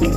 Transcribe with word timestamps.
Bonjour 0.00 0.10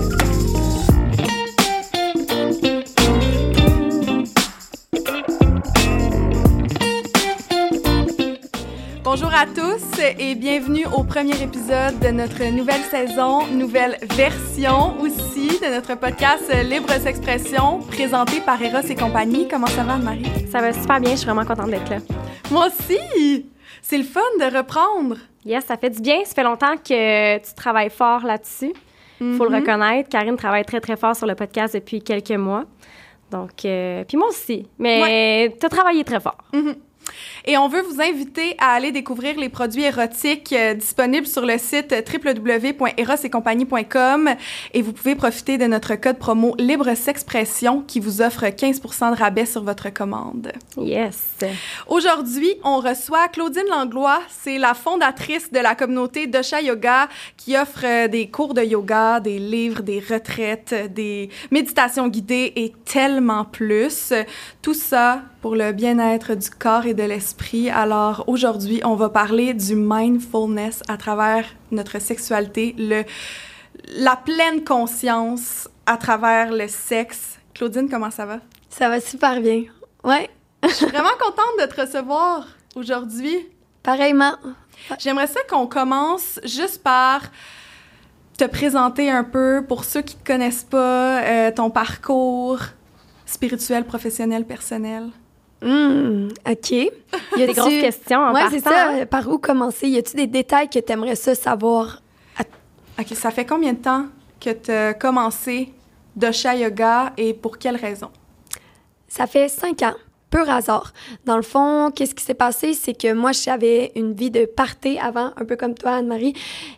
à 9.34 9.46
tous 9.48 10.00
et 10.20 10.36
bienvenue 10.36 10.86
au 10.96 11.04
premier 11.04 11.42
épisode 11.42 11.98
de 12.00 12.10
notre 12.10 12.44
nouvelle 12.52 12.82
saison, 12.92 13.48
nouvelle 13.48 13.98
version 14.16 15.00
aussi 15.02 15.48
de 15.60 15.74
notre 15.74 15.96
podcast 15.96 16.44
Libre 16.64 16.92
S'expression, 16.92 17.80
présenté 17.80 18.40
par 18.42 18.62
Eros 18.62 18.88
et 18.88 18.96
compagnie. 18.96 19.48
Comment 19.48 19.68
ça 19.68 19.84
va, 19.84 19.98
Marie? 19.98 20.32
Ça 20.52 20.62
va 20.62 20.74
super 20.74 21.00
bien, 21.00 21.12
je 21.12 21.18
suis 21.18 21.26
vraiment 21.26 21.46
contente 21.46 21.72
d'être 21.72 21.90
là. 21.90 21.98
Moi 22.52 22.68
aussi! 22.68 23.48
C'est 23.82 23.98
le 23.98 24.04
fun 24.04 24.22
de 24.40 24.56
reprendre! 24.56 25.18
Yes, 25.44 25.66
ça 25.66 25.76
fait 25.76 25.90
du 25.90 26.02
bien. 26.02 26.24
Ça 26.24 26.36
fait 26.36 26.44
longtemps 26.44 26.78
que 26.78 27.38
tu 27.40 27.54
travailles 27.56 27.90
fort 27.90 28.24
là-dessus. 28.24 28.74
Il 29.22 29.36
faut 29.38 29.46
le 29.46 29.52
Mhm. 29.52 29.56
reconnaître. 29.62 30.10
Karine 30.10 30.36
travaille 30.36 30.66
très, 30.66 30.80
très 30.82 30.98
fort 30.98 31.16
sur 31.16 31.28
le 31.28 31.36
podcast 31.36 31.74
depuis 31.76 32.02
quelques 32.02 32.32
mois. 32.32 32.66
Donc, 33.32 33.64
euh, 33.66 34.04
puis 34.06 34.18
moi 34.18 34.28
aussi. 34.28 34.68
Mais 34.80 35.56
tu 35.60 35.66
as 35.66 35.70
travaillé 35.70 36.04
très 36.04 36.20
fort. 36.20 36.38
Et 37.46 37.58
on 37.58 37.68
veut 37.68 37.82
vous 37.82 38.00
inviter 38.02 38.56
à 38.60 38.72
aller 38.72 38.92
découvrir 38.92 39.40
les 39.40 39.50
produits 39.50 39.84
érotiques 39.84 40.54
euh, 40.54 40.74
disponibles 40.74 41.28
sur 41.28 41.46
le 41.46 41.58
site 41.58 41.92
www.erosetcompagnie.com 41.92 44.30
et 44.74 44.82
vous 44.82 44.94
pouvez 44.94 45.16
profiter 45.16 45.58
de 45.58 45.66
notre 45.66 45.96
code 45.96 46.18
promo 46.18 46.56
Libre 46.58 46.96
S'expression 46.96 47.82
qui 47.82 48.00
vous 48.00 48.22
offre 48.22 48.46
15% 48.46 49.16
de 49.16 49.18
rabais 49.18 49.46
sur 49.46 49.64
votre 49.64 49.92
commande. 49.94 50.54
Yes. 50.78 51.18
Aujourd'hui, 51.88 52.54
on 52.64 52.78
reçoit 52.78 53.28
Claudine 53.28 53.68
Langlois, 53.70 54.22
c'est 54.30 54.58
la 54.58 54.74
fondatrice 54.74 55.52
de 55.52 55.60
la 55.60 55.76
communauté 55.76 56.28
Dosha 56.28 56.62
Yoga 56.62 57.10
qui 57.38 57.58
offre 57.58 57.86
euh, 57.86 58.08
des 58.08 58.30
cours 58.30 58.54
de 58.54 58.64
yoga, 58.64 59.20
des 59.20 59.40
livres, 59.40 59.82
des 59.82 60.00
retraites, 60.00 60.94
des 60.94 61.30
méditations 61.50 62.08
guidées 62.08 62.54
et 62.56 62.74
tellement 62.86 63.46
plus. 63.46 64.14
Tout 64.62 64.74
ça 64.74 65.24
pour 65.42 65.56
le 65.56 65.72
bien-être 65.72 66.36
du 66.36 66.50
corps 66.50 66.86
et 66.86 66.94
de 66.94 67.04
l'esprit. 67.04 67.70
Alors 67.70 68.24
aujourd'hui, 68.28 68.82
on 68.86 68.96
va 68.96 69.10
parler 69.10 69.54
du 69.54 69.76
mindfulness 69.76 70.84
à 70.88 70.98
travers 70.98 71.46
notre 71.72 72.00
sexualité, 72.00 72.76
le 72.78 73.04
la 73.98 74.16
pleine 74.16 74.64
conscience 74.64 75.68
à 75.86 75.98
travers 75.98 76.52
le 76.52 76.68
sexe. 76.68 77.40
Claudine, 77.54 77.90
comment 77.90 78.12
ça 78.12 78.26
va? 78.26 78.40
Ça 78.70 78.90
va 78.90 79.00
super 79.02 79.42
bien. 79.42 79.64
Ouais, 80.04 80.30
Je 80.64 80.70
suis 80.70 80.86
vraiment 80.86 81.10
contente 81.20 81.60
de 81.60 81.66
te 81.66 81.82
recevoir 81.82 82.48
aujourd'hui. 82.76 83.36
pareillement. 83.84 84.36
J'aimerais 85.00 85.28
ça 85.28 85.40
qu'on 85.50 85.68
commence 85.68 86.40
juste 86.44 86.84
par 86.84 87.22
te 88.38 88.46
présenter 88.46 89.10
un 89.10 89.24
peu 89.24 89.64
pour 89.68 89.84
ceux 89.84 90.02
qui 90.02 90.16
te 90.16 90.26
connaissent 90.26 90.64
pas, 90.64 91.22
euh, 91.24 91.52
ton 91.52 91.70
parcours 91.70 92.60
spirituel, 93.26 93.86
professionnel, 93.86 94.46
personnel. 94.46 95.10
Hmm, 95.62 96.30
OK. 96.50 96.72
Y 96.72 96.92
Il 97.36 97.40
y 97.40 97.44
a 97.44 97.48
des 97.48 97.54
grosses 97.54 97.82
questions 97.82 98.20
en 98.20 98.34
Ouais, 98.34 98.42
c'est 98.50 98.64
partant, 98.64 98.98
ça. 99.00 99.06
Par 99.06 99.28
où 99.30 99.38
commencer? 99.38 99.88
Y 99.88 99.98
a-tu 99.98 100.16
des 100.16 100.28
détails 100.28 100.70
que 100.70 100.80
tu 100.80 100.92
aimerais 100.92 101.16
ça 101.16 101.36
savoir? 101.36 102.02
OK, 103.00 103.08
ça 103.16 103.32
fait 103.32 103.46
combien 103.46 103.74
de 103.74 103.80
temps 103.80 104.06
que 104.40 104.52
tu 104.52 104.72
as 104.72 104.94
commencé 104.94 105.72
Dosha 106.16 106.56
Yoga 106.56 107.14
et 107.18 107.34
pour 107.34 107.58
quelle 107.58 107.78
raison? 107.78 108.10
Ça 109.08 109.28
fait 109.28 109.48
cinq 109.50 109.82
ans. 109.84 109.94
Pur 110.32 110.50
hasard. 110.50 110.94
Dans 111.26 111.36
le 111.36 111.42
fond, 111.42 111.92
qu'est-ce 111.94 112.16
qui 112.16 112.24
s'est 112.24 112.34
passé? 112.34 112.74
C'est 112.74 112.94
que 112.94 113.12
moi, 113.12 113.34
j'avais 113.34 113.92
une 113.96 114.14
vie 114.14 114.32
de 114.32 114.46
party 114.46 114.98
avant, 114.98 115.32
un 115.36 115.44
peu 115.44 115.58
comme 115.58 115.74
toi, 115.74 115.96
Anne-Marie. 115.96 116.34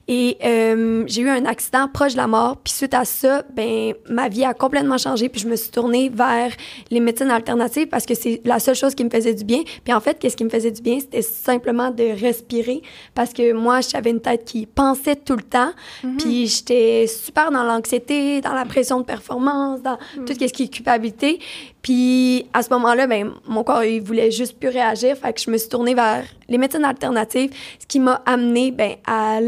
Et 0.07 0.37
euh, 0.43 1.03
j'ai 1.05 1.21
eu 1.21 1.29
un 1.29 1.45
accident 1.45 1.87
proche 1.87 2.13
de 2.13 2.17
la 2.17 2.25
mort. 2.25 2.57
Puis 2.57 2.73
suite 2.73 2.95
à 2.95 3.05
ça, 3.05 3.43
ben 3.53 3.93
ma 4.09 4.27
vie 4.27 4.43
a 4.43 4.55
complètement 4.55 4.97
changé. 4.97 5.29
Puis 5.29 5.41
je 5.41 5.47
me 5.47 5.55
suis 5.55 5.69
tournée 5.69 6.09
vers 6.09 6.51
les 6.89 6.99
médecines 6.99 7.29
alternatives 7.29 7.87
parce 7.87 8.07
que 8.07 8.15
c'est 8.15 8.41
la 8.43 8.57
seule 8.59 8.75
chose 8.75 8.95
qui 8.95 9.03
me 9.03 9.11
faisait 9.11 9.35
du 9.35 9.43
bien. 9.43 9.61
Puis 9.83 9.93
en 9.93 9.99
fait, 9.99 10.17
qu'est-ce 10.17 10.35
qui 10.35 10.45
me 10.45 10.49
faisait 10.49 10.71
du 10.71 10.81
bien? 10.81 10.99
C'était 10.99 11.21
simplement 11.21 11.91
de 11.91 12.19
respirer. 12.19 12.81
Parce 13.13 13.33
que 13.33 13.53
moi, 13.53 13.81
j'avais 13.81 14.09
une 14.09 14.21
tête 14.21 14.45
qui 14.45 14.65
pensait 14.65 15.15
tout 15.15 15.35
le 15.35 15.43
temps. 15.43 15.73
Puis 16.17 16.47
j'étais 16.47 17.05
super 17.05 17.51
dans 17.51 17.63
l'anxiété, 17.63 18.41
dans 18.41 18.53
la 18.53 18.65
pression 18.65 18.99
de 18.99 19.05
performance, 19.05 19.83
dans 19.83 19.97
tout 20.25 20.33
ce 20.33 20.45
qui 20.45 20.63
est 20.63 20.67
culpabilité. 20.73 21.39
Puis 21.83 22.47
à 22.53 22.63
ce 22.63 22.69
moment-là, 22.71 23.05
ben 23.05 23.31
mon 23.47 23.63
corps 23.63 23.83
il 23.83 24.01
voulait 24.01 24.31
juste 24.31 24.57
plus 24.57 24.69
réagir, 24.69 25.15
fait 25.15 25.33
que 25.33 25.41
je 25.41 25.51
me 25.51 25.57
suis 25.57 25.69
tournée 25.69 25.93
vers 25.93 26.23
les 26.49 26.57
médecines 26.57 26.85
alternatives, 26.85 27.51
ce 27.77 27.85
qui 27.85 27.99
m'a 27.99 28.23
amené 28.25 28.71
ben 28.71 28.95
à, 29.05 29.39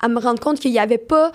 à 0.00 0.08
me 0.08 0.18
rendre 0.18 0.40
compte 0.40 0.58
qu'il 0.58 0.72
n'y 0.72 0.78
avait 0.80 0.98
pas 0.98 1.30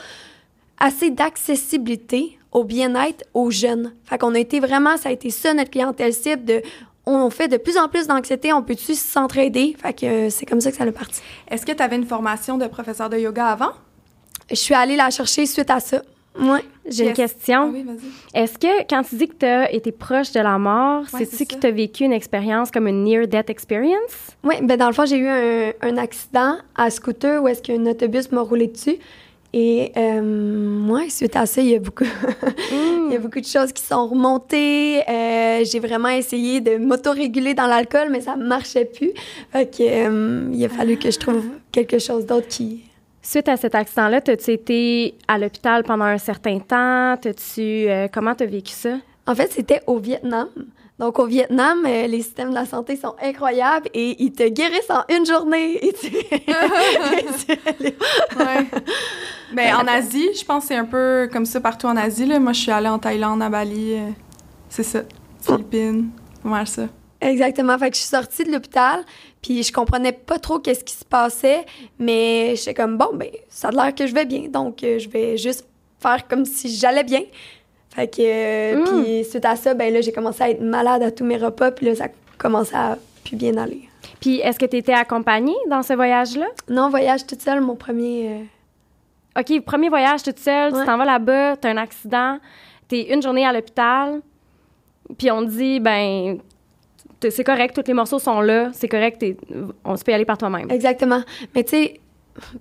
assez 0.79 1.12
d'accessibilité 1.12 2.38
au 2.52 2.63
bien-être 2.63 3.24
aux 3.34 3.52
jeunes. 3.52 3.94
Fait 4.03 4.18
qu'on 4.18 4.35
a 4.35 4.40
été 4.40 4.59
vraiment, 4.59 4.97
ça 4.97 5.09
a 5.09 5.12
été 5.12 5.29
ça 5.29 5.53
notre 5.53 5.69
clientèle 5.69 6.13
cible 6.13 6.44
de 6.44 6.62
on 7.06 7.29
fait 7.29 7.47
de 7.47 7.58
plus 7.58 7.78
en 7.78 7.88
plus 7.88 8.08
d'anxiété, 8.08 8.53
on 8.53 8.62
peut-tu 8.62 8.96
s'entraider? 8.96 9.75
Fait 9.81 9.94
que 9.94 10.06
euh, 10.06 10.29
c'est 10.29 10.46
comme 10.46 10.62
ça 10.62 10.72
que 10.72 10.78
ça 10.78 10.84
a 10.84 10.91
parti. 10.91 11.22
Est-ce 11.50 11.66
que 11.66 11.72
tu 11.72 11.81
avais 11.81 11.96
une 11.96 12.06
formation 12.06 12.58
de 12.58 12.68
professeur 12.68 13.09
de 13.09 13.18
yoga 13.18 13.47
avant? 13.47 13.72
Je 14.50 14.56
suis 14.56 14.73
allée 14.73 14.96
la 14.96 15.09
chercher 15.09 15.46
suite 15.46 15.69
à 15.69 15.79
ça. 15.79 16.02
Ouais. 16.40 16.64
J'ai 16.88 17.08
une 17.08 17.14
question. 17.14 17.64
Ah 17.64 17.69
oui. 17.72 17.86
Est-ce 18.34 18.58
que 18.58 18.88
quand 18.90 19.03
tu 19.03 19.16
dis 19.16 19.28
que 19.28 19.36
tu 19.36 19.46
as 19.46 19.72
été 19.72 19.92
proche 19.92 20.31
de 20.31 20.40
la 20.40 20.58
mort, 20.58 21.02
Ouais, 21.14 21.19
c'est-tu 21.19 21.36
c'est 21.36 21.46
que 21.46 21.56
tu 21.56 21.68
as 21.68 21.72
vécu 21.72 22.03
une 22.03 22.14
expérience 22.14 22.72
comme 22.72 22.88
une 22.88 23.03
near-death 23.03 23.50
experience? 23.50 24.36
Oui, 24.44 24.56
ben 24.62 24.78
dans 24.78 24.88
le 24.88 24.94
fond, 24.94 25.06
j'ai 25.06 25.18
eu 25.18 25.28
un, 25.28 25.72
un 25.81 25.97
accident 25.97 26.56
à 26.75 26.90
scooter 26.90 27.41
où 27.44 27.47
est-ce 27.47 27.62
qu'un 27.62 27.86
autobus 27.86 28.31
m'a 28.31 28.41
roulé 28.41 28.68
dessus. 28.68 28.97
Et 29.53 29.91
euh, 29.97 30.22
moi, 30.22 31.02
suite 31.09 31.36
à 31.36 31.46
ça, 31.46 31.62
il 31.62 31.70
y 31.70 31.75
a 31.75 31.80
beaucoup, 31.80 32.06
il 32.72 33.12
y 33.12 33.16
a 33.16 33.20
beaucoup 33.20 33.41
de 33.41 33.46
choses 33.46 33.74
qui 33.74 33.84
sont 33.84 34.08
remontées. 34.08 35.02
Euh, 35.09 35.66
j'ai 35.66 35.80
vraiment 35.80 36.08
essayé 36.08 36.62
de 36.62 36.78
m'autoréguler 36.78 37.53
dans 37.53 37.68
l'alcool, 37.68 38.08
mais 38.09 38.22
ça 38.22 38.38
marchait 38.38 38.86
plus. 38.86 39.12
Fait 39.52 39.70
que, 39.70 39.84
euh, 39.84 40.50
il 40.53 40.64
a 40.64 40.70
fallu 40.70 40.96
que 40.97 41.12
je 41.12 41.20
trouve 41.20 41.44
quelque 41.72 42.00
chose 42.00 42.25
d'autre 42.25 42.47
qui... 42.47 42.84
Suite 43.31 43.47
à 43.47 43.56
cet 43.56 43.75
accident-là, 43.75 44.18
as-tu 44.28 44.52
été 44.52 45.16
à 45.25 45.38
l'hôpital 45.38 45.84
pendant 45.84 46.03
un 46.03 46.18
certain 46.18 46.59
temps? 46.59 47.16
T'as-tu, 47.16 47.62
euh, 47.88 48.09
comment 48.14 48.36
tu 48.36 48.44
as 48.44 48.47
vécu 48.47 48.74
ça? 48.74 48.97
En 49.25 49.34
fait, 49.36 49.50
c'était 49.53 49.80
au 49.88 50.00
Vietnam. 50.00 50.50
Donc, 51.00 51.18
au 51.18 51.25
Vietnam, 51.28 51.78
euh, 51.88 52.08
les 52.08 52.24
systèmes 52.24 52.50
de 52.50 52.56
la 52.56 52.66
santé 52.66 52.97
sont 52.97 53.16
incroyables 53.24 53.88
et 53.94 54.22
ils 54.22 54.34
te 54.34 54.46
guérissent 54.50 54.90
en 54.91 55.03
une 55.16 55.25
journée. 55.25 55.78
Et 55.88 55.94
tu- 55.94 56.08
et 56.08 56.24
tu- 57.47 58.38
Ouais. 58.38 58.66
Ben, 59.53 59.75
en 59.78 59.88
Asie, 59.88 60.28
je 60.38 60.44
pense 60.44 60.64
que 60.64 60.68
c'est 60.68 60.75
un 60.75 60.84
peu 60.84 61.30
comme 61.31 61.46
ça 61.46 61.62
partout 61.62 61.88
en 61.88 61.96
Asie. 61.96 62.25
Là. 62.25 62.38
Moi, 62.38 62.52
je 62.52 62.59
suis 62.59 62.72
allée 62.72 62.90
en 62.90 63.00
Thaïlande, 63.00 63.41
à 63.41 63.47
Bali. 63.47 63.94
euh, 63.94 64.09
c'est 64.68 64.84
ça. 64.84 65.03
Philippines. 65.41 66.09
Mal 66.44 66.68
ça. 66.68 66.84
Exactement. 67.22 67.78
Fait 67.78 67.90
que 67.92 67.96
je 67.96 68.02
suis 68.02 68.09
sortie 68.09 68.44
de 68.44 68.52
l'hôpital, 68.52 69.02
puis 69.42 69.62
je 69.64 69.72
comprenais 69.72 70.12
pas 70.12 70.40
trop 70.40 70.59
qu'est-ce 70.59 70.84
qui 70.84 70.94
se 70.96 71.06
passait, 71.06 71.66
mais 72.00 72.56
j'étais 72.56 72.74
comme, 72.74 72.98
bon, 72.98 73.09
ben, 73.14 73.30
ça 73.48 73.68
a 73.68 73.72
l'air 73.72 73.96
que 73.96 74.08
je 74.08 74.14
vais 74.14 74.26
bien, 74.26 74.48
donc 74.50 74.84
euh, 74.84 74.98
je 75.00 75.08
vais 75.08 75.38
juste 75.38 75.68
faire 76.00 76.28
comme 76.28 76.46
si 76.46 76.76
j'allais 76.76 77.04
bien. 77.04 77.22
Fait 77.94 78.08
que, 78.08 78.22
euh, 78.22 78.76
Mm. 78.82 79.04
puis 79.04 79.24
suite 79.26 79.46
à 79.46 79.56
ça, 79.56 79.74
ben 79.74 79.94
là, 79.94 80.02
j'ai 80.02 80.12
commencé 80.12 80.42
à 80.44 80.50
être 80.50 80.62
malade 80.62 81.04
à 81.04 81.12
tous 81.12 81.24
mes 81.26 81.38
repas, 81.38 81.72
puis 81.72 81.86
là, 81.88 81.96
ça 81.96 82.08
commençait 82.38 82.76
à 82.76 82.98
plus 83.24 83.36
bien 83.36 83.56
aller. 83.58 83.82
Puis 84.20 84.40
est-ce 84.40 84.58
que 84.58 84.66
tu 84.66 84.78
étais 84.78 84.94
accompagnée 84.94 85.56
dans 85.70 85.84
ce 85.84 85.94
voyage-là? 85.94 86.48
Non, 86.70 86.90
voyage 86.90 87.26
toute 87.28 87.42
seule, 87.42 87.62
mon 87.62 87.76
premier... 87.76 88.30
euh, 89.38 89.42
OK, 89.42 89.62
premier 89.64 89.90
voyage 89.90 90.24
toute 90.24 90.40
seule, 90.40 90.74
Ouais. 90.74 90.80
tu 90.80 90.86
t'en 90.86 90.98
vas 90.98 91.06
là-bas, 91.06 91.58
tu 91.58 91.68
as 91.68 91.72
un 91.72 91.78
accident, 91.78 92.40
tu 92.90 92.96
es 92.98 93.14
une 93.14 93.22
journée 93.22 93.46
à 93.46 93.53
l'hôpital, 93.53 94.22
puis 95.18 95.30
on 95.32 95.42
dit, 95.42 95.80
ben, 95.80 96.40
c'est 97.30 97.44
correct, 97.44 97.76
tous 97.76 97.88
les 97.88 97.94
morceaux 97.94 98.20
sont 98.20 98.42
là, 98.42 98.70
c'est 98.74 98.88
correct, 98.88 99.24
on 99.86 99.96
se 99.98 100.04
peut 100.04 100.12
y 100.12 100.16
aller 100.16 100.26
par 100.26 100.38
toi-même. 100.38 100.70
Exactement. 100.72 101.22
Mais 101.56 101.64
tu 101.64 101.70
sais, 101.72 102.00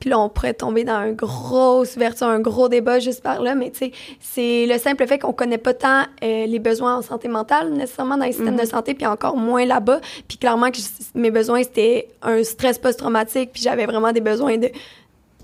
puis 0.00 0.10
là, 0.10 0.18
on 0.18 0.28
pourrait 0.28 0.52
tomber 0.54 0.82
dans 0.82 1.04
une 1.06 1.14
grosse 1.14 1.94
ouverture, 1.96 2.26
un 2.26 2.40
gros 2.40 2.68
débat 2.68 2.98
juste 2.98 3.22
par 3.22 3.40
là, 3.40 3.54
mais 3.54 3.70
tu 3.70 3.78
sais, 3.78 3.92
c'est 4.18 4.66
le 4.66 4.76
simple 4.78 5.06
fait 5.06 5.18
qu'on 5.20 5.32
connaît 5.32 5.58
pas 5.58 5.74
tant 5.74 6.02
euh, 6.24 6.46
les 6.46 6.58
besoins 6.58 6.96
en 6.96 7.02
santé 7.02 7.28
mentale 7.28 7.70
nécessairement 7.72 8.16
dans 8.16 8.24
les 8.24 8.32
systèmes 8.32 8.56
de 8.56 8.64
santé, 8.66 8.94
puis 8.94 9.06
encore 9.06 9.36
moins 9.36 9.64
là-bas. 9.64 10.00
Puis 10.26 10.38
clairement 10.38 10.70
que 10.72 10.78
je- 10.78 11.18
mes 11.18 11.30
besoins, 11.30 11.62
c'était 11.62 12.08
un 12.22 12.42
stress 12.42 12.78
post-traumatique, 12.78 13.50
puis 13.52 13.62
j'avais 13.62 13.86
vraiment 13.86 14.10
des 14.12 14.20
besoins 14.20 14.58
de, 14.58 14.70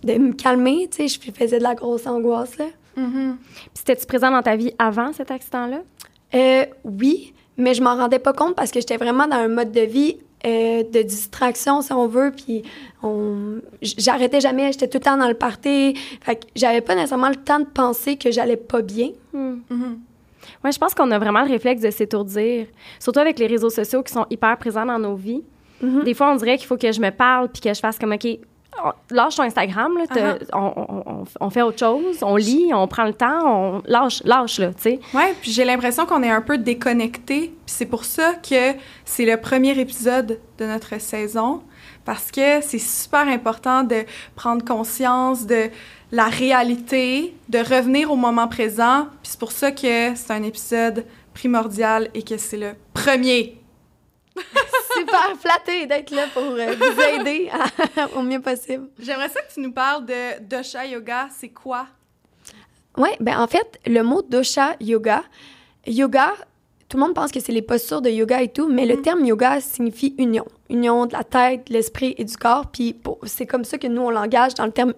de 0.02 0.14
me 0.14 0.32
calmer, 0.32 0.88
tu 0.90 1.08
sais, 1.08 1.20
je 1.24 1.32
faisais 1.32 1.58
de 1.58 1.62
la 1.62 1.74
grosse 1.76 2.06
angoisse, 2.08 2.58
là. 2.58 2.66
Mhm. 2.96 3.36
Puis 3.54 3.70
c'était-tu 3.74 4.06
présent 4.06 4.30
dans 4.32 4.42
ta 4.42 4.56
vie 4.56 4.72
avant 4.78 5.12
cet 5.12 5.30
accident-là? 5.30 5.82
Euh, 6.34 6.64
oui, 6.82 7.32
mais 7.56 7.74
je 7.74 7.82
m'en 7.82 7.96
rendais 7.96 8.18
pas 8.18 8.32
compte 8.32 8.54
parce 8.54 8.70
que 8.70 8.80
j'étais 8.80 8.96
vraiment 8.96 9.26
dans 9.26 9.36
un 9.36 9.48
mode 9.48 9.72
de 9.72 9.80
vie 9.80 10.16
euh, 10.46 10.82
de 10.84 11.02
distraction, 11.02 11.80
si 11.82 11.92
on 11.92 12.06
veut, 12.06 12.30
puis 12.30 12.62
on... 13.02 13.60
j'arrêtais 13.82 14.40
jamais, 14.40 14.70
j'étais 14.70 14.86
tout 14.86 14.98
le 14.98 15.04
temps 15.04 15.16
dans 15.16 15.28
le 15.28 15.34
party. 15.34 15.94
Fait 16.20 16.36
que 16.36 16.46
j'avais 16.54 16.82
pas 16.82 16.94
nécessairement 16.94 17.30
le 17.30 17.36
temps 17.36 17.58
de 17.58 17.64
penser 17.64 18.16
que 18.16 18.30
j'allais 18.30 18.56
pas 18.56 18.82
bien. 18.82 19.10
Hmm. 19.32 19.56
Mhm. 19.70 19.98
Ouais, 20.62 20.70
je 20.70 20.78
pense 20.78 20.94
qu'on 20.94 21.10
a 21.10 21.18
vraiment 21.18 21.42
le 21.42 21.48
réflexe 21.48 21.82
de 21.82 21.90
s'étourdir, 21.90 22.66
surtout 23.00 23.18
avec 23.18 23.38
les 23.38 23.46
réseaux 23.46 23.70
sociaux 23.70 24.02
qui 24.02 24.12
sont 24.12 24.26
hyper 24.30 24.56
présents 24.58 24.86
dans 24.86 24.98
nos 24.98 25.16
vies. 25.16 25.42
Mhm. 25.82 26.04
Des 26.04 26.14
fois, 26.14 26.30
on 26.30 26.36
dirait 26.36 26.58
qu'il 26.58 26.66
faut 26.66 26.76
que 26.76 26.92
je 26.92 27.00
me 27.00 27.10
parle 27.10 27.48
puis 27.48 27.60
que 27.60 27.72
je 27.72 27.80
fasse 27.80 27.98
comme, 27.98 28.12
OK, 28.12 28.26
lâche 29.10 29.36
ton 29.36 29.42
Instagram, 29.42 29.96
là, 29.98 30.04
Uh-huh. 30.14 30.38
on, 30.52 30.72
on- 30.76 31.02
on- 31.20 31.24
on 31.40 31.50
fait 31.50 31.62
autre 31.62 31.78
chose, 31.78 32.18
on 32.22 32.36
lit, 32.36 32.70
on 32.74 32.86
prend 32.88 33.04
le 33.04 33.14
temps, 33.14 33.40
on 33.44 33.82
lâche, 33.86 34.22
lâche, 34.24 34.58
là, 34.58 34.68
tu 34.74 34.82
sais. 34.82 35.00
Ouais, 35.14 35.34
puis 35.40 35.50
j'ai 35.50 35.64
l'impression 35.64 36.06
qu'on 36.06 36.22
est 36.22 36.30
un 36.30 36.40
peu 36.42 36.58
déconnecté. 36.58 37.40
Puis 37.64 37.74
c'est 37.74 37.86
pour 37.86 38.04
ça 38.04 38.34
que 38.34 38.72
c'est 39.04 39.24
le 39.24 39.36
premier 39.40 39.78
épisode 39.78 40.38
de 40.58 40.64
notre 40.66 41.00
saison. 41.00 41.62
parce 42.04 42.30
que 42.30 42.60
c'est 42.60 42.78
super 42.78 43.26
important 43.26 43.82
de 43.82 44.04
prendre 44.36 44.64
conscience 44.64 45.44
de 45.46 45.70
la 46.12 46.26
réalité, 46.26 47.34
de 47.48 47.58
revenir 47.58 48.12
au 48.12 48.16
moment 48.16 48.46
présent. 48.46 49.08
Puis 49.22 49.32
c'est 49.32 49.40
pour 49.40 49.50
ça 49.50 49.72
que 49.72 50.14
c'est 50.14 50.30
un 50.30 50.44
épisode 50.44 51.04
primordial 51.34 52.08
et 52.14 52.22
que 52.22 52.36
c'est 52.38 52.58
le 52.58 52.74
premier. 52.94 53.58
Super 55.22 55.36
flatté 55.38 55.86
d'être 55.86 56.10
là 56.10 56.24
pour 56.32 56.42
euh, 56.42 56.74
vous 56.74 57.00
aider 57.00 57.50
au 58.16 58.22
mieux 58.22 58.40
possible. 58.40 58.88
J'aimerais 58.98 59.28
ça 59.28 59.40
que 59.42 59.52
tu 59.52 59.60
nous 59.60 59.72
parles 59.72 60.06
de 60.06 60.42
dosha 60.42 60.86
yoga. 60.86 61.28
C'est 61.36 61.48
quoi? 61.48 61.86
Oui, 62.96 63.10
ben 63.20 63.38
en 63.38 63.46
fait, 63.46 63.78
le 63.86 64.02
mot 64.02 64.22
dosha 64.22 64.76
yoga, 64.80 65.22
yoga, 65.86 66.32
tout 66.88 66.96
le 66.98 67.02
monde 67.02 67.14
pense 67.14 67.32
que 67.32 67.40
c'est 67.40 67.52
les 67.52 67.62
postures 67.62 68.00
de 68.00 68.10
yoga 68.10 68.42
et 68.42 68.48
tout, 68.48 68.68
mais 68.68 68.86
le 68.86 69.02
terme 69.02 69.24
yoga 69.24 69.60
signifie 69.60 70.14
union. 70.18 70.46
Union 70.70 71.06
de 71.06 71.12
la 71.14 71.24
tête, 71.24 71.66
de 71.66 71.72
l'esprit 71.72 72.14
et 72.16 72.24
du 72.24 72.36
corps. 72.36 72.66
Puis 72.70 72.96
c'est 73.24 73.46
comme 73.46 73.64
ça 73.64 73.76
que 73.76 73.88
nous, 73.88 74.02
on 74.02 74.10
l'engage 74.10 74.54
dans 74.54 74.66
le 74.66 74.72
terme 74.72 74.94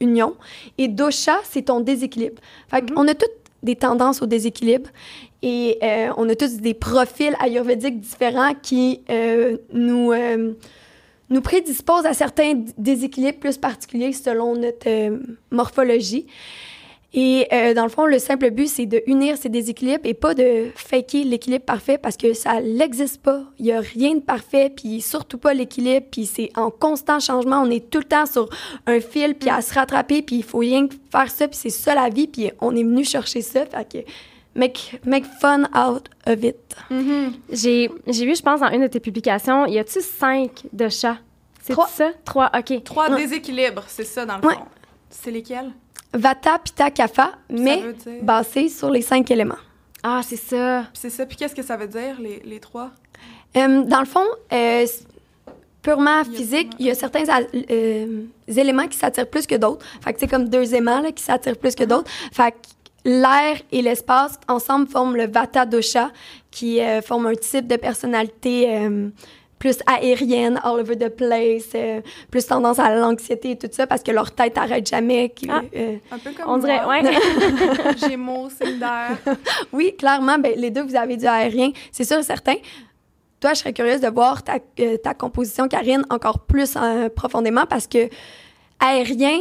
union. 0.00 0.36
Et 0.76 0.88
dosha, 0.88 1.38
c'est 1.44 1.62
ton 1.62 1.80
déséquilibre. 1.80 2.40
Fait 2.68 2.88
qu'on 2.90 3.08
a 3.08 3.14
toutes 3.14 3.39
des 3.62 3.76
tendances 3.76 4.22
au 4.22 4.26
déséquilibre 4.26 4.90
et 5.42 5.78
euh, 5.82 6.12
on 6.16 6.28
a 6.28 6.34
tous 6.34 6.58
des 6.58 6.74
profils 6.74 7.34
ayurvédiques 7.40 8.00
différents 8.00 8.54
qui 8.54 9.02
euh, 9.10 9.56
nous, 9.72 10.12
euh, 10.12 10.52
nous 11.30 11.40
prédisposent 11.40 12.06
à 12.06 12.14
certains 12.14 12.64
déséquilibres 12.76 13.38
plus 13.38 13.56
particuliers 13.56 14.12
selon 14.12 14.54
notre 14.56 15.20
morphologie. 15.50 16.26
Et 17.12 17.48
euh, 17.52 17.74
dans 17.74 17.82
le 17.82 17.88
fond, 17.88 18.06
le 18.06 18.20
simple 18.20 18.50
but, 18.50 18.68
c'est 18.68 18.86
de 18.86 19.02
unir 19.06 19.36
ces 19.36 19.48
déséquilibres 19.48 20.04
et 20.04 20.14
pas 20.14 20.32
de 20.34 20.70
faker 20.76 21.24
l'équilibre 21.24 21.64
parfait 21.64 21.98
parce 21.98 22.16
que 22.16 22.34
ça 22.34 22.60
n'existe 22.60 23.20
pas. 23.20 23.42
Il 23.58 23.66
y 23.66 23.72
a 23.72 23.80
rien 23.80 24.14
de 24.14 24.20
parfait, 24.20 24.70
puis 24.70 25.00
surtout 25.00 25.38
pas 25.38 25.52
l'équilibre, 25.52 26.06
puis 26.10 26.24
c'est 26.26 26.50
en 26.56 26.70
constant 26.70 27.18
changement. 27.18 27.62
On 27.62 27.70
est 27.70 27.90
tout 27.90 27.98
le 27.98 28.04
temps 28.04 28.26
sur 28.26 28.48
un 28.86 29.00
fil, 29.00 29.34
puis 29.34 29.50
à 29.50 29.60
se 29.60 29.74
rattraper, 29.74 30.22
puis 30.22 30.36
il 30.36 30.44
faut 30.44 30.58
rien 30.58 30.86
que 30.86 30.94
faire 31.10 31.30
ça, 31.30 31.48
puis 31.48 31.56
c'est 31.56 31.70
ça 31.70 31.96
la 31.96 32.10
vie, 32.10 32.28
puis 32.28 32.52
on 32.60 32.76
est 32.76 32.84
venu 32.84 33.04
chercher 33.04 33.42
ça. 33.42 33.66
Fait 33.66 34.04
que 34.04 34.10
make, 34.54 35.00
make 35.04 35.24
fun 35.24 35.64
out 35.74 36.08
of 36.28 36.44
it. 36.44 36.56
Mm-hmm. 36.92 37.32
J'ai 37.50 38.24
vu, 38.24 38.36
je 38.36 38.42
pense, 38.42 38.60
dans 38.60 38.70
une 38.70 38.82
de 38.82 38.86
tes 38.86 39.00
publications, 39.00 39.66
y 39.66 39.80
a-tu 39.80 40.00
cinq 40.00 40.62
de 40.72 40.88
chats? 40.88 41.18
C'est 41.60 41.74
ça? 41.74 42.10
Trois, 42.24 42.50
OK. 42.56 42.84
Trois 42.84 43.16
déséquilibres, 43.16 43.84
c'est 43.88 44.04
ça, 44.04 44.24
dans 44.24 44.36
le 44.36 44.42
fond. 44.42 44.64
C'est 45.10 45.32
lesquels? 45.32 45.72
Vata, 46.12 46.58
Pitta, 46.58 46.90
Kapha, 46.90 47.32
mais 47.48 47.82
basé 48.22 48.68
sur 48.68 48.90
les 48.90 49.02
cinq 49.02 49.30
éléments. 49.30 49.54
Ah, 50.02 50.20
c'est 50.24 50.36
ça. 50.36 50.84
C'est 50.92 51.10
ça. 51.10 51.26
Puis 51.26 51.36
qu'est-ce 51.36 51.54
que 51.54 51.62
ça 51.62 51.76
veut 51.76 51.86
dire, 51.86 52.16
les, 52.20 52.40
les 52.44 52.58
trois? 52.58 52.90
Euh, 53.56 53.82
dans 53.84 54.00
le 54.00 54.06
fond, 54.06 54.24
euh, 54.52 54.86
purement 55.82 56.24
physique, 56.24 56.72
il 56.78 56.86
y 56.86 56.90
a 56.90 56.94
certains 56.94 57.24
euh, 57.54 58.22
éléments 58.48 58.86
qui 58.86 58.96
s'attirent 58.96 59.28
plus 59.28 59.46
que 59.46 59.56
d'autres. 59.56 59.84
Fait 60.02 60.12
que 60.12 60.20
c'est 60.20 60.28
comme 60.28 60.48
deux 60.48 60.74
aimants 60.74 61.00
là, 61.00 61.12
qui 61.12 61.22
s'attirent 61.22 61.58
plus 61.58 61.74
que 61.74 61.84
uh-huh. 61.84 61.88
d'autres. 61.88 62.10
Fait 62.32 62.52
que 62.52 62.56
l'air 63.04 63.56
et 63.72 63.82
l'espace 63.82 64.38
ensemble 64.48 64.88
forment 64.88 65.16
le 65.16 65.26
Vata 65.26 65.66
Dosha, 65.66 66.10
qui 66.50 66.80
forme 67.04 67.26
un 67.26 67.34
type 67.34 67.66
de 67.66 67.76
personnalité 67.76 68.78
plus 69.60 69.78
aérienne, 69.86 70.58
all 70.64 70.80
over 70.80 70.96
the 70.96 71.10
place, 71.10 71.68
euh, 71.74 72.00
plus 72.30 72.46
tendance 72.46 72.78
à 72.78 72.92
l'anxiété 72.96 73.52
et 73.52 73.58
tout 73.58 73.68
ça 73.70 73.86
parce 73.86 74.02
que 74.02 74.10
leur 74.10 74.32
tête 74.32 74.56
n'arrête 74.56 74.88
jamais. 74.88 75.32
Ah, 75.48 75.60
euh, 75.76 75.96
un 76.10 76.18
peu 76.18 76.30
comme 76.32 76.50
on 76.50 76.56
dirait, 76.56 76.84
ouais. 76.86 77.02
Gémeaux, 78.08 78.48
d'air. 78.48 79.18
oui, 79.72 79.94
clairement, 79.96 80.38
ben, 80.38 80.54
les 80.56 80.70
deux, 80.70 80.82
vous 80.82 80.96
avez 80.96 81.18
du 81.18 81.26
aérien, 81.26 81.72
c'est 81.92 82.04
sûr 82.04 82.18
et 82.18 82.22
certain. 82.22 82.54
Toi, 83.38 83.52
je 83.52 83.58
serais 83.58 83.74
curieuse 83.74 84.00
de 84.00 84.08
voir 84.08 84.42
ta, 84.42 84.56
euh, 84.80 84.96
ta 84.96 85.12
composition, 85.12 85.68
Karine, 85.68 86.04
encore 86.08 86.40
plus 86.40 86.76
profondément 87.14 87.66
parce 87.66 87.86
que 87.86 88.08
aérien, 88.80 89.40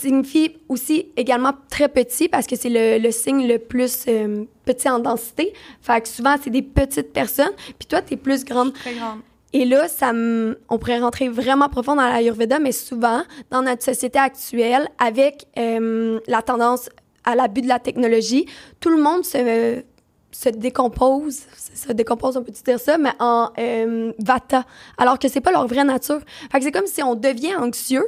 signifie 0.00 0.56
aussi 0.68 1.08
également 1.16 1.52
très 1.70 1.88
petit 1.88 2.28
parce 2.28 2.46
que 2.46 2.56
c'est 2.56 2.68
le, 2.68 2.98
le, 2.98 3.10
signe 3.10 3.46
le 3.48 3.58
plus 3.58 4.04
euh, 4.08 4.44
petit 4.64 4.88
en 4.88 4.98
densité. 4.98 5.52
Fait 5.80 6.00
que 6.00 6.08
souvent, 6.08 6.36
c'est 6.42 6.50
des 6.50 6.62
petites 6.62 7.12
personnes. 7.12 7.52
Puis 7.78 7.86
toi, 7.88 8.02
tu 8.02 8.14
es 8.14 8.16
plus 8.16 8.44
grande. 8.44 8.72
Très 8.74 8.94
grande. 8.94 9.20
Et 9.52 9.64
là, 9.64 9.88
ça 9.88 10.12
on 10.12 10.78
pourrait 10.78 10.98
rentrer 10.98 11.28
vraiment 11.28 11.68
profond 11.68 11.94
dans 11.94 12.02
l'Ayurveda, 12.02 12.58
mais 12.58 12.72
souvent, 12.72 13.22
dans 13.50 13.62
notre 13.62 13.82
société 13.82 14.18
actuelle, 14.18 14.88
avec 14.98 15.46
euh, 15.58 16.20
la 16.26 16.42
tendance 16.42 16.90
à 17.24 17.34
l'abus 17.34 17.62
de 17.62 17.68
la 17.68 17.78
technologie, 17.78 18.46
tout 18.80 18.90
le 18.90 19.00
monde 19.00 19.24
se, 19.24 19.82
se 20.30 20.48
décompose, 20.50 21.40
se 21.74 21.92
décompose, 21.92 22.36
on 22.36 22.42
peut 22.42 22.52
dire 22.52 22.78
ça, 22.78 22.98
mais 22.98 23.12
en 23.18 23.50
euh, 23.58 24.12
vata, 24.18 24.64
alors 24.98 25.18
que 25.18 25.28
c'est 25.28 25.40
pas 25.40 25.52
leur 25.52 25.66
vraie 25.66 25.84
nature. 25.84 26.20
Fait 26.52 26.58
que 26.58 26.64
c'est 26.64 26.72
comme 26.72 26.86
si 26.86 27.02
on 27.02 27.14
devient 27.14 27.56
anxieux, 27.56 28.04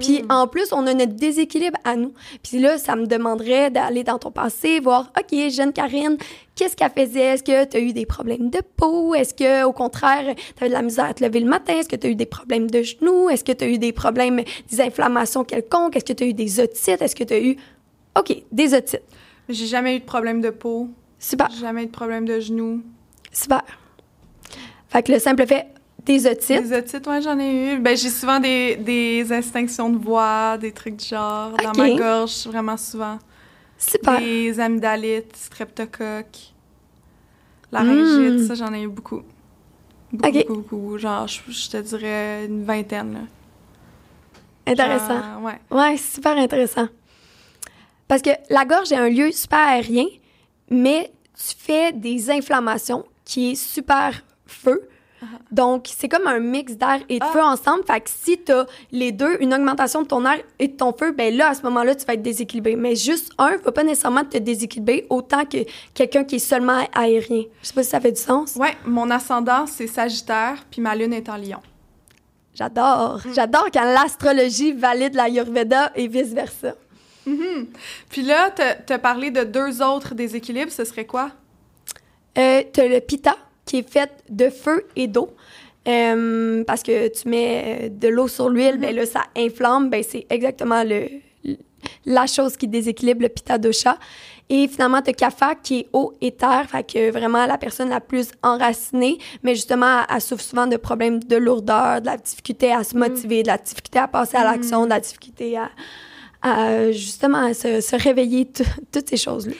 puis 0.00 0.22
mm. 0.22 0.32
en 0.32 0.46
plus, 0.48 0.72
on 0.72 0.86
a 0.86 0.94
notre 0.94 1.14
déséquilibre 1.14 1.78
à 1.84 1.96
nous. 1.96 2.12
Puis 2.42 2.58
là, 2.58 2.76
ça 2.76 2.96
me 2.96 3.06
demanderait 3.06 3.70
d'aller 3.70 4.02
dans 4.02 4.18
ton 4.18 4.32
passé, 4.32 4.80
voir, 4.80 5.12
OK, 5.16 5.38
jeune 5.50 5.72
Karine, 5.72 6.16
qu'est-ce 6.56 6.76
qu'elle 6.76 6.90
faisait? 6.90 7.20
Est-ce 7.20 7.42
que 7.42 7.64
tu 7.64 7.76
as 7.76 7.80
eu 7.80 7.92
des 7.92 8.06
problèmes 8.06 8.50
de 8.50 8.60
peau? 8.76 9.14
Est-ce 9.14 9.32
que 9.32 9.64
au 9.64 9.72
contraire, 9.72 10.34
tu 10.56 10.64
as 10.64 10.66
eu 10.66 10.70
de 10.70 10.74
la 10.74 10.82
misère 10.82 11.04
à 11.04 11.14
te 11.14 11.24
lever 11.24 11.40
le 11.40 11.48
matin? 11.48 11.74
Est-ce 11.74 11.88
que 11.88 11.96
tu 11.96 12.08
as 12.08 12.10
eu 12.10 12.16
des 12.16 12.26
problèmes 12.26 12.68
de 12.68 12.82
genoux? 12.82 13.30
Est-ce 13.30 13.44
que 13.44 13.52
tu 13.52 13.64
as 13.64 13.68
eu 13.68 13.78
des 13.78 13.92
problèmes, 13.92 14.42
des 14.70 14.80
inflammations 14.80 15.44
quelconques? 15.44 15.96
Est-ce 15.96 16.04
que 16.04 16.12
tu 16.12 16.24
as 16.24 16.26
eu 16.26 16.34
des 16.34 16.58
otites? 16.58 17.00
Est-ce 17.00 17.14
que 17.14 17.24
tu 17.24 17.34
as 17.34 17.40
eu. 17.40 17.56
OK, 18.18 18.42
des 18.50 18.74
otites. 18.74 19.02
J'ai 19.48 19.66
jamais 19.66 19.96
eu 19.96 20.00
de 20.00 20.04
problème 20.04 20.40
de 20.40 20.50
peau. 20.50 20.88
Super. 21.18 21.48
Jamais 21.50 21.84
eu 21.84 21.86
de 21.86 21.92
problème 21.92 22.24
de 22.24 22.40
genoux. 22.40 22.82
Super. 23.30 23.62
Fait 24.88 25.02
que 25.02 25.12
le 25.12 25.18
simple 25.18 25.46
fait, 25.46 25.66
des 26.06 26.26
otites? 26.26 26.62
Des 26.62 26.72
otites, 26.72 27.06
ouais, 27.06 27.20
j'en 27.20 27.38
ai 27.38 27.74
eu. 27.74 27.78
Ben, 27.78 27.96
j'ai 27.96 28.08
souvent 28.08 28.40
des, 28.40 28.76
des 28.76 29.30
instinctions 29.32 29.90
de 29.90 29.98
voix, 29.98 30.56
des 30.58 30.72
trucs 30.72 30.96
du 30.96 31.04
genre, 31.04 31.52
dans 31.62 31.72
ma 31.76 31.90
gorge, 31.90 32.46
vraiment 32.46 32.76
souvent. 32.76 33.18
Super. 33.76 34.18
Des 34.18 34.58
amygdalites, 34.58 35.36
streptocoques, 35.36 36.54
laryngite, 37.70 38.40
mm. 38.40 38.46
ça, 38.46 38.54
j'en 38.54 38.72
ai 38.72 38.82
eu 38.82 38.88
beaucoup. 38.88 39.22
Beaucoup, 40.12 40.32
beaucoup, 40.32 40.54
beaucoup. 40.54 40.98
Genre, 40.98 41.26
je, 41.26 41.70
te 41.70 41.76
dirais 41.78 42.46
une 42.46 42.64
vingtaine, 42.64 43.12
là. 43.12 43.20
Intéressant. 44.68 45.42
ouais. 45.42 45.60
Ouais, 45.70 45.96
super 45.96 46.36
intéressant. 46.36 46.88
Parce 48.08 48.22
que 48.22 48.30
la 48.50 48.64
gorge 48.64 48.92
est 48.92 48.96
un 48.96 49.08
lieu 49.08 49.30
super 49.32 49.58
aérien, 49.58 50.06
mais 50.70 51.12
tu 51.34 51.54
fais 51.56 51.92
des 51.92 52.30
inflammations 52.30 53.04
qui 53.24 53.52
est 53.52 53.54
super 53.54 54.22
feu. 54.46 54.88
Donc, 55.50 55.86
c'est 55.96 56.08
comme 56.08 56.26
un 56.26 56.40
mix 56.40 56.74
d'air 56.74 57.00
et 57.08 57.18
de 57.18 57.24
ah. 57.24 57.32
feu 57.32 57.42
ensemble. 57.42 57.84
Fait 57.84 58.00
que 58.00 58.10
si 58.10 58.38
tu 58.42 58.52
as 58.52 58.66
les 58.92 59.12
deux, 59.12 59.36
une 59.40 59.54
augmentation 59.54 60.02
de 60.02 60.06
ton 60.06 60.24
air 60.24 60.38
et 60.58 60.68
de 60.68 60.76
ton 60.76 60.92
feu, 60.92 61.12
ben 61.12 61.34
là, 61.36 61.50
à 61.50 61.54
ce 61.54 61.62
moment-là, 61.62 61.94
tu 61.94 62.04
vas 62.04 62.14
être 62.14 62.22
déséquilibré. 62.22 62.76
Mais 62.76 62.96
juste 62.96 63.32
un 63.38 63.52
ne 63.52 63.58
va 63.58 63.72
pas 63.72 63.84
nécessairement 63.84 64.24
te 64.24 64.38
déséquilibrer 64.38 65.06
autant 65.10 65.44
que 65.44 65.58
quelqu'un 65.94 66.24
qui 66.24 66.36
est 66.36 66.40
seulement 66.40 66.86
aérien. 66.94 67.44
Je 67.62 67.68
sais 67.68 67.74
pas 67.74 67.82
si 67.82 67.90
ça 67.90 68.00
fait 68.00 68.12
du 68.12 68.20
sens. 68.20 68.56
Ouais, 68.56 68.76
mon 68.84 69.10
ascendant, 69.10 69.66
c'est 69.66 69.86
Sagittaire, 69.86 70.64
puis 70.70 70.80
ma 70.80 70.94
lune 70.94 71.12
est 71.12 71.28
en 71.28 71.36
Lion. 71.36 71.60
J'adore. 72.54 73.20
Mm. 73.24 73.34
J'adore 73.34 73.68
quand 73.72 73.84
l'astrologie 73.84 74.72
valide 74.72 75.14
l'Ayurveda 75.14 75.92
et 75.94 76.08
vice-versa. 76.08 76.74
Mm-hmm. 77.26 77.66
Puis 78.08 78.22
là, 78.22 78.50
tu 78.86 78.92
as 78.92 78.98
parlé 78.98 79.30
de 79.30 79.44
deux 79.44 79.82
autres 79.82 80.14
déséquilibres. 80.14 80.72
Ce 80.72 80.84
serait 80.84 81.06
quoi? 81.06 81.30
Euh, 82.38 82.62
tu 82.72 82.80
as 82.80 82.88
le 82.88 83.00
Pitta, 83.00 83.36
qui 83.66 83.78
est 83.78 83.90
faite 83.90 84.24
de 84.30 84.48
feu 84.48 84.86
et 84.96 85.08
d'eau. 85.08 85.28
Euh, 85.86 86.64
parce 86.64 86.82
que 86.82 87.08
tu 87.08 87.28
mets 87.28 87.80
euh, 87.84 87.88
de 87.90 88.08
l'eau 88.08 88.26
sur 88.26 88.48
l'huile, 88.48 88.78
ben 88.78 88.94
là, 88.94 89.06
ça 89.06 89.22
inflamme. 89.36 89.88
Ben, 89.88 90.02
c'est 90.02 90.26
exactement 90.30 90.82
le, 90.82 91.06
la 92.04 92.26
chose 92.26 92.56
qui 92.56 92.66
déséquilibre 92.66 93.22
le 93.22 93.58
dosha. 93.58 93.96
Et 94.48 94.68
finalement, 94.68 95.02
tu 95.02 95.10
as 95.10 95.12
Kapha 95.12 95.54
qui 95.56 95.80
est 95.80 95.88
eau 95.92 96.14
et 96.20 96.32
terre, 96.32 96.66
fait 96.68 96.84
que 96.84 97.10
vraiment 97.10 97.46
la 97.46 97.58
personne 97.58 97.88
la 97.88 98.00
plus 98.00 98.30
enracinée, 98.42 99.18
mais 99.42 99.56
justement, 99.56 100.02
elle, 100.08 100.20
souffre 100.20 100.42
souvent 100.42 100.68
de 100.68 100.76
problèmes 100.76 101.22
de 101.22 101.36
lourdeur, 101.36 102.00
de 102.00 102.06
la 102.06 102.16
difficulté 102.16 102.72
à 102.72 102.84
se 102.84 102.96
mm. 102.96 102.98
motiver, 102.98 103.42
de 103.42 103.48
la 103.48 103.58
difficulté 103.58 103.98
à 103.98 104.06
passer 104.06 104.36
à 104.36 104.42
mm. 104.42 104.52
l'action, 104.52 104.84
de 104.84 104.90
la 104.90 105.00
difficulté 105.00 105.56
à, 106.42 106.92
justement 106.92 107.52
se, 107.54 107.80
se 107.80 107.96
réveiller, 107.96 108.48
toutes 108.92 109.08
ces 109.08 109.16
choses-là. 109.16 109.54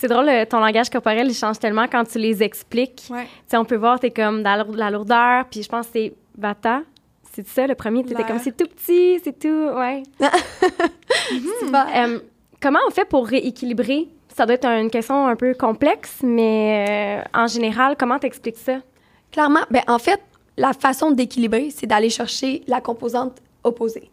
C'est 0.00 0.08
drôle, 0.08 0.30
ton 0.48 0.60
langage 0.60 0.88
corporel, 0.88 1.26
il 1.28 1.34
change 1.34 1.58
tellement 1.58 1.86
quand 1.86 2.04
tu 2.04 2.18
les 2.18 2.42
expliques. 2.42 3.02
Ouais. 3.10 3.26
on 3.52 3.66
peut 3.66 3.76
voir, 3.76 4.00
tu 4.00 4.06
es 4.06 4.10
comme 4.10 4.42
dans 4.42 4.66
la 4.74 4.90
lourdeur, 4.90 5.44
puis 5.50 5.62
je 5.62 5.68
pense 5.68 5.88
que 5.88 5.92
c'est 5.92 6.14
Vata. 6.38 6.80
C'est 7.34 7.46
ça, 7.46 7.66
le 7.66 7.74
premier, 7.74 8.02
tu 8.02 8.12
étais 8.12 8.24
comme 8.24 8.38
c'est 8.38 8.56
tout 8.56 8.66
petit, 8.66 9.20
c'est 9.22 9.38
tout, 9.38 9.68
ouais. 9.76 10.02
euh, 10.22 12.18
comment 12.62 12.78
on 12.88 12.90
fait 12.90 13.04
pour 13.04 13.26
rééquilibrer? 13.26 14.08
Ça 14.34 14.46
doit 14.46 14.54
être 14.54 14.64
une 14.64 14.88
question 14.88 15.26
un 15.26 15.36
peu 15.36 15.52
complexe, 15.52 16.20
mais 16.22 17.22
euh, 17.28 17.38
en 17.38 17.46
général, 17.46 17.94
comment 17.98 18.18
tu 18.18 18.26
expliques 18.26 18.56
ça? 18.56 18.78
Clairement, 19.30 19.66
ben 19.70 19.82
en 19.86 19.98
fait, 19.98 20.22
la 20.56 20.72
façon 20.72 21.10
d'équilibrer, 21.10 21.68
c'est 21.68 21.86
d'aller 21.86 22.08
chercher 22.08 22.62
la 22.68 22.80
composante 22.80 23.36
opposée. 23.64 24.10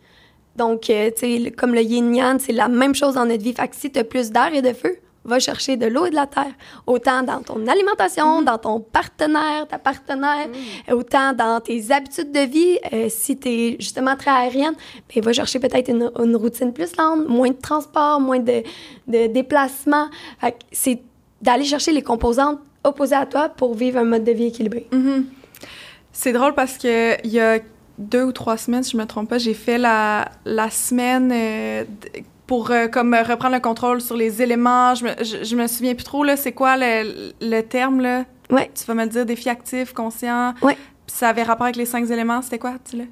Donc, 0.57 0.89
euh, 0.89 1.11
tu 1.11 1.43
sais, 1.43 1.51
comme 1.51 1.73
le 1.73 1.81
yin-yang, 1.81 2.39
c'est 2.39 2.51
la 2.51 2.67
même 2.67 2.93
chose 2.93 3.13
dans 3.13 3.25
notre 3.25 3.41
vie. 3.41 3.53
Fait 3.53 3.69
que 3.69 3.75
si 3.77 3.89
tu 3.89 3.99
as 3.99 4.03
plus 4.03 4.31
d'air 4.31 4.53
et 4.53 4.61
de 4.61 4.73
feu, 4.73 4.97
va 5.27 5.39
chercher 5.39 5.77
de 5.77 5.85
l'eau 5.85 6.05
et 6.05 6.09
de 6.09 6.15
la 6.15 6.25
terre, 6.25 6.53
autant 6.85 7.21
dans 7.23 7.41
ton 7.41 7.67
alimentation, 7.67 8.41
dans 8.41 8.57
ton 8.57 8.79
partenaire, 8.79 9.67
ta 9.67 9.77
partenaire, 9.77 10.47
autant 10.91 11.33
dans 11.33 11.59
tes 11.59 11.91
habitudes 11.91 12.31
de 12.31 12.39
vie. 12.39 12.79
Euh, 12.93 13.07
si 13.09 13.37
tu 13.37 13.49
es 13.49 13.75
justement 13.79 14.15
très 14.15 14.31
aérienne, 14.31 14.75
ben, 15.13 15.23
va 15.23 15.33
chercher 15.33 15.59
peut-être 15.59 15.89
une, 15.89 16.11
une 16.23 16.35
routine 16.35 16.73
plus 16.73 16.95
lente, 16.97 17.27
moins 17.27 17.49
de 17.49 17.61
transport, 17.61 18.19
moins 18.19 18.39
de, 18.39 18.63
de 19.07 19.27
déplacement. 19.27 20.07
C'est 20.71 21.01
d'aller 21.41 21.65
chercher 21.65 21.91
les 21.91 22.01
composantes 22.01 22.59
opposées 22.83 23.15
à 23.15 23.25
toi 23.25 23.49
pour 23.49 23.75
vivre 23.75 23.99
un 23.99 24.05
mode 24.05 24.23
de 24.23 24.31
vie 24.31 24.45
équilibré. 24.45 24.87
Mhm. 24.91 25.25
C'est 26.11 26.33
drôle 26.33 26.55
parce 26.55 26.77
que 26.77 27.21
il 27.23 27.31
y 27.31 27.39
a 27.39 27.59
deux 27.97 28.23
ou 28.23 28.31
trois 28.31 28.57
semaines, 28.57 28.83
si 28.83 28.91
je 28.91 28.97
me 28.97 29.05
trompe 29.05 29.29
pas, 29.29 29.37
j'ai 29.37 29.53
fait 29.53 29.77
la, 29.77 30.29
la 30.45 30.69
semaine 30.69 31.31
euh, 31.33 31.83
pour 32.47 32.71
euh, 32.71 32.87
comme 32.87 33.13
euh, 33.13 33.21
reprendre 33.23 33.55
le 33.55 33.61
contrôle 33.61 34.01
sur 34.01 34.15
les 34.15 34.41
éléments. 34.41 34.95
Je 34.95 35.05
me, 35.05 35.11
je, 35.23 35.43
je 35.43 35.55
me 35.55 35.67
souviens 35.67 35.93
plus 35.93 36.03
trop 36.05 36.23
là, 36.23 36.35
c'est 36.37 36.53
quoi 36.53 36.75
le, 36.77 37.31
le 37.41 37.61
terme 37.61 38.01
là? 38.01 38.25
Ouais. 38.49 38.71
Tu 38.73 38.85
vas 38.85 38.93
me 38.93 39.03
le 39.03 39.09
dire 39.09 39.25
défi 39.25 39.49
actif, 39.49 39.93
conscient. 39.93 40.53
Ouais. 40.61 40.77
Ça 41.05 41.29
avait 41.29 41.43
rapport 41.43 41.65
avec 41.65 41.75
les 41.75 41.85
cinq 41.85 42.09
éléments, 42.09 42.41
c'était 42.41 42.59
quoi 42.59 42.75
Dis-le? 42.85 43.05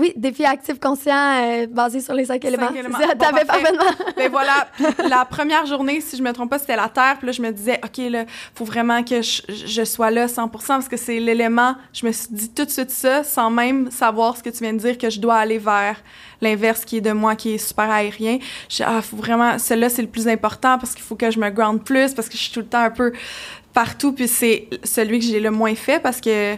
Oui, 0.00 0.14
défi 0.16 0.46
actif 0.46 0.80
conscient 0.80 1.14
euh, 1.14 1.66
basé 1.66 2.00
sur 2.00 2.14
les 2.14 2.24
cinq 2.24 2.42
éléments. 2.46 2.70
éléments. 2.70 2.96
C'est 2.98 3.06
ça, 3.06 3.14
Bon, 3.14 3.24
T'avais 3.26 3.44
parfait. 3.44 3.62
parfaitement. 3.64 4.12
Ben 4.16 4.30
voilà, 4.30 4.66
la 5.08 5.26
première 5.26 5.66
journée, 5.66 6.00
si 6.00 6.16
je 6.16 6.22
me 6.22 6.32
trompe 6.32 6.48
pas, 6.48 6.58
c'était 6.58 6.76
la 6.76 6.88
terre. 6.88 7.16
Puis 7.18 7.26
là, 7.26 7.32
je 7.32 7.42
me 7.42 7.50
disais, 7.52 7.78
OK, 7.84 7.98
là, 8.10 8.24
faut 8.54 8.64
vraiment 8.64 9.02
que 9.02 9.20
je, 9.20 9.42
je 9.48 9.84
sois 9.84 10.10
là 10.10 10.26
100 10.26 10.48
parce 10.48 10.88
que 10.88 10.96
c'est 10.96 11.20
l'élément. 11.20 11.74
Je 11.92 12.06
me 12.06 12.12
suis 12.12 12.28
dit 12.30 12.48
tout 12.48 12.64
de 12.64 12.70
suite 12.70 12.90
ça, 12.90 13.24
sans 13.24 13.50
même 13.50 13.90
savoir 13.90 14.38
ce 14.38 14.42
que 14.42 14.48
tu 14.48 14.62
viens 14.64 14.72
de 14.72 14.78
dire, 14.78 14.96
que 14.96 15.10
je 15.10 15.20
dois 15.20 15.36
aller 15.36 15.58
vers 15.58 15.96
l'inverse 16.40 16.86
qui 16.86 16.96
est 16.96 17.02
de 17.02 17.12
moi, 17.12 17.36
qui 17.36 17.54
est 17.54 17.58
super 17.58 17.90
aérien. 17.90 18.38
Je 18.70 18.82
ah, 18.86 19.02
faut 19.02 19.16
vraiment, 19.16 19.58
celui-là, 19.58 19.90
c'est 19.90 20.02
le 20.02 20.08
plus 20.08 20.28
important 20.28 20.78
parce 20.78 20.94
qu'il 20.94 21.04
faut 21.04 21.16
que 21.16 21.30
je 21.30 21.38
me 21.38 21.50
ground 21.50 21.82
plus, 21.84 22.14
parce 22.14 22.28
que 22.30 22.38
je 22.38 22.42
suis 22.42 22.52
tout 22.52 22.60
le 22.60 22.66
temps 22.66 22.80
un 22.84 22.90
peu 22.90 23.12
partout. 23.74 24.12
Puis 24.12 24.28
c'est 24.28 24.66
celui 24.82 25.18
que 25.18 25.26
j'ai 25.26 25.40
le 25.40 25.50
moins 25.50 25.74
fait 25.74 26.00
parce 26.00 26.22
que 26.22 26.56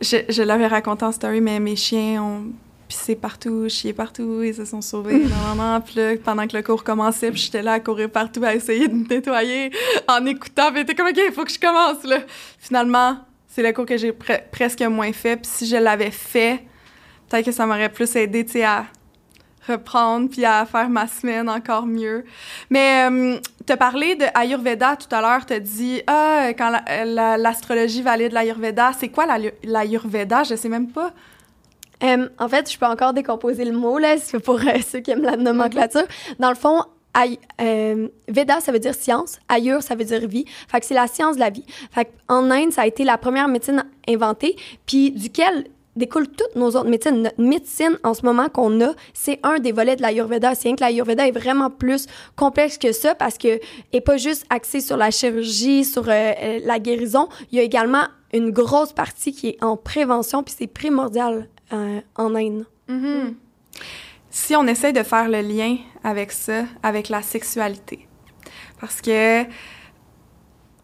je, 0.00 0.18
je 0.28 0.42
l'avais 0.42 0.68
raconté 0.68 1.04
en 1.04 1.10
story, 1.12 1.40
mais 1.40 1.58
mes 1.58 1.74
chiens 1.76 2.22
ont 2.22 2.44
pissé 2.88 3.16
partout, 3.16 3.68
chié 3.68 3.92
partout, 3.92 4.42
ils 4.42 4.54
se 4.54 4.64
sont 4.64 4.80
sauvés, 4.80 5.18
non. 5.56 5.80
Puis 5.80 5.94
là, 5.96 6.12
pendant 6.24 6.46
que 6.46 6.56
le 6.56 6.62
cours 6.62 6.84
commençait, 6.84 7.30
puis 7.30 7.40
j'étais 7.40 7.62
là 7.62 7.72
à 7.72 7.80
courir 7.80 8.10
partout, 8.10 8.42
à 8.44 8.54
essayer 8.54 8.88
de 8.88 8.94
me 8.94 9.06
nettoyer 9.08 9.70
en 10.08 10.24
écoutant, 10.26 10.70
puis 10.70 10.78
j'étais 10.80 10.94
comme, 10.94 11.08
OK, 11.08 11.16
il 11.18 11.32
faut 11.32 11.44
que 11.44 11.52
je 11.52 11.58
commence, 11.58 12.02
là. 12.04 12.18
Finalement, 12.58 13.18
c'est 13.48 13.62
le 13.62 13.72
cours 13.72 13.86
que 13.86 13.96
j'ai 13.96 14.12
pre- 14.12 14.42
presque 14.52 14.82
moins 14.82 15.12
fait, 15.12 15.36
puis 15.36 15.50
si 15.52 15.66
je 15.66 15.76
l'avais 15.76 16.10
fait, 16.10 16.62
peut-être 17.28 17.46
que 17.46 17.52
ça 17.52 17.66
m'aurait 17.66 17.88
plus 17.92 18.14
aidé, 18.16 18.44
tu 18.44 18.52
sais, 18.52 18.64
à 18.64 18.86
reprendre 19.66 20.30
puis 20.30 20.44
à 20.44 20.64
faire 20.64 20.88
ma 20.88 21.08
semaine 21.08 21.48
encore 21.48 21.86
mieux. 21.86 22.24
Mais 22.70 23.08
euh, 23.10 23.38
t'as 23.66 23.76
parlé 23.76 24.14
de 24.14 24.24
Ayurveda 24.32 24.94
tout 24.94 25.12
à 25.12 25.20
l'heure, 25.20 25.44
t'as 25.44 25.58
dit 25.58 26.02
ah 26.06 26.50
quand 26.56 26.70
la- 26.70 27.04
la- 27.04 27.36
l'astrologie 27.36 28.00
valide 28.00 28.30
l'Ayurveda, 28.32 28.92
c'est 28.96 29.08
quoi 29.08 29.26
la- 29.26 29.50
l'Ayurveda? 29.64 30.44
Je 30.44 30.54
sais 30.54 30.68
même 30.68 30.88
pas. 30.92 31.12
Euh, 32.02 32.28
en 32.38 32.48
fait, 32.48 32.70
je 32.70 32.78
peux 32.78 32.86
encore 32.86 33.12
décomposer 33.12 33.64
le 33.64 33.72
mot, 33.72 33.98
là, 33.98 34.16
pour 34.44 34.56
euh, 34.56 34.78
ceux 34.86 35.00
qui 35.00 35.10
aiment 35.10 35.22
la 35.22 35.36
nomenclature. 35.36 36.04
Dans 36.38 36.50
le 36.50 36.56
fond, 36.56 36.82
euh, 37.60 38.08
Veda, 38.28 38.60
ça 38.60 38.72
veut 38.72 38.78
dire 38.78 38.94
science. 38.94 39.38
Ayur, 39.48 39.82
ça 39.82 39.94
veut 39.94 40.04
dire 40.04 40.26
vie. 40.26 40.44
Fait 40.68 40.80
que 40.80 40.86
c'est 40.86 40.94
la 40.94 41.06
science 41.06 41.36
de 41.36 41.40
la 41.40 41.50
vie. 41.50 41.64
Fait 41.90 42.04
que 42.04 42.10
en 42.28 42.50
Inde, 42.50 42.72
ça 42.72 42.82
a 42.82 42.86
été 42.86 43.04
la 43.04 43.18
première 43.18 43.48
médecine 43.48 43.84
inventée, 44.08 44.56
puis 44.84 45.10
duquel 45.12 45.66
découlent 45.96 46.28
toutes 46.28 46.54
nos 46.56 46.68
autres 46.68 46.90
médecines. 46.90 47.22
Notre 47.22 47.40
médecine, 47.40 47.98
en 48.04 48.12
ce 48.12 48.22
moment, 48.26 48.50
qu'on 48.50 48.82
a, 48.82 48.92
c'est 49.14 49.40
un 49.42 49.58
des 49.58 49.72
volets 49.72 49.96
de 49.96 50.02
l'Ayurveda. 50.02 50.54
C'est 50.54 50.68
rien 50.68 50.76
que 50.76 50.82
l'Ayurveda 50.82 51.26
est 51.26 51.32
vraiment 51.32 51.70
plus 51.70 52.06
complexe 52.36 52.76
que 52.76 52.92
ça 52.92 53.14
parce 53.14 53.38
que 53.38 53.60
est 53.94 54.02
pas 54.02 54.18
juste 54.18 54.44
axé 54.50 54.82
sur 54.82 54.98
la 54.98 55.10
chirurgie, 55.10 55.86
sur 55.86 56.04
la 56.04 56.78
guérison. 56.80 57.30
Il 57.50 57.56
y 57.56 57.60
a 57.60 57.62
également 57.62 58.04
une 58.34 58.50
grosse 58.50 58.92
partie 58.92 59.32
qui 59.32 59.48
est 59.48 59.64
en 59.64 59.78
prévention, 59.78 60.42
puis 60.42 60.54
c'est 60.56 60.66
primordial 60.66 61.48
euh, 61.72 62.00
en 62.16 62.34
Inde. 62.34 62.66
Mhm. 62.88 63.34
Si 64.30 64.54
on 64.54 64.66
essaie 64.66 64.92
de 64.92 65.02
faire 65.02 65.28
le 65.28 65.40
lien 65.40 65.78
avec 66.04 66.30
ça, 66.30 66.64
avec 66.82 67.08
la 67.08 67.22
sexualité, 67.22 68.06
parce 68.80 69.00
que 69.00 69.44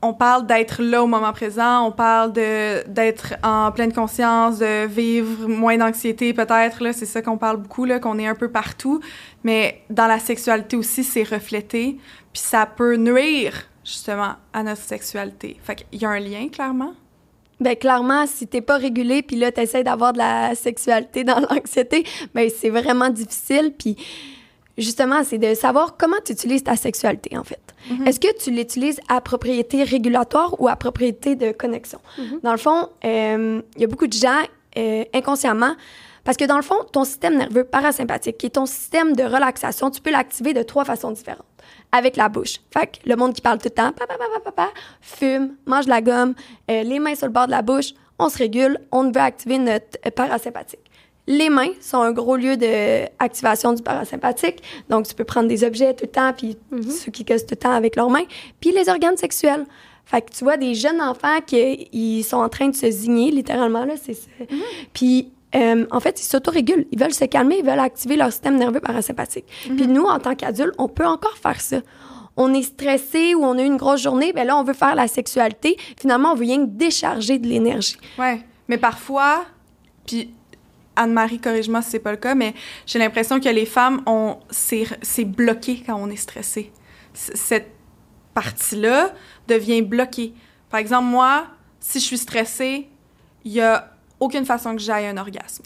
on 0.04 0.14
parle 0.14 0.46
d'être 0.46 0.82
là 0.82 1.04
au 1.04 1.06
moment 1.06 1.32
présent, 1.32 1.86
on 1.86 1.92
parle 1.92 2.32
d'être 2.32 3.34
en 3.44 3.70
pleine 3.70 3.92
conscience, 3.92 4.58
de 4.58 4.86
vivre 4.86 5.46
moins 5.46 5.78
d'anxiété 5.78 6.34
peut-être 6.34 6.92
c'est 6.92 7.06
ça 7.06 7.22
qu'on 7.22 7.38
parle 7.38 7.58
beaucoup 7.58 7.86
qu'on 8.00 8.18
est 8.18 8.26
un 8.26 8.34
peu 8.34 8.50
partout, 8.50 9.00
mais 9.44 9.82
dans 9.90 10.08
la 10.08 10.18
sexualité 10.18 10.76
aussi 10.76 11.04
c'est 11.04 11.22
reflété, 11.22 11.98
puis 12.32 12.42
ça 12.42 12.66
peut 12.66 12.96
nuire 12.96 13.68
justement 13.84 14.34
à 14.52 14.62
notre 14.62 14.82
sexualité. 14.82 15.58
Fait 15.62 15.76
qu'il 15.76 16.00
y 16.00 16.04
a 16.04 16.10
un 16.10 16.18
lien 16.18 16.48
clairement. 16.48 16.94
Ben 17.62 17.76
clairement, 17.76 18.26
si 18.26 18.47
t'es 18.47 18.61
pas 18.61 18.76
régulé, 18.76 19.23
puis 19.23 19.37
là 19.37 19.52
t'essaies 19.52 19.85
d'avoir 19.85 20.12
de 20.12 20.19
la 20.19 20.54
sexualité 20.54 21.25
dans 21.25 21.40
l'anxiété, 21.50 22.04
ben 22.35 22.50
c'est 22.54 22.71
vraiment 22.71 23.09
difficile. 23.09 23.73
Puis 23.76 23.97
justement, 24.78 25.25
c'est 25.25 25.38
de 25.38 25.54
savoir 25.54 25.97
comment 25.97 26.16
tu 26.25 26.33
utilises 26.33 26.64
ta 26.64 26.76
sexualité 26.76 27.37
en 27.37 27.45
fait. 27.45 27.61
Est-ce 28.07 28.21
que 28.21 28.33
tu 28.38 28.52
l'utilises 28.52 29.00
à 29.09 29.21
propriété 29.21 29.83
régulatoire 29.83 30.61
ou 30.61 30.69
à 30.69 30.76
propriété 30.76 31.35
de 31.35 31.50
connexion? 31.50 31.99
Dans 32.42 32.52
le 32.52 32.59
fond, 32.59 32.88
euh, 33.04 33.61
il 33.75 33.81
y 33.81 33.85
a 33.85 33.88
beaucoup 33.88 34.07
de 34.07 34.12
gens 34.12 34.42
euh, 34.78 35.04
inconsciemment. 35.12 35.75
Parce 36.25 36.37
que 36.37 36.45
dans 36.45 36.57
le 36.57 36.62
fond, 36.62 36.76
ton 36.92 37.04
système 37.04 37.37
nerveux 37.37 37.64
parasympathique, 37.64 38.38
qui 38.38 38.47
est 38.47 38.50
ton 38.50 38.66
système 38.66 39.16
de 39.16 39.25
relaxation, 39.25 39.90
tu 39.90 40.00
peux 40.00 40.12
l'activer 40.12 40.54
de 40.54 40.62
trois 40.62 40.85
façons 40.85 41.11
différentes. 41.11 41.45
Avec 41.90 42.16
la 42.16 42.28
bouche. 42.28 42.61
Fait 42.73 42.87
que 42.87 43.09
le 43.09 43.16
monde 43.16 43.35
qui 43.35 43.40
parle 43.40 43.59
tout 43.59 43.66
le 43.66 43.71
temps, 43.71 43.92
papa, 43.92 44.16
papa, 44.16 44.40
papa, 44.45 44.69
fume, 45.00 45.57
mange 45.66 45.85
de 45.85 45.90
la 45.90 46.00
gomme, 46.00 46.35
euh, 46.71 46.83
les 46.83 46.99
mains 46.99 47.14
sur 47.14 47.26
le 47.26 47.33
bord 47.33 47.47
de 47.47 47.50
la 47.50 47.62
bouche, 47.62 47.92
on 48.19 48.28
se 48.28 48.38
régule, 48.38 48.78
on 48.90 49.11
veut 49.11 49.21
activer 49.21 49.59
notre 49.59 49.99
euh, 50.07 50.11
parasympathique. 50.11 50.81
Les 51.26 51.50
mains 51.50 51.71
sont 51.81 51.99
un 51.99 52.12
gros 52.12 52.37
lieu 52.37 52.57
d'activation 52.57 53.73
du 53.73 53.83
parasympathique. 53.83 54.61
Donc, 54.88 55.07
tu 55.07 55.14
peux 55.14 55.25
prendre 55.25 55.49
des 55.49 55.62
objets 55.62 55.95
tout 55.95 56.07
le 56.07 56.11
temps, 56.11 56.33
puis 56.33 56.57
ceux 56.88 57.12
qui 57.12 57.25
cassent 57.25 57.47
tout 57.47 57.52
le 57.54 57.61
temps 57.61 57.73
avec 57.73 57.95
leurs 57.95 58.11
mains. 58.11 58.25
Puis 58.61 58.73
les 58.73 58.88
organes 58.88 59.16
sexuels. 59.16 59.64
Fait 60.04 60.21
que 60.21 60.33
tu 60.33 60.42
vois 60.42 60.57
des 60.57 60.75
jeunes 60.75 61.00
enfants 61.00 61.40
qui 61.47 61.88
ils 61.92 62.25
sont 62.25 62.38
en 62.38 62.49
train 62.49 62.69
de 62.69 62.75
se 62.75 62.90
zigner, 62.90 63.31
littéralement, 63.31 63.85
là, 63.85 63.95
c'est 64.02 64.14
ça. 64.14 64.28
Puis, 64.92 65.33
euh, 65.54 65.87
en 65.90 66.00
fait, 66.00 66.21
ils 66.21 66.25
s'autorégulent. 66.25 66.87
Ils 66.92 66.99
veulent 66.99 67.12
se 67.14 67.25
calmer, 67.26 67.59
ils 67.59 67.64
veulent 67.64 67.78
activer 67.80 68.16
leur 68.16 68.30
système 68.30 68.56
nerveux 68.56 68.80
parasympathique. 68.80 69.44
Puis 69.62 69.87
nous, 69.87 70.04
en 70.04 70.18
tant 70.18 70.35
qu'adultes, 70.35 70.75
on 70.78 70.88
peut 70.88 71.06
encore 71.06 71.37
faire 71.37 71.61
ça. 71.61 71.78
On 72.37 72.54
est 72.54 72.62
stressé 72.62 73.35
ou 73.35 73.44
on 73.44 73.59
a 73.59 73.62
eu 73.62 73.66
une 73.66 73.76
grosse 73.76 74.00
journée, 74.02 74.32
ben 74.32 74.47
là, 74.47 74.56
on 74.56 74.64
veut 74.64 74.73
faire 74.73 74.94
la 74.94 75.06
sexualité. 75.09 75.76
Finalement, 76.00 76.32
on 76.32 76.35
veut 76.35 76.44
rien 76.47 76.64
que 76.64 76.71
décharger 76.71 77.38
de 77.38 77.47
l'énergie. 77.47 77.97
Ouais, 78.18 78.40
mais 78.68 78.78
parfois, 78.78 79.44
puis 80.06 80.32
Anne-Marie, 80.97 81.38
corrige-moi 81.40 81.82
si 81.82 81.90
c'est 81.90 81.99
pas 81.99 82.11
le 82.12 82.16
cas, 82.16 82.35
mais 82.35 82.54
j'ai 82.87 82.99
l'impression 82.99 83.38
que 83.38 83.49
les 83.50 83.66
femmes 83.66 84.00
ont 84.06 84.38
c'est 84.50 84.87
c'est 85.02 85.25
bloqué 85.26 85.82
quand 85.85 85.97
on 85.97 86.09
est 86.09 86.16
stressé. 86.16 86.73
C- 87.12 87.32
Cette 87.35 87.71
partie-là 88.35 89.12
devient 89.49 89.82
bloquée. 89.82 90.32
Par 90.71 90.80
exemple, 90.80 91.06
moi, 91.09 91.47
si 91.80 91.99
je 92.00 92.04
suis 92.04 92.18
stressée, 92.18 92.88
il 93.44 93.52
y 93.52 93.61
a 93.61 93.91
aucune 94.23 94.45
façon 94.45 94.75
que 94.76 94.83
j'aille 94.83 95.07
un 95.07 95.17
orgasme. 95.17 95.62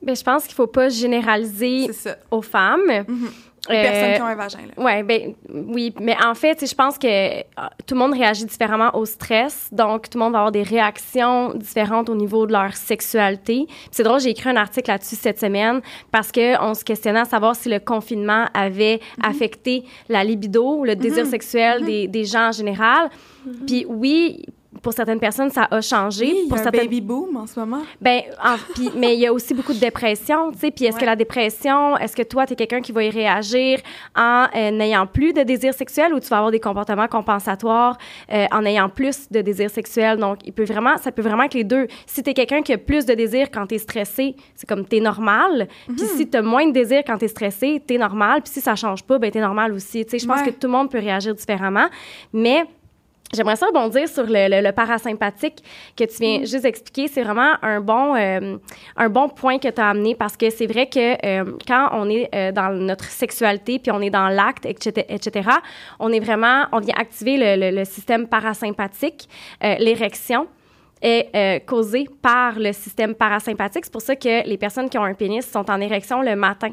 Ben, 0.00 0.14
je 0.14 0.22
pense 0.22 0.44
qu'il 0.44 0.54
faut 0.54 0.68
pas 0.68 0.88
généraliser 0.88 1.90
aux 2.30 2.42
femmes. 2.42 3.04
Mhm. 3.08 3.28
Les 3.68 3.76
Euh, 3.76 3.82
personnes 3.82 4.14
qui 4.14 4.22
ont 4.22 4.26
un 4.26 4.34
vagin, 4.36 4.58
là. 4.76 4.82
Ouais, 4.82 5.02
ben 5.02 5.34
oui, 5.52 5.92
mais 6.00 6.16
en 6.24 6.34
fait, 6.34 6.64
je 6.66 6.74
pense 6.74 6.96
que 6.96 7.06
euh, 7.08 7.42
tout 7.86 7.94
le 7.94 7.98
monde 8.00 8.12
réagit 8.14 8.46
différemment 8.46 8.94
au 8.94 9.04
stress, 9.04 9.68
donc 9.72 10.08
tout 10.08 10.16
le 10.16 10.24
monde 10.24 10.32
va 10.32 10.38
avoir 10.38 10.52
des 10.52 10.62
réactions 10.62 11.52
différentes 11.54 12.08
au 12.08 12.14
niveau 12.14 12.46
de 12.46 12.52
leur 12.52 12.74
sexualité. 12.76 13.66
C'est 13.90 14.04
drôle, 14.04 14.20
j'ai 14.20 14.30
écrit 14.30 14.48
un 14.48 14.56
article 14.56 14.88
là-dessus 14.90 15.16
cette 15.16 15.38
semaine 15.40 15.80
parce 16.12 16.30
que 16.32 16.58
on 16.62 16.72
se 16.72 16.82
questionnait 16.84 17.20
à 17.20 17.24
savoir 17.26 17.56
si 17.56 17.68
le 17.68 17.80
confinement 17.80 18.46
avait 18.54 19.00
affecté 19.22 19.84
la 20.08 20.24
libido, 20.24 20.84
le 20.84 20.94
désir 20.96 21.26
sexuel 21.26 21.84
des, 21.84 22.06
des 22.06 22.24
gens 22.24 22.48
en 22.48 22.52
général. 22.52 23.10
Puis 23.66 23.84
oui, 23.88 24.46
pour 24.82 24.92
certaines 24.92 25.20
personnes, 25.20 25.50
ça 25.50 25.68
a 25.70 25.80
changé. 25.80 26.26
Oui, 26.26 26.36
il 26.42 26.44
y 26.46 26.48
pour 26.48 26.58
a 26.58 26.60
un 26.60 26.62
certaines 26.64 26.82
baby 26.84 27.00
boom 27.00 27.36
en 27.36 27.46
ce 27.46 27.58
moment. 27.58 27.82
ben, 28.00 28.20
en- 28.44 28.56
mais 28.96 29.14
il 29.14 29.20
y 29.20 29.26
a 29.26 29.32
aussi 29.32 29.54
beaucoup 29.54 29.72
de 29.72 29.78
dépression, 29.78 30.52
tu 30.52 30.58
sais. 30.58 30.70
Puis 30.70 30.84
est-ce 30.84 30.94
Ouais. 30.96 31.00
que 31.00 31.06
la 31.06 31.16
dépression, 31.16 31.96
est-ce 31.98 32.14
que 32.16 32.22
toi, 32.22 32.46
tu 32.46 32.52
es 32.52 32.56
quelqu'un 32.56 32.80
qui 32.80 32.92
va 32.92 33.02
y 33.04 33.10
réagir 33.10 33.80
en 34.16 34.46
euh, 34.54 34.70
n'ayant 34.70 35.06
plus 35.06 35.32
de 35.32 35.42
désir 35.42 35.74
sexuel 35.74 36.12
ou 36.14 36.20
tu 36.20 36.28
vas 36.28 36.36
avoir 36.38 36.50
des 36.50 36.60
comportements 36.60 37.08
compensatoires 37.08 37.98
euh, 38.32 38.46
en 38.52 38.64
ayant 38.64 38.88
plus 38.88 39.30
de 39.30 39.40
désir 39.40 39.70
sexuel? 39.70 40.18
Donc, 40.18 40.38
il 40.44 40.52
peut 40.52 40.64
vraiment, 40.64 40.96
ça 40.98 41.12
peut 41.12 41.22
vraiment 41.22 41.44
être 41.44 41.54
les 41.54 41.64
deux. 41.64 41.86
Si 42.06 42.22
tu 42.22 42.30
es 42.30 42.34
quelqu'un 42.34 42.62
qui 42.62 42.72
a 42.72 42.78
plus 42.78 43.06
de 43.06 43.14
désir 43.14 43.50
quand 43.52 43.66
tu 43.66 43.74
es 43.74 43.78
stressé, 43.78 44.36
c'est 44.54 44.68
comme 44.68 44.86
tu 44.86 44.96
es 44.96 45.00
normal. 45.00 45.68
Puis 45.86 46.06
si 46.16 46.28
tu 46.28 46.36
as 46.36 46.42
moins 46.42 46.66
de 46.66 46.72
désir 46.72 47.02
quand 47.06 47.18
tu 47.18 47.24
es 47.26 47.28
stressé, 47.28 47.82
tu 47.86 47.94
es 47.94 47.98
normal. 47.98 48.42
Puis 48.42 48.52
si 48.54 48.60
ça 48.60 48.74
change 48.76 49.02
pas, 49.02 49.18
ben 49.18 49.30
tu 49.30 49.38
es 49.38 49.40
normal 49.40 49.72
aussi. 49.72 50.04
Tu 50.04 50.10
sais, 50.12 50.18
je 50.18 50.26
pense 50.26 50.40
Ouais. 50.40 50.46
que 50.46 50.50
tout 50.50 50.66
le 50.66 50.72
monde 50.72 50.90
peut 50.90 50.98
réagir 50.98 51.34
différemment. 51.34 51.86
Mais 52.32 52.64
J'aimerais 53.34 53.56
ça 53.56 53.66
rebondir 53.66 54.08
sur 54.08 54.24
le, 54.24 54.62
le, 54.62 54.72
parasympathique 54.72 55.62
que 55.96 56.04
tu 56.04 56.16
viens 56.20 56.38
mm. 56.40 56.46
juste 56.46 56.64
expliquer. 56.64 57.08
C'est 57.08 57.22
vraiment 57.22 57.54
un 57.62 57.80
bon, 57.80 58.14
euh, 58.16 58.56
un 58.96 59.08
bon 59.10 59.28
point 59.28 59.58
que 59.58 59.68
tu 59.68 59.80
as 59.80 59.90
amené 59.90 60.14
parce 60.14 60.36
que 60.36 60.48
c'est 60.48 60.66
vrai 60.66 60.86
que 60.86 61.26
euh, 61.26 61.44
quand 61.66 61.90
on 61.92 62.08
est 62.08 62.28
euh, 62.34 62.52
dans 62.52 62.70
notre 62.70 63.04
sexualité 63.04 63.78
puis 63.78 63.92
on 63.92 64.00
est 64.00 64.10
dans 64.10 64.28
l'acte, 64.28 64.64
etc., 64.64 65.04
etc., 65.10 65.50
on 65.98 66.10
est 66.10 66.20
vraiment, 66.20 66.64
on 66.72 66.80
vient 66.80 66.94
activer 66.96 67.36
le, 67.36 67.70
le 67.70 67.84
système 67.84 68.26
parasympathique, 68.26 69.28
l'érection 69.60 70.46
est 71.02 71.64
causée 71.66 72.08
par 72.22 72.58
le 72.58 72.72
système 72.72 73.14
parasympathique. 73.14 73.84
C'est 73.84 73.92
pour 73.92 74.02
ça 74.02 74.16
que 74.16 74.46
les 74.48 74.56
personnes 74.56 74.88
qui 74.88 74.98
ont 74.98 75.04
un 75.04 75.14
pénis 75.14 75.48
sont 75.48 75.70
en 75.70 75.80
érection 75.80 76.22
le 76.22 76.34
matin. 76.34 76.70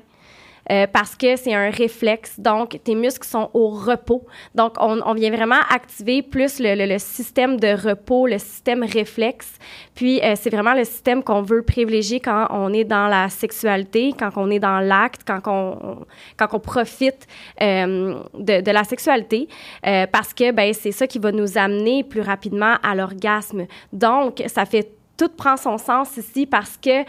Euh, 0.71 0.87
parce 0.91 1.15
que 1.15 1.35
c'est 1.35 1.53
un 1.53 1.69
réflexe. 1.69 2.39
Donc, 2.39 2.79
tes 2.83 2.95
muscles 2.95 3.27
sont 3.27 3.49
au 3.53 3.69
repos. 3.69 4.25
Donc, 4.55 4.73
on, 4.79 5.13
vient 5.13 5.31
vraiment 5.31 5.61
activer 5.69 6.21
plus 6.21 6.59
le, 6.59 6.97
système 6.97 7.59
de 7.59 7.89
repos, 7.89 8.25
le 8.27 8.39
système 8.39 8.83
réflexe. 8.83 9.57
Puis, 9.93 10.19
euh, 10.21 10.33
c'est 10.35 10.49
vraiment 10.49 10.73
le 10.73 10.83
système 10.83 11.23
qu'on 11.23 11.41
veut 11.41 11.61
privilégier 11.61 12.19
quand 12.19 12.47
on 12.49 12.73
est 12.73 12.83
dans 12.83 13.07
la 13.07 13.29
sexualité, 13.29 14.13
quand 14.17 14.31
on 14.37 14.49
est 14.49 14.59
dans 14.59 14.79
l'acte, 14.79 15.21
quand 15.25 15.41
on, 15.45 16.59
profite 16.59 17.27
euh, 17.61 18.15
de, 18.33 18.71
la 18.71 18.83
sexualité, 18.83 19.47
parce 19.83 20.33
que 20.33 20.51
ben, 20.51 20.73
c'est 20.73 20.91
ça 20.91 21.05
qui 21.05 21.19
va 21.19 21.31
nous 21.31 21.57
amener 21.57 22.03
plus 22.03 22.21
rapidement 22.21 22.75
à 22.81 22.95
l'orgasme. 22.95 23.65
Donc, 23.93 24.41
ça 24.47 24.65
fait 24.65 24.89
tout 25.17 25.29
prend 25.29 25.57
son 25.57 25.77
sens 25.77 26.17
ici 26.17 26.45
parce 26.45 26.77
que 26.77 27.03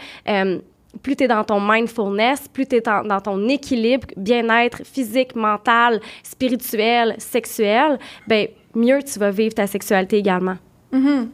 plus 1.01 1.15
tu 1.15 1.23
es 1.23 1.27
dans 1.27 1.43
ton 1.43 1.59
mindfulness, 1.59 2.47
plus 2.47 2.65
tu 2.65 2.77
es 2.77 2.81
dans, 2.81 3.21
ton 3.21 3.47
équilibre, 3.47 4.07
bien-être 4.15 4.85
physique, 4.85 5.35
mental, 5.35 5.99
spirituel, 6.23 7.15
sexuel, 7.17 7.99
ben 8.27 8.47
mieux 8.75 9.01
tu 9.03 9.19
vas 9.19 9.31
vivre 9.31 9.53
ta 9.53 9.67
sexualité 9.67 10.17
également. 10.17 10.57
Mm-hmm. 10.93 11.27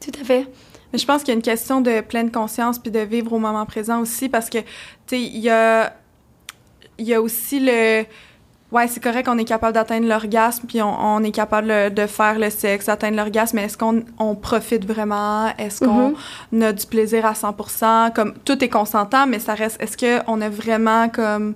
Tout 0.00 0.20
à 0.20 0.24
fait. 0.24 0.46
Mais 0.92 0.98
je 0.98 1.06
pense 1.06 1.22
qu'il 1.22 1.28
y 1.28 1.32
a 1.32 1.34
une 1.36 1.42
question 1.42 1.80
de 1.80 2.00
pleine 2.00 2.30
conscience 2.30 2.78
puis 2.78 2.90
de 2.90 3.00
vivre 3.00 3.32
au 3.32 3.38
moment 3.38 3.66
présent 3.66 4.00
aussi 4.00 4.28
parce 4.28 4.48
que, 4.48 4.58
tu 4.58 4.66
sais, 5.06 5.20
il 5.20 5.38
y 5.38 5.50
a, 5.50 5.94
y 6.98 7.12
a 7.12 7.20
aussi 7.20 7.60
le 7.60 8.04
ouais, 8.72 8.88
c'est 8.88 9.02
correct 9.02 9.26
qu'on 9.26 9.38
est 9.38 9.44
capable 9.44 9.74
d'atteindre 9.74 10.06
l'orgasme, 10.06 10.66
puis 10.66 10.80
on, 10.82 11.22
est 11.22 11.30
capable 11.30 11.92
de 11.92 12.06
faire 12.06 12.38
le 12.38 12.50
sexe, 12.50 12.86
d'atteindre 12.86 13.16
l'orgasme, 13.16 13.56
mais 13.56 13.64
est-ce 13.64 13.78
qu'on 13.78 14.02
on 14.18 14.34
profite 14.34 14.84
vraiment? 14.84 15.48
Est-ce 15.56 15.84
qu'on 15.84 16.14
mm-hmm. 16.52 16.62
a 16.62 16.72
du 16.72 16.86
plaisir 16.86 17.26
à 17.26 17.32
100% 17.32 18.12
Comme, 18.12 18.34
tout 18.44 18.62
est 18.62 18.68
consentant, 18.68 19.26
mais 19.26 19.38
ça 19.38 19.54
reste... 19.54 19.80
Est-ce 19.82 19.96
qu'on 19.96 20.40
a 20.40 20.48
vraiment 20.48 21.08
comme... 21.08 21.54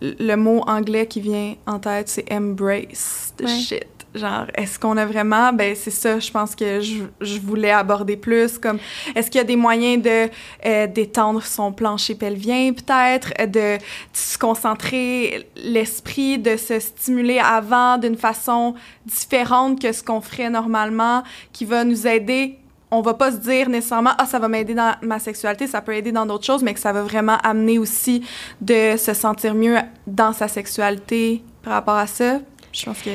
Le 0.00 0.36
mot 0.36 0.62
anglais 0.68 1.06
qui 1.06 1.20
vient 1.20 1.56
en 1.66 1.80
tête, 1.80 2.08
c'est 2.08 2.24
«embrace 2.32 3.34
the 3.36 3.48
shit». 3.48 3.88
Genre, 4.18 4.46
est-ce 4.54 4.78
qu'on 4.78 4.96
a 4.96 5.06
vraiment, 5.06 5.52
ben 5.52 5.74
c'est 5.74 5.90
ça, 5.90 6.18
je 6.18 6.30
pense 6.30 6.54
que 6.54 6.80
je, 6.80 7.04
je, 7.20 7.38
voulais 7.40 7.70
aborder 7.70 8.16
plus, 8.16 8.58
comme, 8.58 8.78
est-ce 9.14 9.30
qu'il 9.30 9.38
y 9.38 9.42
a 9.42 9.46
des 9.46 9.56
moyens 9.56 10.02
de 10.02 10.28
euh, 10.66 10.86
d'étendre 10.86 11.42
son 11.42 11.72
plancher 11.72 12.14
pelvien, 12.14 12.72
peut-être, 12.72 13.32
de, 13.46 13.76
de, 13.76 13.78
se 14.12 14.36
concentrer 14.36 15.48
l'esprit, 15.56 16.38
de 16.38 16.56
se 16.56 16.80
stimuler 16.80 17.38
avant 17.38 17.98
d'une 17.98 18.16
façon 18.16 18.74
différente 19.06 19.80
que 19.80 19.92
ce 19.92 20.02
qu'on 20.02 20.20
ferait 20.20 20.50
normalement, 20.50 21.22
qui 21.52 21.64
va 21.64 21.84
nous 21.84 22.06
aider 22.06 22.58
on 22.90 23.02
va 23.02 23.14
pas 23.14 23.32
se 23.32 23.36
dire 23.36 23.68
nécessairement 23.68 24.12
ah 24.18 24.26
ça 24.26 24.38
va 24.38 24.48
m'aider 24.48 24.74
dans 24.74 24.94
ma 25.02 25.18
sexualité, 25.18 25.66
ça 25.66 25.82
peut 25.82 25.94
aider 25.94 26.12
dans 26.12 26.26
d'autres 26.26 26.44
choses, 26.44 26.62
mais 26.62 26.74
que 26.74 26.80
ça 26.80 26.92
va 26.92 27.02
vraiment 27.02 27.36
amener 27.42 27.78
aussi 27.78 28.24
de 28.60 28.96
se 28.96 29.14
sentir 29.14 29.54
mieux 29.54 29.76
dans 30.06 30.32
sa 30.32 30.48
sexualité 30.48 31.42
par 31.62 31.74
rapport 31.74 31.96
à 31.96 32.06
ça? 32.06 32.38
Je 32.72 32.84
pense 32.84 33.00
que 33.02 33.10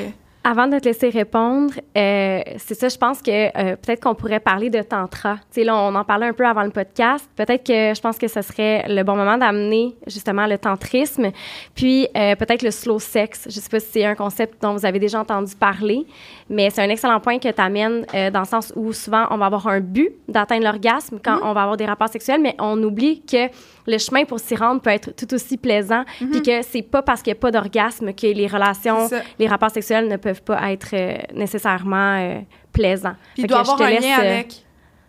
avant 0.46 0.66
de 0.68 0.78
te 0.78 0.84
laisser 0.84 1.08
répondre, 1.08 1.72
euh, 1.96 2.42
c'est 2.58 2.74
ça, 2.74 2.88
je 2.88 2.98
pense 2.98 3.22
que 3.22 3.30
euh, 3.30 3.76
peut-être 3.76 4.02
qu'on 4.02 4.14
pourrait 4.14 4.40
parler 4.40 4.68
de 4.68 4.82
tantra. 4.82 5.36
Tu 5.36 5.60
sais, 5.60 5.64
là, 5.64 5.74
on 5.74 5.94
en 5.94 6.04
parlait 6.04 6.26
un 6.26 6.34
peu 6.34 6.46
avant 6.46 6.62
le 6.62 6.70
podcast. 6.70 7.26
Peut-être 7.34 7.64
que 7.64 7.94
je 7.94 8.00
pense 8.00 8.18
que 8.18 8.28
ce 8.28 8.42
serait 8.42 8.84
le 8.86 9.02
bon 9.04 9.16
moment 9.16 9.38
d'amener 9.38 9.96
justement 10.06 10.46
le 10.46 10.58
tantrisme, 10.58 11.30
puis 11.74 12.08
euh, 12.14 12.36
peut-être 12.36 12.62
le 12.62 12.70
slow 12.70 12.98
sex. 12.98 13.44
Je 13.46 13.58
sais 13.58 13.70
pas 13.70 13.80
si 13.80 13.86
c'est 13.92 14.04
un 14.04 14.14
concept 14.14 14.60
dont 14.60 14.74
vous 14.74 14.84
avez 14.84 14.98
déjà 14.98 15.18
entendu 15.18 15.54
parler, 15.56 16.04
mais 16.50 16.68
c'est 16.68 16.82
un 16.82 16.90
excellent 16.90 17.20
point 17.20 17.38
que 17.38 17.48
tu 17.48 17.60
amènes 17.60 18.04
euh, 18.14 18.30
dans 18.30 18.40
le 18.40 18.46
sens 18.46 18.70
où 18.76 18.92
souvent 18.92 19.26
on 19.30 19.38
va 19.38 19.46
avoir 19.46 19.66
un 19.68 19.80
but 19.80 20.12
d'atteindre 20.28 20.64
l'orgasme 20.64 21.20
quand 21.24 21.36
mm-hmm. 21.36 21.48
on 21.48 21.52
va 21.54 21.62
avoir 21.62 21.76
des 21.78 21.86
rapports 21.86 22.10
sexuels, 22.10 22.42
mais 22.42 22.54
on 22.58 22.82
oublie 22.82 23.22
que 23.22 23.48
le 23.86 23.98
chemin 23.98 24.24
pour 24.24 24.40
s'y 24.40 24.56
rendre 24.56 24.80
peut 24.80 24.90
être 24.90 25.10
tout 25.14 25.32
aussi 25.34 25.56
plaisant, 25.56 26.04
mm-hmm. 26.20 26.30
puis 26.30 26.42
que 26.42 26.62
c'est 26.62 26.82
pas 26.82 27.02
parce 27.02 27.22
qu'il 27.22 27.32
n'y 27.32 27.38
a 27.38 27.40
pas 27.40 27.50
d'orgasme 27.50 28.12
que 28.12 28.26
les 28.26 28.46
relations, 28.46 29.08
les 29.38 29.46
rapports 29.46 29.70
sexuels 29.70 30.08
ne 30.08 30.16
peuvent 30.16 30.42
pas 30.42 30.72
être 30.72 30.88
euh, 30.94 31.18
nécessairement 31.34 32.18
euh, 32.18 32.40
plaisants. 32.72 33.16
Puis 33.34 33.44
il 33.44 33.46
doit 33.46 33.60
avoir 33.60 33.80
un 33.80 33.90
lien 33.90 34.18
avec 34.18 34.64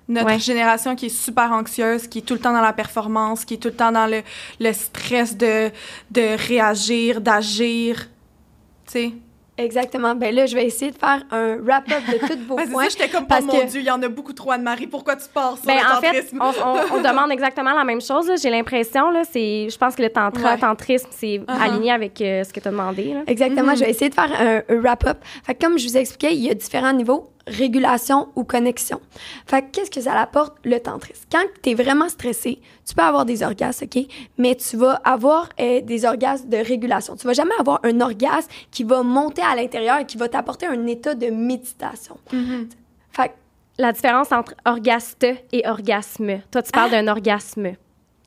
notre 0.08 0.40
génération 0.40 0.96
qui 0.96 1.08
est 1.08 1.10
super 1.10 1.52
anxieuse, 1.52 2.08
qui 2.08 2.20
est 2.20 2.22
tout 2.22 2.36
le 2.36 2.40
temps 2.40 2.54
dans 2.54 2.62
la 2.62 2.74
performance, 2.74 3.44
qui 3.44 3.56
est 3.56 3.58
tout 3.58 3.70
le 3.70 3.76
temps 3.76 3.92
dans 3.92 4.08
le, 4.08 4.22
le 4.60 4.74
stress 4.74 5.36
de, 5.36 5.72
de 6.12 6.48
réagir, 6.48 7.22
d'agir. 7.22 8.08
Tu 8.86 8.92
sais? 8.92 9.14
Exactement. 9.58 10.16
Ben 10.16 10.36
là, 10.36 10.46
je 10.46 10.56
vais 10.56 10.66
essayer 10.66 10.92
de 10.92 10.98
faire 10.98 11.24
un 11.32 11.58
wrap-up 11.58 12.04
de 12.12 12.28
tous 12.28 12.48
vos 12.48 12.56
points. 12.56 12.66
C'est 12.66 12.74
ça, 12.74 12.90
j'étais 12.90 13.10
comme, 13.10 13.26
oh 13.30 13.44
mon 13.46 13.66
Dieu, 13.66 13.80
il 13.80 13.86
y 13.86 13.92
en 13.92 14.02
a 14.02 14.08
beaucoup 14.10 14.34
trop, 14.34 14.52
Anne-Marie. 14.52 14.88
Pourquoi 14.88 15.16
tu 15.16 15.26
pars 15.34 15.58
sur 15.58 15.66
ben, 15.66 15.78
le 15.78 15.98
en 15.98 16.02
fait, 16.02 16.34
on, 16.34 16.98
on, 16.98 17.02
demande 17.02 17.32
exactement 17.32 17.74
la 17.74 17.84
même 17.84 18.02
chose. 18.02 18.30
J'ai 18.42 18.50
l'impression, 18.50 19.10
là, 19.12 19.24
c'est... 19.24 19.70
Je 19.70 19.78
pense 19.78 19.96
que 19.96 20.02
le 20.02 20.10
tantra, 20.10 20.58
tantrisme, 20.58 21.08
c'est 21.12 21.38
uh-huh. 21.38 21.62
aligné 21.62 21.92
avec 21.92 22.20
euh, 22.22 22.44
ce 22.44 22.52
que 22.52 22.60
tu 22.60 22.68
as 22.68 22.72
demandé. 22.72 23.14
Là. 23.14 23.24
Exactement. 23.28 23.72
Mm-hmm. 23.72 23.80
Je 23.80 23.84
vais 23.86 23.90
essayer 23.92 24.10
de 24.10 24.16
faire 24.16 24.32
un, 24.40 24.62
un 24.74 24.82
wrap-up. 24.82 25.18
Fait 25.46 25.56
comme 25.56 25.78
je 25.80 25.88
vous 25.88 25.98
expliquais, 25.98 26.36
il 26.36 26.42
y 26.42 26.50
a 26.50 26.54
différents 26.54 26.94
niveaux 26.94 27.30
régulation 27.48 28.30
ou 28.36 28.44
connexion. 28.44 29.00
Fait 29.46 29.64
qu'est-ce 29.72 29.92
que 29.92 30.02
ça 30.02 30.14
apporte? 30.20 30.58
Le 30.64 30.80
tantrisme? 30.80 31.26
Quand 31.32 31.44
tu 31.62 31.72
es 31.72 31.74
vraiment 31.74 32.10
stressé, 32.10 32.60
tu 32.86 32.96
peux 32.96 33.04
avoir 33.04 33.26
des 33.26 33.44
orgasmes, 33.44 33.86
OK? 33.86 34.06
Mais 34.38 34.56
tu 34.56 34.78
vas 34.78 34.96
avoir 35.04 35.50
euh, 35.60 35.82
des 35.82 36.06
orgasmes 36.06 36.50
de 36.50 36.58
régulation. 36.58 37.16
Tu 37.16 37.28
vas 37.28 37.34
jamais 37.34 37.56
avoir 37.60 37.80
un 37.84 38.02
orgasme 38.02 38.50
qui 38.72 38.84
va 38.84 39.04
monter 39.04 39.42
à 39.42 39.56
l'intérieur 39.56 40.00
et 40.00 40.06
qui 40.06 40.18
va 40.18 40.28
t'apporter 40.28 40.66
un 40.66 40.88
état 40.88 41.14
de 41.14 41.28
méditation. 41.28 42.18
Mm-hmm. 42.34 42.70
Fait 43.12 43.34
la 43.78 43.92
différence 43.92 44.32
entre 44.32 44.56
orgaste 44.66 45.26
et 45.52 45.68
orgasme. 45.68 46.40
Toi, 46.52 46.64
tu 46.64 46.72
parles 46.72 46.92
ah! 46.94 47.02
d'un 47.02 47.12
orgasme. 47.12 47.74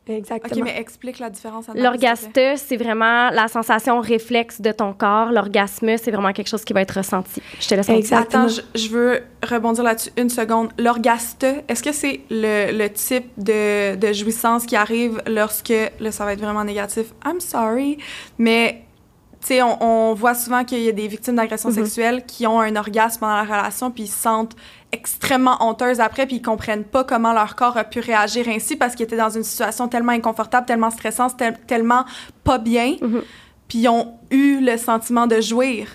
Exactement. 0.08 0.60
OK, 0.60 0.64
mais 0.64 0.78
explique 0.78 1.18
la 1.18 1.30
différence. 1.30 1.66
L'orgaste, 1.74 2.38
c'est 2.56 2.76
vraiment 2.76 3.30
la 3.30 3.48
sensation 3.48 4.00
réflexe 4.00 4.60
de 4.60 4.72
ton 4.72 4.92
corps. 4.92 5.30
L'orgasme, 5.32 5.96
c'est 5.96 6.10
vraiment 6.10 6.32
quelque 6.32 6.48
chose 6.48 6.64
qui 6.64 6.72
va 6.72 6.82
être 6.82 6.96
ressenti. 6.96 7.42
Je 7.60 7.68
te 7.68 7.74
laisse 7.74 7.88
Exactement. 7.88 8.44
Attends, 8.44 8.62
je, 8.74 8.88
veux 8.88 9.20
rebondir 9.42 9.84
là-dessus 9.84 10.10
une 10.16 10.30
seconde. 10.30 10.70
L'orgaste, 10.78 11.46
est-ce 11.68 11.82
que 11.82 11.92
c'est 11.92 12.20
le, 12.30 12.76
le, 12.76 12.90
type 12.90 13.26
de, 13.36 13.96
de 13.96 14.12
jouissance 14.12 14.66
qui 14.66 14.76
arrive 14.76 15.22
lorsque, 15.26 15.72
là, 16.00 16.10
ça 16.10 16.24
va 16.24 16.32
être 16.32 16.40
vraiment 16.40 16.64
négatif, 16.64 17.12
I'm 17.24 17.40
sorry, 17.40 17.98
mais 18.38 18.84
tu 19.40 19.48
sais, 19.48 19.62
on, 19.62 19.82
on, 19.82 20.14
voit 20.14 20.34
souvent 20.34 20.64
qu'il 20.64 20.82
y 20.82 20.88
a 20.88 20.92
des 20.92 21.06
victimes 21.06 21.36
d'agressions 21.36 21.70
mm-hmm. 21.70 21.84
sexuelles 21.84 22.24
qui 22.26 22.46
ont 22.46 22.60
un 22.60 22.74
orgasme 22.74 23.20
dans 23.20 23.28
la 23.28 23.44
relation, 23.44 23.90
puis 23.90 24.04
ils 24.04 24.08
se 24.08 24.18
sentent 24.18 24.56
extrêmement 24.92 25.62
honteuses 25.62 26.01
après, 26.01 26.27
puis 26.27 26.37
ils 26.37 26.42
comprennent 26.42 26.85
pas 26.85 27.05
comment 27.05 27.33
leur 27.33 27.57
corps 27.57 27.77
a 27.77 27.85
pu 27.85 28.01
réagir 28.01 28.48
ainsi 28.48 28.77
parce 28.77 28.94
qu'ils 28.94 29.05
étaient 29.05 29.16
dans 29.16 29.31
une 29.31 29.44
situation 29.44 29.88
tellement 29.88 30.12
inconfortable, 30.12 30.66
tellement 30.66 30.90
stressante, 30.90 31.35
tellement 31.66 32.05
pas 32.44 32.59
bien, 32.59 32.96
mm-hmm. 33.01 33.22
puis 33.68 33.79
ils 33.79 33.88
ont 33.88 34.14
eu 34.31 34.61
le 34.61 34.77
sentiment 34.77 35.27
de 35.27 35.40
jouir. 35.40 35.88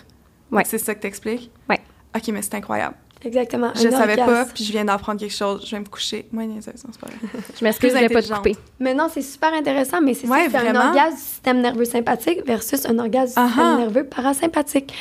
Ouais. 0.51 0.63
C'est 0.65 0.77
ça 0.77 0.93
que 0.93 0.99
t'expliques? 0.99 1.49
Oui. 1.69 1.77
OK, 2.15 2.27
mais 2.27 2.41
c'est 2.43 2.53
incroyable. 2.53 2.95
Exactement. 3.25 3.71
Je 3.75 3.89
savais 3.89 4.17
pas, 4.17 4.45
puis 4.45 4.63
je 4.63 4.71
viens 4.71 4.85
d'apprendre 4.85 5.19
quelque 5.19 5.33
chose. 5.33 5.65
Je 5.65 5.71
vais 5.71 5.79
me 5.79 5.85
coucher. 5.85 6.27
Moi, 6.31 6.43
c'est 6.59 6.73
pas 6.99 7.07
vrai. 7.07 7.15
je 7.57 7.63
m'excuse, 7.63 7.93
je 7.93 7.99
vais 7.99 8.09
pas 8.09 8.21
te 8.21 8.33
couper. 8.33 8.55
Mais 8.79 8.93
non, 8.93 9.07
c'est 9.11 9.21
super 9.21 9.53
intéressant, 9.53 10.01
mais 10.01 10.13
c'est 10.13 10.27
ouais, 10.27 10.53
un 10.53 10.75
orgasme 10.75 11.15
du 11.15 11.21
système 11.21 11.61
nerveux 11.61 11.85
sympathique 11.85 12.45
versus 12.45 12.85
un 12.85 12.99
orgasme 12.99 13.41
du 13.41 13.47
système 13.47 13.77
nerveux 13.77 14.03
parasympathique. 14.03 14.93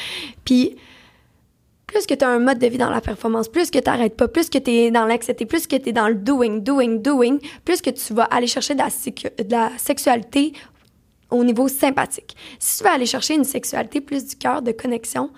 Puis 0.45 0.77
plus 1.93 2.07
que 2.07 2.15
tu 2.15 2.25
as 2.25 2.29
un 2.29 2.39
mode 2.39 2.59
de 2.59 2.67
vie 2.67 2.79
dans 2.79 2.91
la 2.91 3.03
performance, 3.03 3.49
plus 3.49 3.71
que 3.71 3.79
tu 3.79 3.85
n'arrêtes 3.85 4.17
pas, 4.17 4.27
plus 4.27 4.49
que 4.49 4.59
tu 4.59 4.71
es 4.71 4.91
dans 4.91 5.05
l'anxiété, 5.05 5.45
plus 5.45 5.67
que 5.67 5.77
tu 5.77 5.91
es 5.91 5.93
dans 5.93 6.09
le 6.09 6.15
doing, 6.15 6.59
doing, 6.59 6.97
doing, 6.97 7.39
plus 7.65 7.83
que 7.83 7.91
tu 7.91 8.15
vas 8.15 8.25
aller 8.25 8.47
chercher 8.47 8.75
de 8.75 8.81
la, 9.51 9.71
sexualité 9.77 10.55
au 11.31 11.45
niveau 11.45 11.69
sympathique. 11.69 12.35
Si 12.59 12.79
tu 12.79 12.85
veux 12.85 12.91
aller 12.91 13.07
chercher 13.07 13.35
une 13.35 13.45
sexualité 13.45 14.01
plus 14.01 14.27
du 14.27 14.37
cœur, 14.37 14.63
de 14.63 14.73
connexion, 14.73 15.31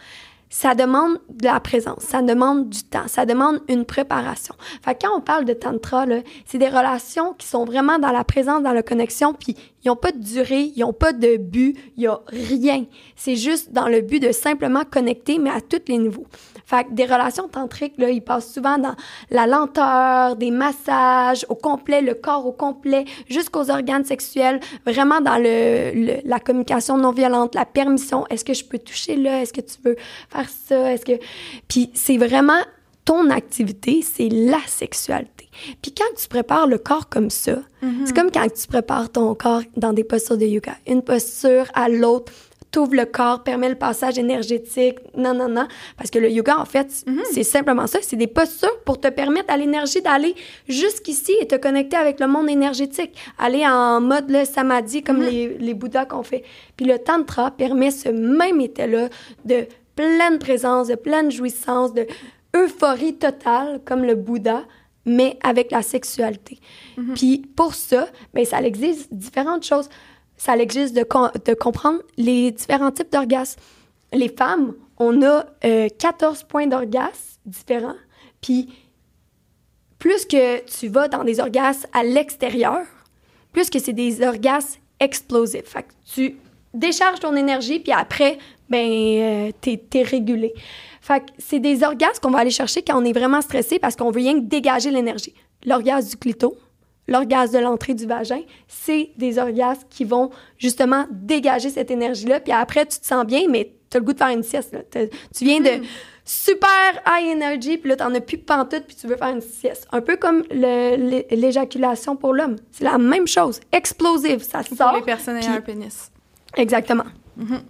ça 0.55 0.77
demande 0.77 1.19
de 1.31 1.47
la 1.47 1.59
présence, 1.59 2.05
ça 2.05 2.23
demande 2.23 2.69
du 2.69 2.85
temps, 2.85 3.09
ça 3.09 3.27
demande 3.27 3.61
une 3.69 3.85
préparation. 3.85 4.55
Fait 4.85 4.97
quand 4.97 5.11
on 5.17 5.21
parle 5.21 5.45
de 5.45 5.53
tantra, 5.53 6.05
c'est 6.47 6.59
des 6.59 6.69
relations 6.69 7.35
qui 7.35 7.49
sont 7.49 7.65
vraiment 7.65 7.99
dans 7.99 8.13
la 8.13 8.23
présence, 8.23 8.63
dans 8.63 8.73
la 8.73 8.85
connexion, 8.85 9.35
puis 9.35 9.57
ils 9.85 9.89
n'ont 9.89 9.97
pas 9.97 10.13
de 10.13 10.19
durée, 10.19 10.73
ils 10.77 10.81
n'ont 10.81 10.93
pas 10.93 11.13
de 11.13 11.39
but, 11.39 11.77
il 11.97 12.03
n'y 12.03 12.07
a 12.07 12.21
rien. 12.29 12.85
C'est 13.17 13.35
juste 13.35 13.73
dans 13.73 13.89
le 13.89 14.01
but 14.01 14.21
de 14.21 14.31
simplement 14.31 14.83
connecter, 14.89 15.41
mais 15.41 15.51
à 15.51 15.61
tous 15.61 15.83
les 15.89 15.99
niveaux. 15.99 16.27
Fait 16.67 16.87
des 16.91 17.05
relations 17.05 17.49
tantriques, 17.49 17.95
là, 17.99 18.09
ils 18.09 18.23
passent 18.23 18.51
souvent 18.51 18.79
dans 18.79 18.95
la 19.31 19.47
lenteur, 19.47 20.37
des 20.37 20.51
massages 20.51 21.45
au 21.51 21.55
complet, 21.55 22.01
le 22.01 22.15
corps 22.15 22.47
au 22.47 22.53
complet, 22.53 23.05
jusqu'aux 23.29 23.71
organes 23.71 24.05
sexuels, 24.05 24.61
vraiment 24.87 25.21
dans 25.21 25.37
le, 25.37 26.21
la 26.27 26.41
communication 26.41 26.97
non 26.97 27.11
violente, 27.11 27.55
la 27.55 27.67
permission. 27.67 28.25
Est-ce 28.31 28.45
que 28.45 28.55
je 28.55 28.65
peux 28.65 28.79
toucher 28.79 29.17
là? 29.17 29.43
Est-ce 29.43 29.53
que 29.53 29.61
tu 29.61 29.77
veux 29.85 29.97
faire 30.31 30.44
faire 30.45 30.49
ça? 30.69 30.93
Est-ce 30.93 31.05
que. 31.05 31.19
Puis 31.69 31.91
c'est 31.95 32.17
vraiment 32.17 32.61
ton 33.05 33.31
activité, 33.31 34.03
c'est 34.03 34.29
la 34.29 34.61
sexualité. 34.67 35.49
Puis 35.83 35.93
quand 35.93 36.15
tu 36.17 36.27
prépares 36.29 36.67
le 36.67 36.79
corps 36.79 37.09
comme 37.09 37.31
ça, 37.31 37.57
c'est 38.07 38.17
comme 38.17 38.31
quand 38.31 38.47
tu 38.49 38.67
prépares 38.67 39.13
ton 39.13 39.35
corps 39.35 39.63
dans 39.77 39.93
des 39.93 40.05
postures 40.05 40.39
de 40.39 40.47
yoga. 40.47 40.73
Une 40.87 41.03
posture 41.03 41.67
à 41.75 41.91
l'autre, 41.91 42.33
t'ouvres 42.71 42.95
le 42.95 43.05
corps, 43.05 43.45
permet 43.45 43.69
le 43.69 43.75
passage 43.75 44.19
énergétique, 44.19 44.99
non, 45.17 45.35
non, 45.35 45.49
non. 45.49 45.69
Parce 45.97 46.11
que 46.11 46.19
le 46.19 46.31
yoga, 46.31 46.59
en 46.59 46.65
fait, 46.65 47.05
c'est 47.31 47.45
simplement 47.45 47.87
ça. 47.87 47.99
C'est 48.03 48.17
des 48.17 48.27
postures 48.27 48.81
pour 48.85 49.01
te 49.01 49.09
permettre 49.09 49.53
à 49.53 49.57
l'énergie 49.57 50.01
d'aller 50.01 50.35
jusqu'ici 50.67 51.33
et 51.41 51.47
te 51.47 51.57
connecter 51.57 51.97
avec 51.97 52.19
le 52.19 52.27
monde 52.27 52.49
énergétique. 52.49 53.13
Aller 53.39 53.67
en 53.67 54.01
mode 54.01 54.31
le 54.31 54.45
samadhi, 54.45 55.03
comme 55.03 55.23
les, 55.23 55.57
les 55.59 55.75
bouddhas 55.75 56.07
qu'on 56.07 56.23
fait. 56.23 56.43
Puis 56.77 56.87
le 56.87 56.99
tantra 56.99 57.51
permet 57.51 57.91
ce 57.91 58.09
même 58.09 58.61
état-là 58.61 59.09
de 59.45 59.67
pleine 59.95 60.39
présence, 60.39 60.89
de 60.89 60.95
pleine 60.95 61.31
jouissance, 61.31 61.93
de 61.93 62.07
euphorie 62.57 63.17
totale, 63.17 63.81
comme 63.85 64.05
le 64.05 64.15
Bouddha, 64.15 64.63
mais 65.07 65.39
avec 65.43 65.71
la 65.71 65.83
sexualité. 65.83 66.59
Puis 67.15 67.39
pour 67.57 67.75
ça, 67.75 68.09
ben, 68.33 68.45
ça 68.45 68.63
existe 68.63 69.13
différentes 69.13 69.65
choses. 69.65 69.89
Ça 70.37 70.57
existe 70.57 70.95
de, 70.97 71.03
com- 71.03 71.31
de 71.45 71.55
comprendre 71.55 72.01
les 72.17 72.51
différents 72.51 72.91
types 72.91 73.13
d'orgasmes. 73.13 73.61
Les 74.13 74.29
femmes, 74.29 74.75
on 74.99 75.23
a 75.23 75.45
euh, 75.65 75.89
14 75.99 76.45
points 76.45 76.67
d'orgasme 76.67 77.39
différents. 77.45 77.97
Puis 78.41 78.69
plus 79.99 80.27
que 80.27 80.65
tu 80.65 80.89
vas 80.89 81.09
dans 81.09 81.25
des 81.25 81.41
orgasmes 81.41 81.87
à 81.93 82.03
l'extérieur, 82.05 82.81
plus 83.53 83.71
que 83.71 83.79
c'est 83.79 83.93
des 83.93 84.23
orgasmes 84.27 84.81
explosifs. 85.01 85.65
Fait 85.67 85.83
que 85.85 85.93
tu 86.13 86.37
décharges 86.73 87.21
ton 87.21 87.35
énergie, 87.37 87.79
puis 87.81 87.93
après, 87.93 88.39
ben, 88.69 88.79
euh, 88.89 89.51
t'es, 89.61 89.77
t'es 89.77 90.03
régulé. 90.03 90.53
Fait 91.01 91.21
que 91.21 91.27
c'est 91.39 91.59
des 91.61 91.83
orgasmes 91.83 92.21
qu'on 92.23 92.31
va 92.31 92.39
aller 92.39 92.51
chercher 92.51 92.83
quand 92.83 93.01
on 93.01 93.05
est 93.05 93.13
vraiment 93.13 93.41
stressé 93.43 93.79
parce 93.79 93.95
qu'on 93.97 94.11
veut 94.11 94.21
rien 94.21 94.35
que 94.35 94.45
dégager 94.47 94.91
l'énergie. 94.91 95.35
L'orgasme 95.67 96.09
du 96.11 96.17
clito, 96.17 96.57
l'orgasme 97.09 97.55
de 97.55 97.59
l'entrée 97.59 97.95
du 97.95 98.07
vagin, 98.07 98.41
c'est 98.69 99.11
des 99.19 99.39
orgasmes 99.39 99.85
qui 99.91 100.05
vont 100.05 100.31
justement 100.59 101.07
dégager 101.11 101.69
cette 101.71 101.91
énergie-là. 101.91 102.41
Puis 102.41 102.53
après, 102.53 102.87
tu 102.87 102.99
te 102.99 103.07
sens 103.07 103.25
bien, 103.27 103.43
mais 103.51 103.73
tu 103.91 103.97
as 103.97 104.01
le 104.01 104.07
goût 104.07 104.13
de 104.15 104.19
faire 104.19 104.29
une 104.29 104.43
sieste. 104.43 104.73
là. 104.73 104.81
T'as- 104.91 105.07
Tu 105.07 105.45
viens 105.45 105.61
de 105.61 105.83
super 106.25 107.03
high 107.07 107.37
energy, 107.37 107.77
puis 107.77 107.91
là, 107.91 107.97
t'en 107.97 108.15
as 108.15 108.21
plus 108.23 108.39
pantoute, 108.39 108.85
puis 108.87 108.97
tu 108.97 109.07
veux 109.07 109.17
faire 109.17 109.29
une 109.29 109.43
sieste. 109.43 109.87
Un 109.93 110.01
peu 110.01 110.17
comme 110.17 110.43
le- 110.51 110.97
l'é- 110.97 111.27
l'éjaculation 111.31 112.17
pour 112.17 112.33
l'homme. 112.33 112.57
C'est 112.73 112.85
la 112.85 112.97
même 112.97 113.27
chose. 113.27 113.61
Explosive, 113.73 114.43
ça 114.43 114.63
Pour 114.63 114.77
sort. 114.77 114.95
les 114.97 115.03
personnes 115.03 115.37
ayant 115.37 115.53
un 115.53 115.61
pénis. 115.61 116.11
Exactement. 116.57 117.05
Mhm. 117.37 117.61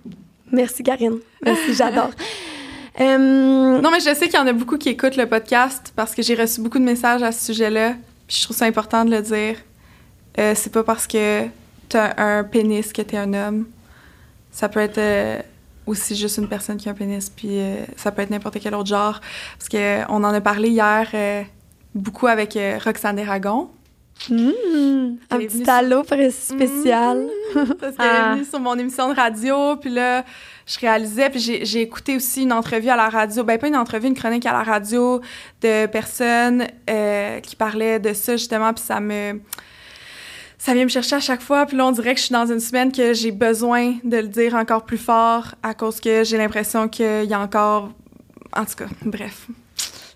Merci, 0.53 0.83
Karine. 0.83 1.19
Merci, 1.43 1.75
j'adore. 1.79 2.11
Euh, 3.01 3.81
Non, 3.81 3.91
mais 3.91 4.01
je 4.01 4.15
sais 4.15 4.27
qu'il 4.29 4.35
y 4.35 4.39
en 4.39 4.47
a 4.47 4.53
beaucoup 4.53 4.79
qui 4.79 4.89
écoutent 4.89 5.17
le 5.17 5.27
podcast 5.27 5.93
parce 5.97 6.15
que 6.15 6.23
j'ai 6.23 6.35
reçu 6.35 6.61
beaucoup 6.61 6.79
de 6.79 6.85
messages 6.85 7.23
à 7.23 7.33
ce 7.33 7.47
sujet-là. 7.47 7.95
Puis 8.27 8.39
je 8.39 8.45
trouve 8.45 8.57
ça 8.57 8.67
important 8.67 9.05
de 9.05 9.11
le 9.11 9.21
dire. 9.23 9.57
Euh, 10.39 10.53
c'est 10.55 10.73
pas 10.73 10.85
parce 10.85 11.07
que 11.07 11.45
t'as 11.89 12.15
un 12.17 12.45
pénis 12.45 12.93
que 12.93 13.03
t'es 13.03 13.17
un 13.17 13.33
homme. 13.35 13.67
Ça 14.51 14.69
peut 14.69 14.81
être 14.81 14.99
euh, 14.99 15.41
aussi 15.87 16.15
juste 16.15 16.39
une 16.39 16.49
personne 16.49 16.77
qui 16.77 16.89
a 16.89 16.93
un 16.93 16.95
pénis, 16.95 17.29
puis 17.29 17.59
ça 17.97 18.13
peut 18.13 18.23
être 18.23 18.31
n'importe 18.31 18.59
quel 18.61 18.75
autre 18.75 18.89
genre. 18.89 19.21
Parce 19.59 19.69
que 19.69 20.05
on 20.09 20.23
en 20.25 20.33
a 20.33 20.41
parlé 20.41 20.71
hier 20.71 21.09
beaucoup 21.95 22.27
avec 22.27 22.59
Roxane 22.85 23.17
Desragon. 23.17 23.69
Mm, 24.31 25.17
un 25.31 25.39
petit 25.39 25.49
venue 25.59 25.65
halo 25.69 26.03
pré- 26.03 26.31
spécial. 26.31 27.27
Parce 27.55 27.97
qu'elle 27.97 28.07
Ah. 28.11 28.31
est 28.31 28.35
venue 28.35 28.45
sur 28.45 28.61
mon 28.61 28.79
émission 28.79 29.09
de 29.11 29.15
radio, 29.15 29.77
puis 29.77 29.91
là, 29.91 30.25
je 30.67 30.79
réalisais, 30.81 31.29
puis 31.31 31.41
j'ai, 31.41 31.65
j'ai 31.65 31.83
écouté 31.83 32.17
aussi 32.17 32.43
une 32.43 32.53
entrevue 32.53 32.89
à 32.89 32.97
la 32.97 33.09
radio, 33.09 33.45
ben 33.45 33.59
pas 33.59 33.69
une 33.69 33.77
entrevue, 33.77 34.07
une 34.09 34.15
chronique 34.15 34.47
à 34.47 34.53
la 34.53 34.63
radio 34.63 35.21
de 35.61 35.87
personnes 35.87 36.67
euh, 36.89 37.41
qui 37.41 37.55
parlaient 37.57 37.99
de 38.01 38.13
ça, 38.13 38.37
justement, 38.37 38.73
puis 38.73 38.85
ça 38.85 39.01
me... 39.01 39.41
Ça 40.57 40.73
vient 40.73 40.85
me 40.85 40.89
chercher 40.89 41.17
à 41.17 41.21
chaque 41.21 41.43
fois, 41.43 41.67
puis 41.67 41.77
là, 41.77 41.85
on 41.87 41.93
dirait 41.93 42.15
que 42.15 42.21
je 42.21 42.25
suis 42.27 42.33
dans 42.33 42.47
une 42.51 42.61
semaine 42.61 42.91
que 42.91 43.13
j'ai 43.13 43.33
besoin 43.33 43.97
de 44.03 44.17
le 44.17 44.29
dire 44.29 44.55
encore 44.55 44.87
plus 44.87 44.97
fort 44.97 45.55
à 45.63 45.75
cause 45.75 46.01
que 46.01 46.25
j'ai 46.25 46.39
l'impression 46.39 46.89
qu'il 46.89 47.25
y 47.25 47.35
a 47.35 47.41
encore... 47.41 47.91
En 48.57 48.65
tout 48.65 48.77
cas, 48.77 48.87
bref. 49.05 49.47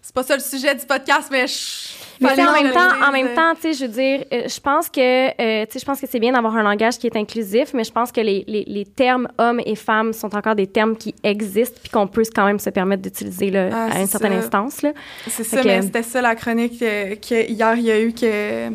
C'est 0.01 0.15
pas 0.15 0.23
ça 0.23 0.37
le 0.37 0.43
sujet 0.43 0.75
du 0.75 0.87
podcast, 0.87 1.29
mais 1.31 1.47
je... 1.47 1.88
Mais 2.21 2.31
en 2.43 2.53
même 2.53 2.73
temps, 2.73 3.07
en 3.09 3.13
même 3.13 3.35
temps, 3.35 3.55
tu 3.55 3.61
sais, 3.61 3.73
je 3.75 3.85
veux 3.85 3.93
dire, 3.93 4.25
euh, 4.33 4.43
je 4.49 4.61
pense 4.61 4.89
que, 4.89 5.29
euh, 5.29 5.65
tu 5.67 5.73
sais, 5.73 5.79
je 5.79 5.85
pense 5.85 6.01
que 6.01 6.07
c'est 6.09 6.19
bien 6.19 6.33
d'avoir 6.33 6.57
un 6.57 6.63
langage 6.63 6.99
qui 6.99 7.07
est 7.07 7.17
inclusif, 7.17 7.73
mais 7.75 7.85
je 7.85 7.93
pense 7.93 8.11
que 8.13 8.21
les, 8.21 8.45
les, 8.49 8.65
les 8.67 8.85
termes 8.85 9.29
hommes 9.39 9.61
et 9.65 9.75
femmes 9.77 10.13
sont 10.13 10.35
encore 10.35 10.55
des 10.55 10.67
termes 10.67 10.97
qui 10.97 11.15
existent 11.23 11.79
puis 11.81 11.91
qu'on 11.91 12.07
peut 12.07 12.25
quand 12.35 12.45
même 12.47 12.59
se 12.59 12.71
permettre 12.71 13.03
d'utiliser 13.03 13.51
là, 13.51 13.69
Ah, 13.73 13.89
à 13.97 14.01
une 14.01 14.07
certaine 14.07 14.33
ça. 14.33 14.39
instance 14.39 14.83
là. 14.83 14.93
C'est 15.29 15.45
ça, 15.45 15.63
que- 15.63 15.67
mais 15.69 15.83
c'était 15.83 16.03
ça 16.03 16.21
la 16.21 16.35
chronique 16.35 16.83
euh, 16.83 17.15
que 17.17 17.49
hier 17.51 17.75
il 17.77 17.85
y 17.85 17.91
a 17.91 18.01
eu 18.01 18.13
que 18.13 18.71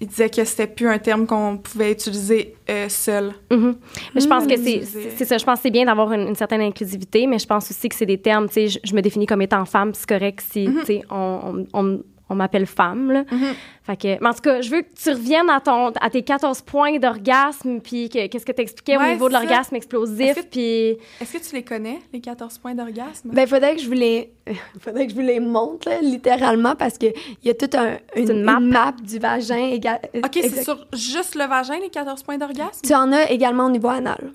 il 0.00 0.06
disait 0.06 0.30
que 0.30 0.44
c'était 0.44 0.68
plus 0.68 0.88
un 0.88 0.98
terme 0.98 1.26
qu'on 1.26 1.58
pouvait 1.58 1.90
utiliser 1.90 2.54
euh, 2.70 2.88
seul. 2.88 3.32
Mhm. 3.50 3.76
Mais 4.14 4.20
je 4.20 4.28
pense 4.28 4.46
que 4.46 4.56
c'est 4.56 5.24
ça. 5.24 5.38
Je 5.38 5.44
pense 5.44 5.56
que 5.58 5.62
c'est 5.64 5.70
bien 5.72 5.86
d'avoir 5.86 6.12
une, 6.12 6.28
une 6.28 6.36
certaine 6.36 6.60
inclusivité, 6.60 7.26
mais 7.26 7.40
je 7.40 7.46
pense 7.46 7.68
aussi 7.70 7.88
que 7.88 7.96
c'est 7.96 8.06
des 8.06 8.18
termes. 8.18 8.46
Tu 8.46 8.52
sais, 8.54 8.68
je, 8.68 8.78
je 8.84 8.94
me 8.94 9.00
définis 9.02 9.26
comme 9.26 9.42
étant 9.42 9.64
femme, 9.64 9.92
c'est 9.94 10.08
correct 10.08 10.40
si 10.52 10.66
tu 10.66 10.84
sais 10.86 11.02
on, 11.10 11.66
on, 11.72 11.80
on, 11.80 12.00
on 12.30 12.34
m'appelle 12.34 12.66
femme. 12.66 13.10
Là. 13.12 13.24
Mhm. 13.30 13.54
Fait 13.84 13.96
que, 13.96 14.08
mais 14.20 14.28
en 14.28 14.34
tout 14.34 14.42
cas, 14.42 14.60
je 14.60 14.70
veux 14.70 14.82
que 14.82 14.88
tu 14.94 15.10
reviennes 15.10 15.48
à 15.48 15.60
ton 15.60 15.88
à 16.00 16.10
tes 16.10 16.22
14 16.22 16.60
points 16.62 16.98
d'orgasme, 16.98 17.80
puis 17.80 18.08
que- 18.10 18.26
qu'est-ce 18.26 18.44
que 18.44 18.52
tu 18.52 18.60
expliquais 18.62 18.96
au 18.98 19.02
niveau 19.02 19.28
de 19.28 19.32
l'orgasme 19.34 19.74
explosif, 19.76 20.20
Est-ce 20.20 20.40
que- 20.40 20.46
puis 20.46 20.96
Est-ce 21.20 21.32
que 21.38 21.48
tu 21.48 21.54
les 21.54 21.62
connais, 21.62 21.98
les 22.12 22.20
14 22.20 22.58
points 22.58 22.74
d'orgasme? 22.74 23.30
Ben, 23.32 23.46
faudrait 23.46 23.76
que 23.76 23.80
je 23.82 23.86
vous 23.86 23.92
les, 23.94 24.30
faudrait 24.80 25.06
que 25.06 25.12
je 25.12 25.16
vous 25.16 25.22
les 25.26 25.40
montre, 25.40 25.88
là, 25.88 26.00
littéralement, 26.02 26.74
parce 26.76 26.98
que 26.98 27.06
il 27.06 27.46
y 27.46 27.50
a 27.50 27.54
toute 27.54 27.74
un, 27.74 27.96
une, 28.16 28.30
une 28.30 28.42
map. 28.42 28.58
une 28.60 28.68
map 28.70 28.92
du 29.02 29.18
vagin. 29.18 29.70
éga- 29.72 30.00
OK, 30.16 30.38
c'est 30.42 30.62
sur 30.62 30.86
juste 30.92 31.34
le 31.34 31.44
vagin, 31.46 31.78
les 31.80 31.88
14 31.90 32.22
points 32.22 32.36
d'orgasme? 32.38 32.80
Tu 32.84 32.94
en 32.94 33.10
as 33.12 33.30
également 33.30 33.66
au 33.66 33.70
niveau 33.70 33.88
anal. 33.88 34.32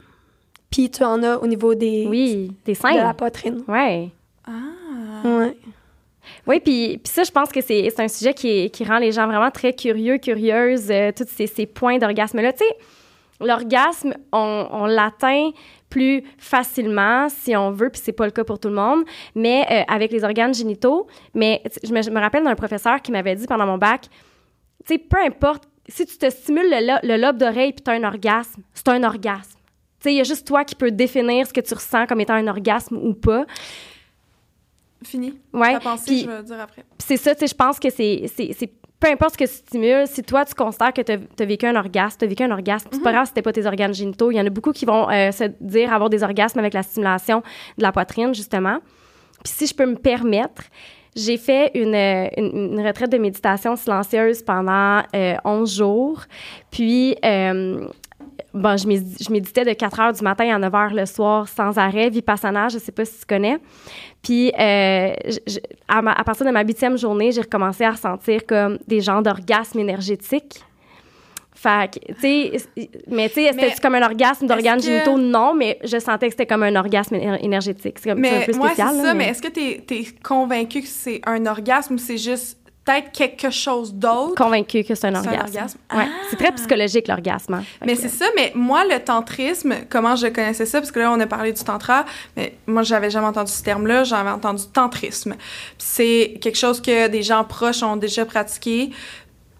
Puis 0.71 0.89
tu 0.89 1.03
en 1.03 1.21
as 1.21 1.38
au 1.38 1.45
niveau 1.45 1.75
des, 1.75 2.08
oui, 2.10 2.51
des 2.65 2.73
de 2.73 2.77
la 2.84 3.03
seins. 3.03 3.13
poitrine. 3.13 3.63
Ouais. 3.67 4.10
Ah! 4.47 4.51
Ouais. 5.23 5.56
Oui, 6.45 6.60
puis, 6.60 6.99
ça, 7.06 7.23
je 7.23 7.32
pense 7.32 7.49
que 7.49 7.62
c'est 7.62 7.99
un 7.99 8.08
sujet 8.08 8.34
qui, 8.34 8.84
rend 8.86 8.97
les 8.97 9.12
gens 9.12 9.27
vraiment 9.27 9.51
très 9.51 9.73
curieux, 9.73 10.17
curieuses, 10.17 10.91
euh, 10.91 11.12
tous 11.15 11.27
ces, 11.27 11.65
points 11.65 11.97
d'orgasme-là. 11.97 12.51
Tu 12.51 12.60
sais, 12.60 12.77
l'orgasme, 13.39 14.13
on, 14.32 14.86
l'atteint 14.86 15.51
plus 15.89 16.23
facilement, 16.38 17.29
si 17.29 17.56
on 17.56 17.71
veut, 17.71 17.89
puis 17.89 18.01
c'est 18.03 18.13
pas 18.13 18.25
le 18.25 18.32
cas 18.32 18.43
pour 18.43 18.60
tout 18.60 18.67
le 18.67 18.75
monde, 18.75 19.03
mais 19.36 19.65
euh, 19.71 19.93
avec 19.93 20.12
les 20.12 20.23
organes 20.23 20.53
génitaux. 20.53 21.08
Mais 21.34 21.62
je 21.84 21.93
me, 21.93 22.19
rappelle 22.19 22.43
d'un 22.43 22.56
professeur 22.56 23.01
qui 23.01 23.12
m'avait 23.12 23.36
dit 23.36 23.45
pendant 23.45 23.65
mon 23.65 23.77
bac, 23.77 24.08
tu 24.86 24.95
sais, 24.95 24.97
peu 24.97 25.19
importe, 25.19 25.63
si 25.88 26.06
tu 26.06 26.17
te 26.17 26.29
stimules 26.29 26.69
le 26.69 27.17
lobe 27.17 27.38
d'oreille 27.38 27.73
puis 27.73 27.84
tu 27.84 27.91
as 27.91 27.93
un 27.93 28.03
orgasme, 28.03 28.63
c'est 28.73 28.88
un 28.89 29.03
orgasme. 29.03 29.60
Tu 29.99 30.10
sais, 30.10 30.13
il 30.13 30.17
y 30.17 30.21
a 30.21 30.23
juste 30.23 30.47
toi 30.47 30.65
qui 30.65 30.75
peux 30.75 30.91
définir 30.91 31.45
ce 31.45 31.53
que 31.53 31.62
tu 31.62 31.73
ressens 31.73 32.08
comme 32.08 32.19
étant 32.21 32.34
un 32.34 32.47
orgasme 32.47 32.97
ou 32.97 33.13
pas. 33.13 33.45
Fini. 35.06 35.34
Ouais, 35.54 35.74
puis- 36.06 36.22
je 36.22 36.30
vais 36.30 36.44
dire 36.44 36.60
après. 36.62 36.84
C'est 37.00 37.18
ça, 37.18 37.34
tu 37.36 37.39
sais, 37.42 37.48
je 37.48 37.56
pense 37.56 37.80
que 37.80 37.89
c'est, 37.89 38.26
peu 39.00 39.08
importe 39.10 39.34
ce 39.34 39.38
que 39.38 39.44
tu 39.44 39.52
stimules, 39.54 40.08
si 40.08 40.24
toi, 40.24 40.46
tu 40.46 40.54
considères 40.54 40.94
que 40.94 41.02
tu 41.02 41.12
as 41.12 41.46
vécu 41.46 41.66
un 41.66 41.76
orgasme, 41.76 42.18
tu 42.20 42.26
as 42.26 42.28
vécu 42.28 42.44
un 42.44 42.52
orgasme, 42.52 42.88
c'est 42.92 43.04
pas 43.04 43.12
grave 43.12 43.26
si 43.26 43.30
c'était 43.30 43.42
pas 43.42 43.52
tes 43.52 43.66
organes 43.66 43.94
génitaux. 43.94 44.32
Il 44.32 44.36
y 44.38 44.42
en 44.42 44.46
a 44.46 44.50
beaucoup 44.50 44.72
qui 44.72 44.86
vont 44.86 45.10
euh, 45.10 45.32
se 45.32 45.46
dire 45.60 45.92
avoir 45.94 46.10
des 46.10 46.24
orgasmes 46.24 46.60
avec 46.60 46.74
la 46.74 46.84
stimulation 46.84 47.44
de 47.78 47.84
la 47.84 47.92
poitrine, 47.92 48.34
justement. 48.34 48.80
Puis 49.44 49.54
si 49.58 49.68
je 49.68 49.76
peux 49.76 49.86
me 49.86 49.96
permettre, 49.96 50.63
j'ai 51.16 51.38
fait 51.38 51.70
une, 51.76 51.94
euh, 51.94 52.28
une, 52.38 52.80
une 52.80 52.88
retraite 52.88 53.12
de 53.12 53.18
méditation 53.18 53.76
silencieuse 53.76 54.42
pendant 54.42 55.04
euh, 55.13 55.36
11 55.44 55.76
jours. 55.78 56.22
Puis, 56.72 57.16
euh, 57.26 57.86
bon, 58.54 58.78
je, 58.78 58.88
médi- 58.88 59.18
je 59.24 59.32
méditais 59.32 59.66
de 59.66 59.74
4 59.74 60.00
heures 60.00 60.13
du 60.13 60.22
matin 60.24 60.54
à 60.56 60.58
9 60.60 60.74
heures 60.76 60.94
le 60.94 61.06
soir 61.06 61.48
sans 61.48 61.78
arrêt, 61.78 62.10
Vipassana, 62.10 62.70
je 62.70 62.78
sais 62.78 62.92
pas 62.92 63.06
si 63.06 63.20
tu 63.20 63.26
connais. 63.26 63.58
Puis, 64.22 64.52
euh, 64.60 65.13
je- 65.48 65.60
à, 65.88 66.02
ma- 66.02 66.13
à 66.13 66.24
partir 66.24 66.46
de 66.46 66.52
ma 66.52 66.63
huitième 66.63 66.98
journée, 66.98 67.32
j'ai 67.32 67.42
recommencé 67.42 67.84
à 67.84 67.92
ressentir 67.92 68.46
comme 68.46 68.78
des 68.88 69.02
genres 69.02 69.22
d'orgasmes 69.22 69.80
énergétiques. 69.80 70.63
Fait 71.56 71.92
que, 71.94 72.13
tu 72.13 72.20
sais, 72.20 72.52
mais 73.08 73.30
tu 73.30 73.36
sais, 73.36 73.52
c'était 73.54 73.74
comme 73.82 73.96
un 73.96 74.02
orgasme 74.04 74.48
d'organes 74.48 74.80
que- 74.80 74.86
génitaux? 74.86 75.18
Non, 75.18 75.54
mais 75.54 75.80
je 75.84 75.98
sentais 75.98 76.26
que 76.28 76.34
c'était 76.34 76.46
comme 76.48 76.63
un 76.63 76.76
orgasme 76.76 77.16
éner- 77.16 77.44
énergétique. 77.46 78.00
C'est 78.00 78.10
comme 78.10 78.26
un 78.26 78.42
peu 78.46 78.54
moi, 78.58 78.68
spécial. 78.70 78.89
c'est 78.92 78.98
là, 78.98 79.04
ça, 79.10 79.13
mais 79.13 79.28
est-ce 79.30 79.42
que 79.42 79.48
t'es 79.48 79.84
es 79.89 80.06
convaincu 80.22 80.82
que 80.82 80.88
c'est 80.88 81.22
un 81.26 81.46
orgasme 81.46 81.94
ou 81.94 81.98
c'est 82.00 82.18
juste 82.18 82.58
peut-être 82.86 83.12
quelque 83.12 83.50
chose 83.50 83.93
d'autre? 83.93 84.36
convaincue 84.36 84.84
que 84.84 84.96
c'est 84.96 85.08
un 85.08 85.15
un 85.15 85.19
orgasme. 85.19 85.46
orgasme. 85.46 85.78
Ouais. 85.93 86.06
Ah! 86.08 86.24
C'est 86.30 86.36
très 86.38 86.52
psychologique, 86.54 87.08
l'orgasme. 87.08 87.54
hein. 87.56 87.63
Mais 87.86 87.96
c'est 87.96 88.10
ça, 88.10 88.26
mais 88.36 88.52
moi, 88.56 88.84
le 88.86 89.00
tantrisme, 89.00 89.74
comment 89.89 90.15
je 90.15 90.28
connaissais 90.28 90.65
ça, 90.65 90.80
parce 90.80 90.91
que 90.91 91.00
là, 91.00 91.12
on 91.12 91.19
a 91.19 91.28
parlé 91.28 91.54
du 91.54 91.63
tantra, 91.63 92.06
mais 92.36 92.56
moi, 92.67 92.84
j'avais 92.84 93.10
jamais 93.10 93.28
entendu 93.28 93.52
ce 93.52 93.63
terme-là, 93.63 94.04
j'avais 94.04 94.30
entendu 94.32 94.63
tantrisme. 94.74 95.36
C'est 95.78 96.38
quelque 96.41 96.58
chose 96.58 96.82
que 96.82 97.08
des 97.08 97.24
gens 97.24 97.43
proches 97.43 97.84
ont 97.84 97.96
déjà 97.98 98.26
pratiqué. 98.26 98.91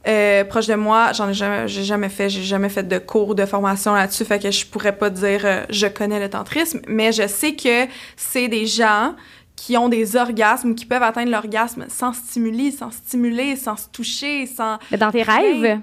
euh, 0.06 0.44
proche 0.44 0.68
de 0.68 0.76
moi. 0.76 1.14
J'en 1.14 1.30
ai 1.30 1.34
jamais, 1.34 1.68
j'ai 1.70 1.84
jamais 1.86 2.10
fait, 2.10 2.30
j'ai 2.30 2.44
jamais 2.44 2.68
fait 2.68 2.84
de 2.84 2.98
cours 2.98 3.36
de 3.36 3.46
formation 3.46 3.94
là-dessus, 3.94 4.26
fait 4.26 4.38
que 4.38 4.52
je 4.52 4.66
pourrais 4.66 4.98
pas 4.98 5.10
dire 5.10 5.42
euh, 5.46 5.64
je 5.70 5.88
connais 5.88 6.20
le 6.20 6.30
tantrisme, 6.30 6.82
mais 6.90 7.14
je 7.14 7.26
sais 7.28 7.54
que 7.56 7.88
c'est 8.18 8.50
des 8.50 8.66
gens 8.66 9.16
qui 9.56 9.78
ont 9.78 9.88
des 9.90 10.16
orgasmes, 10.16 10.76
qui 10.76 10.86
peuvent 10.86 11.04
atteindre 11.04 11.32
l'orgasme 11.32 11.86
sans 11.90 12.14
stimuler, 12.14 12.72
sans 12.72 12.92
stimuler, 12.92 13.56
sans 13.56 13.78
se 13.78 13.88
toucher, 13.90 14.46
sans. 14.48 14.78
Mais 14.92 14.98
dans 14.98 15.12
tes 15.12 15.24
rêves, 15.24 15.80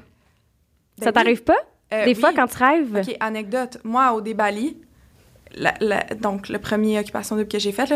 ça 0.99 1.07
Ben 1.07 1.13
t'arrive 1.13 1.43
pas? 1.43 1.57
Euh, 1.93 2.05
Des 2.05 2.15
oui. 2.15 2.21
fois, 2.21 2.33
quand 2.33 2.47
tu 2.47 2.57
rêves? 2.59 3.03
OK, 3.09 3.17
anecdote. 3.21 3.79
Moi, 3.85 4.13
au 4.13 4.21
débali, 4.21 4.77
la, 5.55 5.75
la- 5.81 6.05
donc, 6.21 6.49
le 6.49 6.59
premier 6.59 6.99
occupation 7.01 7.35
double 7.37 7.49
que 7.49 7.59
j'ai 7.59 7.73
faite, 7.73 7.93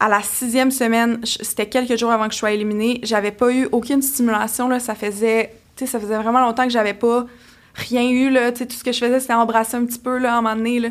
à 0.00 0.08
la 0.08 0.22
sixième 0.22 0.70
semaine, 0.70 1.20
c'était 1.24 1.68
quelques 1.68 1.96
jours 1.96 2.10
avant 2.10 2.26
que 2.26 2.32
je 2.34 2.38
sois 2.38 2.50
éliminée, 2.52 2.98
j'avais 3.04 3.30
pas 3.30 3.52
eu 3.52 3.68
aucune 3.72 4.02
stimulation, 4.02 4.66
là, 4.68 4.80
ça 4.80 4.94
faisait, 4.96 5.52
tu 5.76 5.84
sais, 5.84 5.90
ça 5.92 6.00
faisait 6.00 6.16
vraiment 6.16 6.40
longtemps 6.40 6.64
que 6.64 6.72
j'avais 6.72 6.94
pas 6.94 7.26
rien 7.74 8.08
eu, 8.08 8.30
là, 8.30 8.50
tout 8.50 8.66
ce 8.68 8.82
que 8.82 8.90
je 8.90 8.98
faisais, 8.98 9.20
c'était 9.20 9.34
embrasser 9.34 9.76
un 9.76 9.84
petit 9.84 9.98
peu, 10.00 10.18
là, 10.18 10.34
à 10.34 10.38
un 10.38 10.42
moment 10.42 10.56
donné, 10.56 10.80
là. 10.80 10.88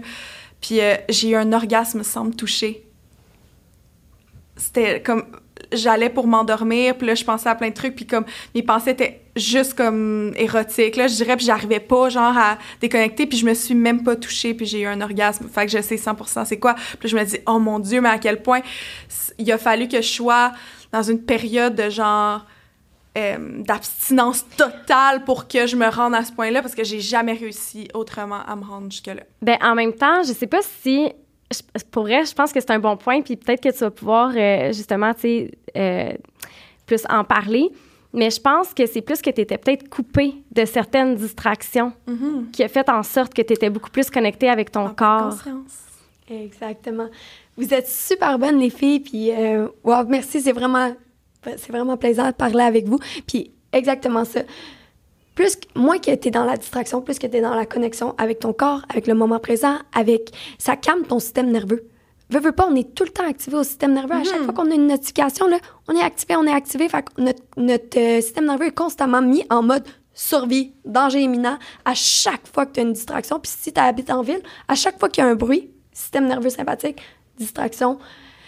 Puis 0.62 0.80
euh, 0.80 0.96
j'ai 1.10 1.30
eu 1.32 1.36
un 1.36 1.52
orgasme 1.52 2.04
sans 2.04 2.24
me 2.24 2.32
toucher. 2.34 2.85
C'était 4.56 5.02
comme, 5.02 5.26
j'allais 5.72 6.10
pour 6.10 6.28
m'endormir, 6.28 6.98
puis 6.98 7.08
là, 7.08 7.16
je 7.16 7.24
pensais 7.24 7.50
à 7.50 7.56
plein 7.56 7.70
de 7.70 7.74
trucs, 7.74 7.96
puis 7.96 8.06
comme, 8.06 8.26
mes 8.54 8.64
pensées 8.64 8.92
étaient 8.92 9.22
juste 9.36 9.74
comme 9.74 10.34
érotiques, 10.36 10.96
là, 10.96 11.08
je 11.08 11.16
dirais, 11.16 11.36
puis 11.36 11.46
j'arrivais 11.46 11.80
pas, 11.80 12.10
genre, 12.10 12.38
à 12.38 12.58
déconnecter, 12.82 13.26
puis 13.26 13.38
je 13.38 13.46
me 13.46 13.54
suis 13.54 13.76
même 13.76 14.04
pas 14.04 14.16
touchée, 14.16 14.54
puis 14.54 14.66
j'ai 14.66 14.82
eu 14.82 14.86
un 14.86 15.02
orgasme. 15.02 15.48
Fait 15.50 15.66
que 15.66 15.72
je 15.72 15.82
sais 15.82 15.96
100% 15.96 16.46
c'est 16.46 16.60
quoi. 16.60 16.76
Puis 17.00 17.10
je 17.10 17.18
me 17.18 17.24
dis, 17.24 17.38
oh 17.48 17.60
mon 17.60 17.80
Dieu, 17.80 18.02
mais 18.02 18.10
à 18.10 18.18
quel 18.18 18.42
point 18.42 18.62
il 19.38 19.52
a 19.52 19.58
fallu 19.58 19.88
que 19.88 20.02
je 20.02 20.08
sois 20.08 20.54
dans 20.92 21.04
une 21.04 21.22
période 21.22 21.76
de 21.76 21.90
genre, 21.90 22.46
euh, 23.18 23.64
d'abstinence 23.64 24.46
totale 24.58 25.24
pour 25.24 25.48
que 25.48 25.68
je 25.68 25.78
me 25.78 25.88
rende 25.88 26.14
à 26.16 26.24
ce 26.24 26.32
point-là, 26.32 26.62
parce 26.62 26.76
que 26.76 26.84
j'ai 26.84 27.00
jamais 27.00 27.34
réussi 27.34 27.88
autrement 27.94 28.42
à 28.46 28.56
me 28.56 28.64
rendre 28.64 28.92
jusque-là. 28.92 29.24
Ben, 29.42 29.58
en 29.62 29.76
même 29.76 29.94
temps, 29.94 30.24
je 30.24 30.34
sais 30.34 30.48
pas 30.48 30.62
si. 30.84 31.12
Je- 31.52 31.84
Pour 31.92 32.04
vrai, 32.04 32.26
je 32.26 32.34
pense 32.34 32.52
que 32.52 32.60
c'est 32.60 32.72
un 32.72 32.80
bon 32.80 32.98
point, 32.98 33.22
puis 33.22 33.36
peut-être 33.36 33.62
que 33.62 33.70
tu 33.70 33.80
vas 33.80 33.92
pouvoir, 33.92 34.32
euh, 34.36 34.72
justement, 34.74 35.14
tu 35.14 35.20
sais, 35.22 35.52
euh, 35.78 36.14
plus 36.86 37.04
en 37.10 37.24
parler. 37.24 37.70
Mais 38.14 38.30
je 38.30 38.40
pense 38.40 38.74
que 38.74 38.86
c'est 38.86 39.02
plus 39.02 39.22
que 39.22 39.30
tu 39.30 39.42
étais 39.42 39.58
peut-être 39.58 39.90
coupé 39.90 40.36
de 40.52 40.64
certaines 40.64 41.16
distractions 41.16 41.92
qui 42.54 42.64
a 42.64 42.70
fait 42.70 42.88
en 42.90 43.04
sorte 43.04 43.34
que 43.34 43.42
tu 43.42 43.52
étais 43.54 43.70
beaucoup 43.70 43.90
plus 43.90 44.10
connecté 44.10 44.50
avec 44.50 44.72
ton 44.72 44.86
En 44.86 44.94
corps. 44.94 45.32
conscience. 45.32 45.80
Exactement. 46.30 47.08
Vous 47.58 47.74
êtes 47.74 47.88
super 47.88 48.40
bonnes, 48.40 48.58
les 48.60 48.70
filles. 48.70 49.02
Puis, 49.02 49.32
euh, 49.32 49.68
wow, 49.84 50.06
merci. 50.08 50.40
C'est 50.42 50.54
vraiment, 50.54 50.94
c'est 51.44 51.70
vraiment 51.72 51.98
plaisant 51.98 52.28
de 52.28 52.32
parler 52.34 52.64
avec 52.64 52.88
vous. 52.88 53.00
Puis, 53.28 53.52
exactement 53.74 54.24
ça. 54.26 54.42
Plus, 55.36 55.56
que- 55.58 55.68
moins 55.80 56.00
que 56.00 56.14
tu 56.16 56.28
es 56.30 56.32
dans 56.32 56.46
la 56.46 56.58
distraction, 56.58 57.02
plus 57.02 57.20
que 57.20 57.28
tu 57.28 57.38
es 57.38 57.42
dans 57.42 57.54
la 57.54 57.66
connexion 57.66 58.16
avec 58.18 58.40
ton 58.40 58.54
corps, 58.54 58.82
avec 58.90 59.06
le 59.08 59.14
moment 59.14 59.40
présent, 59.40 59.76
avec. 59.94 60.32
Ça 60.58 60.76
calme 60.78 61.04
ton 61.04 61.20
système 61.20 61.52
nerveux. 61.52 61.88
Veux, 62.30 62.40
veux 62.40 62.54
pas, 62.54 62.68
on 62.68 62.74
est 62.76 62.96
tout 62.96 63.04
le 63.04 63.12
temps 63.12 63.28
activé 63.28 63.56
au 63.58 63.64
système 63.64 63.94
nerveux. 63.94 64.14
À 64.16 64.24
chaque 64.24 64.42
fois 64.46 64.54
qu'on 64.54 64.72
a 64.72 64.74
une 64.74 64.88
notification, 64.88 65.48
là, 65.48 65.58
on 65.88 65.94
est 65.96 66.02
activé, 66.02 66.36
on 66.36 66.46
est 66.46 66.52
activé. 66.54 66.90
Fait 66.90 67.04
que 67.04 67.22
notre, 67.22 67.44
notre 67.58 68.00
euh, 68.00 68.22
système 68.22 68.46
nerveux 68.46 68.66
est 68.68 68.72
constamment 68.76 69.22
mis 69.22 69.44
en 69.52 69.62
mode 69.62 69.84
survie, 70.14 70.74
danger 70.86 71.22
imminent, 71.22 71.58
à 71.84 71.94
chaque 71.94 72.48
fois 72.48 72.66
que 72.66 72.72
tu 72.72 72.80
as 72.80 72.84
une 72.84 72.94
distraction. 72.94 73.40
Puis 73.40 73.52
si 73.56 73.74
tu 73.74 73.80
habites 73.80 74.10
en 74.10 74.22
ville, 74.22 74.42
à 74.68 74.74
chaque 74.76 74.98
fois 74.98 75.10
qu'il 75.10 75.24
y 75.24 75.28
a 75.28 75.30
un 75.30 75.36
bruit, 75.36 75.70
système 75.92 76.26
nerveux 76.28 76.50
sympathique, 76.50 77.00
distraction. 77.38 78.00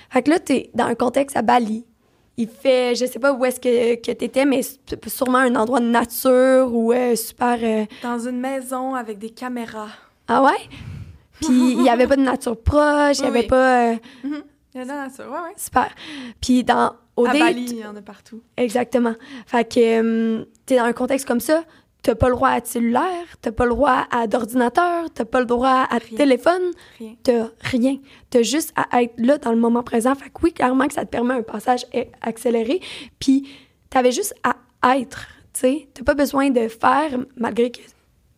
Fait 0.10 0.24
que 0.24 0.30
là, 0.32 0.40
tu 0.40 0.54
es 0.54 0.70
dans 0.74 0.86
un 0.86 0.96
contexte 0.96 1.36
à 1.38 1.42
Bali. 1.42 1.86
Il 2.38 2.48
fait, 2.48 2.94
je 2.96 3.06
sais 3.06 3.18
pas 3.20 3.34
où 3.34 3.44
est-ce 3.46 3.60
que, 3.60 3.96
que 3.96 4.12
tu 4.12 4.24
étais, 4.24 4.46
mais 4.46 4.62
sûrement 5.08 5.40
un 5.40 5.56
endroit 5.56 5.80
de 5.80 5.88
nature 5.88 6.70
ou 6.72 6.94
euh, 6.94 7.16
super. 7.16 7.58
euh, 7.62 7.86
Dans 8.04 8.20
une 8.20 8.40
maison 8.40 8.94
avec 8.94 9.18
des 9.18 9.32
caméras. 9.32 9.90
Ah 10.28 10.44
ouais? 10.44 10.58
Puis 11.42 11.48
il 11.74 11.82
y 11.84 11.90
avait 11.90 12.06
pas 12.08 12.16
de 12.16 12.22
nature 12.22 12.56
proche, 12.62 13.18
il 13.18 13.22
y 13.22 13.24
Oui, 13.24 13.28
avait 13.30 13.40
oui. 13.42 13.48
pas. 13.48 13.92
euh, 13.92 13.96
Il 14.24 14.78
y 14.78 14.80
a 14.80 14.84
de 14.84 14.88
la 14.90 15.08
nature, 15.08 15.26
ouais, 15.26 15.32
ouais. 15.40 15.54
super. 15.58 15.90
Puis 16.42 16.64
dans. 16.64 16.94
Au 17.16 17.26
à 17.26 17.34
Bali, 17.34 17.66
il 17.72 17.78
y 17.80 17.86
en 17.86 17.96
a 17.96 18.02
partout. 18.04 18.42
Exactement. 18.58 19.16
Fait 19.48 19.64
que 19.68 19.80
euh, 20.40 20.46
t'es 20.68 20.78
dans 20.78 20.84
un 20.84 20.94
contexte 20.94 21.28
comme 21.28 21.40
ça, 21.40 21.64
t'as 22.08 22.16
pas 22.16 22.30
le 22.30 22.36
droit 22.36 22.52
à 22.52 22.62
cellulaire, 22.64 23.26
t'as 23.42 23.52
pas 23.52 23.66
le 23.66 23.72
droit 23.72 24.08
à 24.12 24.28
d'ordinateur, 24.28 25.10
t'as 25.14 25.26
pas 25.26 25.42
le 25.42 25.46
droit 25.46 25.86
à 25.90 25.98
Rien. 25.98 26.18
téléphone, 26.18 26.62
t'as 27.22 27.50
rien. 27.60 27.98
T'as 28.30 28.44
juste 28.44 28.72
à 28.78 29.04
être 29.04 29.14
là 29.18 29.38
dans 29.38 29.52
le 29.52 29.58
moment 29.58 29.84
présent. 29.84 30.16
Fait 30.16 30.30
que 30.30 30.40
oui, 30.42 30.54
clairement 30.54 30.88
que 30.88 30.94
ça 30.94 31.04
te 31.04 31.10
permet 31.10 31.34
un 31.34 31.42
passage 31.42 31.86
accéléré. 32.22 32.80
Puis 33.20 33.50
t'avais 33.90 34.14
juste 34.14 34.34
à 34.42 34.56
être, 34.98 35.28
tu 35.52 35.60
sais. 35.60 35.90
T'as 35.94 36.06
pas 36.06 36.14
besoin 36.14 36.50
de 36.50 36.70
faire, 36.70 37.20
malgré 37.36 37.72
que 37.72 37.82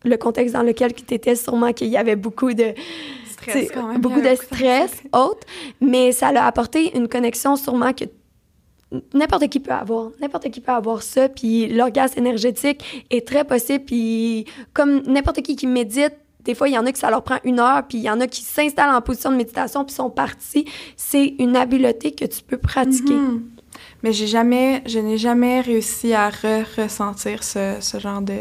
le 0.04 0.16
contexte 0.16 0.54
dans 0.54 0.64
lequel 0.64 0.92
tu 0.92 1.14
étais, 1.14 1.36
sûrement 1.36 1.72
qu'il 1.72 1.88
y 1.90 1.96
avait 1.96 2.16
beaucoup 2.16 2.52
de 2.52 2.74
Stress 3.30 3.54
T'sais, 3.54 3.70
quand 3.72 3.86
même. 3.86 4.00
beaucoup 4.00 4.20
de 4.20 4.34
stress, 4.34 5.00
autres, 5.12 5.46
mais 5.80 6.10
ça 6.10 6.32
l'a 6.32 6.44
apporté 6.44 6.96
une 6.96 7.06
connexion 7.06 7.54
sûrement 7.54 7.92
que 7.92 8.04
n'importe 9.14 9.48
qui 9.48 9.60
peut 9.60 9.72
avoir. 9.72 10.10
N'importe 10.20 10.50
qui 10.50 10.60
peut 10.60 10.72
avoir 10.72 11.02
ça, 11.02 11.28
puis 11.28 11.68
l'orgasme 11.68 12.18
énergétique 12.18 13.04
est 13.10 13.26
très 13.26 13.44
possible, 13.44 13.84
puis 13.84 14.46
comme 14.72 15.02
n'importe 15.06 15.42
qui 15.42 15.56
qui 15.56 15.66
médite, 15.66 16.14
des 16.44 16.54
fois, 16.54 16.68
il 16.68 16.74
y 16.74 16.78
en 16.78 16.86
a 16.86 16.92
que 16.92 16.98
ça 16.98 17.10
leur 17.10 17.22
prend 17.22 17.38
une 17.44 17.60
heure, 17.60 17.86
puis 17.86 17.98
il 17.98 18.04
y 18.04 18.10
en 18.10 18.20
a 18.20 18.26
qui 18.26 18.42
s'installent 18.42 18.94
en 18.94 19.02
position 19.02 19.30
de 19.30 19.36
méditation, 19.36 19.84
puis 19.84 19.94
sont 19.94 20.10
partis. 20.10 20.64
C'est 20.96 21.34
une 21.38 21.54
habileté 21.54 22.12
que 22.12 22.24
tu 22.24 22.42
peux 22.42 22.56
pratiquer. 22.56 23.12
Mhm. 23.12 23.42
Mais 24.02 24.12
j'ai 24.12 24.26
jamais, 24.26 24.82
je 24.86 24.98
n'ai 24.98 25.18
jamais 25.18 25.60
réussi 25.60 26.14
à 26.14 26.30
re-ressentir 26.30 27.42
ce, 27.42 27.76
ce 27.80 27.98
genre 27.98 28.22
de, 28.22 28.38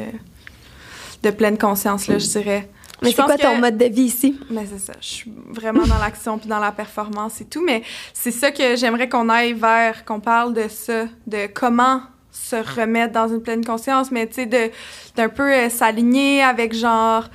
de 1.23 1.29
pleine 1.29 1.57
conscience-là, 1.57 2.17
je 2.17 2.27
dirais. 2.27 2.69
Mais 3.01 3.09
c'est 3.11 3.23
quoi 3.23 3.37
ton 3.37 3.55
que- 3.55 3.61
mode 3.61 3.77
de 3.77 3.85
vie 3.85 4.03
ici? 4.03 4.39
Mais 4.49 4.65
c'est 4.71 4.79
ça, 4.79 4.93
je 5.01 5.07
suis 5.07 5.31
vraiment 5.49 5.85
dans 5.85 5.97
l'action 5.99 6.37
puis 6.37 6.49
dans 6.49 6.59
la 6.59 6.71
performance 6.71 7.39
et 7.41 7.45
tout, 7.45 7.63
mais 7.65 7.83
c'est 8.13 8.31
ça 8.31 8.51
que 8.51 8.75
j'aimerais 8.75 9.07
qu'on 9.09 9.29
aille 9.29 9.53
vers, 9.53 10.03
qu'on 10.05 10.19
parle 10.19 10.53
de 10.53 10.67
ça, 10.67 11.05
de 11.27 11.47
comment 11.53 12.01
se 12.31 12.55
remettre 12.55 13.13
dans 13.13 13.27
une 13.27 13.41
pleine 13.41 13.65
conscience, 13.65 14.11
mais 14.11 14.27
tu 14.27 14.45
sais, 14.47 14.71
d'un 15.15 15.29
peu 15.29 15.51
euh, 15.51 15.69
s'aligner 15.69 16.41
avec 16.43 16.73
genre 16.73 17.25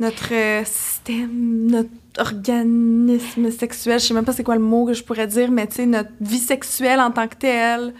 notre 0.00 0.32
euh, 0.32 0.62
système, 0.64 1.30
notre 1.70 1.88
organisme 2.18 3.50
sexuel, 3.50 4.00
je 4.00 4.06
sais 4.06 4.14
même 4.14 4.24
pas 4.24 4.32
c'est 4.32 4.44
quoi 4.44 4.54
le 4.56 4.60
mot 4.62 4.86
que 4.86 4.92
je 4.94 5.02
pourrais 5.04 5.26
dire, 5.26 5.50
mais 5.50 5.66
tu 5.66 5.76
sais, 5.76 5.86
notre 5.86 6.10
vie 6.20 6.38
sexuelle 6.38 7.00
en 7.00 7.10
tant 7.10 7.28
que 7.28 7.36
telle. 7.36 7.94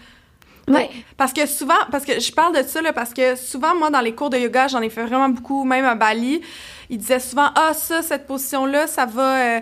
Ouais. 0.69 0.89
Parce 1.17 1.33
que 1.33 1.45
souvent, 1.45 1.73
parce 1.91 2.05
que 2.05 2.19
je 2.19 2.31
parle 2.31 2.55
de 2.55 2.67
ça, 2.67 2.81
là, 2.81 2.93
parce 2.93 3.13
que 3.13 3.35
souvent, 3.35 3.75
moi, 3.75 3.89
dans 3.89 4.01
les 4.01 4.13
cours 4.13 4.29
de 4.29 4.37
yoga, 4.37 4.67
j'en 4.67 4.81
ai 4.81 4.89
fait 4.89 5.03
vraiment 5.03 5.29
beaucoup, 5.29 5.63
même 5.63 5.85
à 5.85 5.95
Bali, 5.95 6.41
ils 6.89 6.97
disaient 6.97 7.19
souvent, 7.19 7.49
ah, 7.55 7.73
ça, 7.73 8.01
cette 8.01 8.27
position-là, 8.27 8.87
ça 8.87 9.05
va 9.05 9.37
euh, 9.37 9.59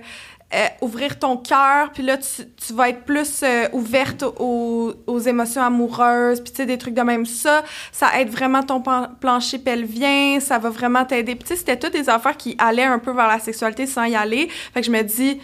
euh, 0.54 0.66
ouvrir 0.82 1.20
ton 1.20 1.36
cœur, 1.38 1.92
puis 1.94 2.04
là, 2.04 2.18
tu, 2.18 2.74
vas 2.74 2.90
être 2.90 3.04
plus 3.04 3.42
euh, 3.44 3.68
ouverte 3.74 4.24
aux, 4.24 4.94
aux 5.06 5.20
émotions 5.20 5.62
amoureuses, 5.62 6.42
puis 6.42 6.52
tu 6.52 6.58
sais, 6.58 6.66
des 6.66 6.78
trucs 6.78 6.94
de 6.94 7.02
même. 7.02 7.26
Ça, 7.26 7.64
ça 7.92 8.20
aide 8.20 8.30
vraiment 8.30 8.64
ton 8.64 8.82
plancher 9.20 9.60
pelvien, 9.60 10.40
ça 10.40 10.58
va 10.58 10.70
vraiment 10.70 11.04
t'aider. 11.04 11.36
Puis 11.36 11.44
tu 11.44 11.50
sais, 11.50 11.56
c'était 11.58 11.78
toutes 11.78 11.94
des 11.94 12.10
affaires 12.10 12.38
qui 12.38 12.56
allaient 12.60 12.84
un 12.84 13.00
peu 13.00 13.12
vers 13.12 13.28
la 13.28 13.40
sexualité 13.40 13.86
sans 13.88 14.06
y 14.06 14.16
aller. 14.16 14.48
Fait 14.74 14.82
que 14.82 14.86
je 14.86 14.92
me 14.92 15.02
dis, 15.02 15.42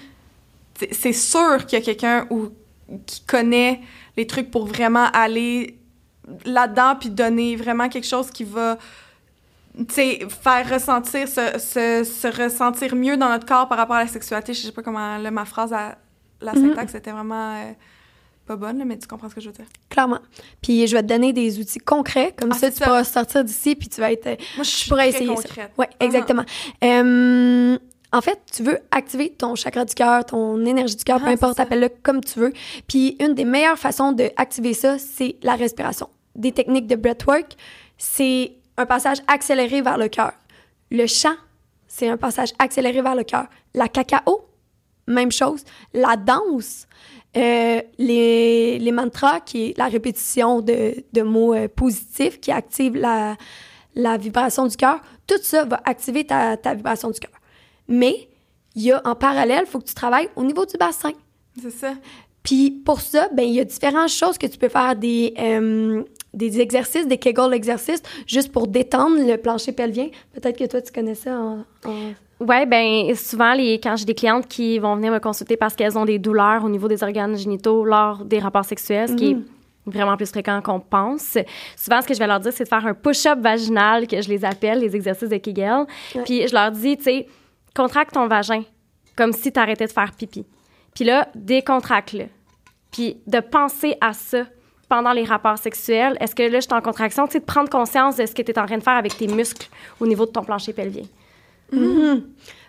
c'est- 0.91 1.13
sûr 1.13 1.65
qu'il 1.65 1.79
y 1.79 1.81
a 1.81 1.85
quelqu'un 1.85 2.27
qui 3.05 3.21
connaît 3.25 3.81
les 4.17 4.27
trucs 4.27 4.51
pour 4.51 4.65
vraiment 4.65 5.05
aller 5.13 5.77
là-dedans 6.45 6.95
puis 6.99 7.09
donner 7.09 7.55
vraiment 7.55 7.89
quelque 7.89 8.07
chose 8.07 8.29
qui 8.31 8.43
va 8.43 8.77
faire 9.89 10.69
ressentir 10.69 11.27
se, 11.27 11.57
se, 11.59 12.03
se 12.03 12.27
ressentir 12.43 12.95
mieux 12.95 13.17
dans 13.17 13.29
notre 13.29 13.45
corps 13.45 13.67
par 13.67 13.77
rapport 13.77 13.95
à 13.95 14.03
la 14.03 14.07
sexualité 14.07 14.53
je 14.53 14.61
sais 14.61 14.71
pas 14.71 14.83
comment 14.83 15.17
là, 15.17 15.31
ma 15.31 15.45
phrase 15.45 15.73
à, 15.73 15.97
la 16.41 16.53
Mhm. 16.53 16.69
syntaxe 16.69 16.93
était 16.95 17.11
vraiment 17.11 17.55
euh, 17.55 17.71
pas 18.45 18.55
bonne 18.55 18.83
mais 18.85 18.97
tu 18.99 19.07
comprends 19.07 19.29
ce 19.29 19.35
que 19.35 19.41
je 19.41 19.47
veux 19.47 19.53
dire 19.55 19.65
Clairement. 19.89 20.19
Puis 20.61 20.85
je 20.87 20.95
vais 20.95 21.01
te 21.01 21.07
donner 21.07 21.33
des 21.33 21.59
outils 21.59 21.79
concrets, 21.79 22.33
comme 22.37 22.51
Ah, 22.51 22.57
ça 22.57 22.69
tu 22.71 22.77
ça. 22.77 22.85
pourras 22.85 23.03
sortir 23.03 23.43
d'ici, 23.43 23.75
puis 23.75 23.87
tu 23.89 23.99
vas 24.01 24.11
être... 24.11 24.27
euh, 24.27 24.35
moi 24.55 24.63
je 24.63 24.69
suis 24.69 24.89
pourrais 24.89 25.09
très 25.09 25.23
essayer 25.23 25.33
concrète 25.35 25.71
Oui, 25.77 25.85
exactement. 25.99 26.43
Euh, 26.83 27.77
en 28.13 28.21
fait, 28.21 28.39
tu 28.53 28.63
veux 28.63 28.79
activer 28.91 29.31
ton 29.31 29.55
chakra 29.55 29.83
du 29.85 29.93
cœur, 29.95 30.23
ton 30.25 30.63
énergie 30.65 30.95
du 30.95 31.03
cœur, 31.03 31.19
peu 31.19 31.25
Ah, 31.27 31.31
importe, 31.31 31.53
c'est 31.53 31.57
ça. 31.57 31.63
appelle-le 31.63 31.89
comme 32.03 32.23
tu 32.23 32.39
veux. 32.39 32.53
Puis 32.87 33.17
une 33.19 33.33
des 33.33 33.43
meilleures 33.45 33.77
façons 33.79 34.11
d'activer 34.11 34.73
ça, 34.73 34.97
c'est 34.99 35.35
la 35.41 35.55
respiration. 35.55 36.07
Des 36.35 36.51
techniques 36.51 36.87
de 36.87 36.95
breathwork, 36.95 37.55
c'est 37.97 38.53
un 38.77 38.85
passage 38.85 39.17
accéléré 39.27 39.81
vers 39.81 39.97
le 39.97 40.07
cœur. 40.09 40.31
Le 40.91 41.07
chant, 41.07 41.35
c'est 41.87 42.07
un 42.07 42.17
passage 42.17 42.53
accéléré 42.59 43.01
vers 43.01 43.15
le 43.15 43.23
cœur. 43.23 43.47
La 43.73 43.87
cacao, 43.87 44.45
même 45.07 45.31
chose. 45.31 45.63
La 45.93 46.15
danse, 46.15 46.87
euh, 47.35 47.81
les, 47.97 48.77
les 48.79 48.91
mantras, 48.91 49.39
qui 49.39 49.69
est 49.71 49.77
la 49.77 49.85
répétition 49.87 50.61
de, 50.61 51.03
de 51.13 51.21
mots 51.23 51.55
euh, 51.55 51.67
positifs 51.67 52.39
qui 52.39 52.51
activent 52.51 52.95
la, 52.95 53.35
la 53.95 54.17
vibration 54.17 54.67
du 54.67 54.75
cœur, 54.77 54.99
tout 55.25 55.39
ça 55.41 55.65
va 55.65 55.81
activer 55.85 56.25
ta, 56.25 56.57
ta 56.57 56.75
vibration 56.75 57.09
du 57.09 57.19
cœur. 57.19 57.31
Mais 57.87 58.27
il 58.75 58.83
y 58.83 58.91
a 58.91 59.01
en 59.05 59.15
parallèle, 59.15 59.63
il 59.65 59.69
faut 59.69 59.79
que 59.79 59.87
tu 59.87 59.93
travailles 59.93 60.29
au 60.35 60.43
niveau 60.43 60.65
du 60.65 60.77
bassin. 60.77 61.11
c'est 61.61 61.71
ça 61.71 61.93
Puis 62.41 62.71
pour 62.71 63.01
ça, 63.01 63.29
ben 63.33 63.43
il 63.43 63.53
y 63.53 63.59
a 63.59 63.65
différentes 63.65 64.09
choses 64.09 64.37
que 64.37 64.47
tu 64.47 64.57
peux 64.57 64.69
faire 64.69 64.95
des 64.95 65.33
euh, 65.39 66.03
des 66.33 66.59
exercices, 66.59 67.07
des 67.07 67.17
Kegel 67.17 67.53
exercices, 67.53 68.01
juste 68.25 68.51
pour 68.51 68.67
détendre 68.67 69.17
le 69.19 69.37
plancher 69.37 69.71
pelvien. 69.71 70.09
Peut-être 70.33 70.57
que 70.57 70.65
toi, 70.65 70.81
tu 70.81 70.91
connais 70.91 71.15
ça 71.15 71.37
en... 71.37 71.65
Oui, 72.39 72.65
bien, 72.65 73.13
souvent, 73.15 73.53
les, 73.53 73.79
quand 73.79 73.95
j'ai 73.95 74.05
des 74.05 74.15
clientes 74.15 74.47
qui 74.47 74.79
vont 74.79 74.95
venir 74.95 75.13
me 75.13 75.19
consulter 75.19 75.55
parce 75.55 75.75
qu'elles 75.75 75.97
ont 75.97 76.03
des 76.03 76.19
douleurs 76.19 76.65
au 76.65 76.69
niveau 76.69 76.87
des 76.87 77.01
organes 77.03 77.37
génitaux 77.37 77.85
lors 77.85 78.25
des 78.25 78.39
rapports 78.39 78.65
sexuels, 78.65 79.09
ce 79.09 79.13
qui 79.13 79.31
est 79.31 79.35
mhm. 79.35 79.45
vraiment 79.85 80.17
plus 80.17 80.29
fréquent 80.29 80.59
qu'on 80.61 80.79
pense. 80.79 81.37
Souvent, 81.77 82.01
ce 82.01 82.07
que 82.07 82.13
je 82.13 82.19
vais 82.19 82.27
leur 82.27 82.39
dire, 82.39 82.51
c'est 82.51 82.65
de 82.65 82.69
faire 82.69 82.85
un 82.85 82.95
push-up 82.95 83.39
vaginal, 83.39 84.07
que 84.07 84.21
je 84.21 84.27
les 84.27 84.43
appelle 84.43 84.79
les 84.79 84.95
exercices 84.95 85.29
de 85.29 85.37
Kegel. 85.37 85.85
Puis 86.25 86.47
je 86.47 86.53
leur 86.53 86.71
dis, 86.71 86.97
tu 86.97 87.03
sais, 87.03 87.27
contracte 87.75 88.13
ton 88.13 88.27
vagin, 88.27 88.63
comme 89.15 89.33
si 89.33 89.51
tu 89.51 89.59
arrêtais 89.59 89.87
de 89.87 89.91
faire 89.91 90.11
pipi. 90.11 90.45
Puis 90.93 91.05
là, 91.05 91.27
décontracte-le. 91.35 92.25
Puis 92.91 93.17
de 93.25 93.39
penser 93.39 93.95
à 94.01 94.13
ça 94.13 94.45
pendant 94.87 95.11
les 95.11 95.23
rapports 95.23 95.57
sexuels, 95.57 96.15
est-ce 96.19 96.35
que 96.35 96.43
là, 96.43 96.59
je 96.59 96.65
suis 96.65 96.73
en 96.73 96.81
contraction, 96.81 97.25
tu 97.25 97.33
sais, 97.33 97.39
de 97.39 97.45
prendre 97.45 97.69
conscience 97.69 98.17
de 98.17 98.25
ce 98.25 98.35
que 98.35 98.41
tu 98.41 98.51
es 98.51 98.59
en 98.59 98.65
train 98.65 98.77
de 98.77 98.83
faire 98.83 98.93
avec 98.93 99.17
tes 99.17 99.27
muscles 99.27 99.67
au 99.99 100.05
niveau 100.05 100.25
de 100.25 100.31
ton 100.31 100.43
plancher 100.43 100.73
pelvien. 100.73 101.05
Mm-hmm. 101.73 102.23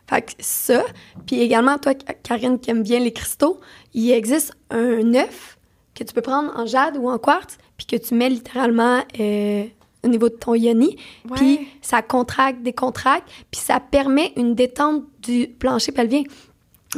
Fait 0.06 0.22
que 0.22 0.32
ça, 0.38 0.84
puis 1.26 1.40
également, 1.40 1.78
toi, 1.78 1.94
Karine, 2.22 2.58
qui 2.58 2.70
aime 2.70 2.82
bien 2.82 3.00
les 3.00 3.12
cristaux, 3.12 3.60
il 3.92 4.10
existe 4.10 4.52
un 4.70 5.14
œuf 5.14 5.58
que 5.94 6.04
tu 6.04 6.12
peux 6.12 6.22
prendre 6.22 6.52
en 6.58 6.66
jade 6.66 6.96
ou 6.96 7.08
en 7.08 7.18
quartz, 7.18 7.56
puis 7.76 7.86
que 7.86 7.96
tu 7.96 8.14
mets 8.14 8.28
littéralement 8.28 9.02
euh, 9.18 9.64
au 10.04 10.08
niveau 10.08 10.28
de 10.28 10.34
ton 10.34 10.54
yoni, 10.54 10.96
puis 11.34 11.68
ça 11.80 12.02
contracte, 12.02 12.62
décontracte, 12.62 13.28
puis 13.50 13.60
ça 13.60 13.80
permet 13.80 14.32
une 14.36 14.54
détente 14.54 15.04
du 15.20 15.48
plancher 15.48 15.92
pelvien. 15.92 16.22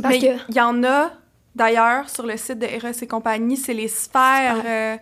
Parce 0.03 0.19
que... 0.19 0.37
Il 0.49 0.57
y 0.57 0.61
en 0.61 0.85
a, 0.85 1.12
d'ailleurs, 1.55 2.11
sur 2.11 2.27
le 2.27 2.37
site 2.37 2.59
de 2.59 2.66
Eros 2.66 2.88
et 3.01 3.07
compagnie, 3.07 3.57
c'est 3.57 3.75
les 3.75 3.88
sphères... 3.88 4.62
Euh, 4.64 4.97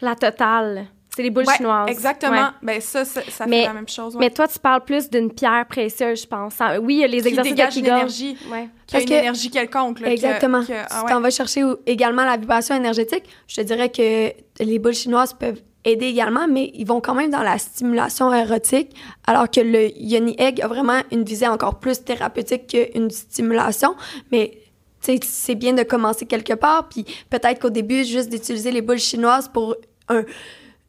la 0.00 0.14
totale. 0.14 0.86
C'est 1.14 1.22
les 1.22 1.30
boules 1.30 1.48
chinoises. 1.48 1.88
Exactement. 1.88 2.50
Ben 2.60 2.80
ça, 2.80 3.04
ça, 3.04 3.22
fait 3.22 3.66
la 3.66 3.72
même 3.72 3.88
chose. 3.88 4.16
Mais 4.18 4.30
toi, 4.30 4.48
tu 4.48 4.58
parles 4.58 4.84
plus 4.84 5.08
d'une 5.08 5.32
pierre 5.32 5.64
précieuse, 5.66 6.22
je 6.22 6.26
pense. 6.26 6.54
Oui, 6.82 6.96
il 6.96 7.00
y 7.00 7.04
a 7.04 7.06
les 7.06 7.22
qui 7.22 7.28
exercices 7.28 7.54
dégage 7.54 7.76
une 7.76 7.86
énergie. 7.86 8.36
Ouais. 8.50 8.68
Qui 8.86 8.96
a 8.96 9.00
une 9.00 9.12
énergie 9.12 9.50
quelconque. 9.50 10.02
exactement. 10.02 10.64
Que, 10.64 10.72
ah 10.72 11.00
si 11.00 11.06
tu 11.06 11.12
en 11.12 11.20
vas 11.20 11.30
chercher 11.30 11.62
également 11.86 12.24
la 12.24 12.36
vibration 12.36 12.74
énergétique, 12.74 13.24
je 13.46 13.56
te 13.56 13.60
dirais 13.60 13.90
que 13.90 14.32
les 14.64 14.78
boules 14.80 14.94
chinoises 14.94 15.32
peuvent 15.32 15.62
aider 15.84 16.06
également, 16.06 16.46
mais 16.48 16.70
ils 16.74 16.86
vont 16.86 17.00
quand 17.00 17.14
même 17.14 17.30
dans 17.30 17.42
la 17.42 17.58
stimulation 17.58 18.32
érotique, 18.32 18.94
alors 19.26 19.50
que 19.50 19.60
le 19.60 19.90
Yoni 19.98 20.34
Egg 20.38 20.60
a 20.62 20.68
vraiment 20.68 21.00
une 21.12 21.24
visée 21.24 21.48
encore 21.48 21.78
plus 21.78 22.02
thérapeutique 22.02 22.66
qu'une 22.68 23.10
stimulation. 23.10 23.94
Mais 24.32 24.58
c'est 25.00 25.54
bien 25.54 25.74
de 25.74 25.82
commencer 25.82 26.26
quelque 26.26 26.54
part, 26.54 26.88
puis 26.88 27.04
peut-être 27.30 27.60
qu'au 27.60 27.70
début, 27.70 28.04
juste 28.04 28.30
d'utiliser 28.30 28.70
les 28.70 28.80
boules 28.80 28.98
chinoises 28.98 29.48
pour 29.48 29.76
un, 30.08 30.24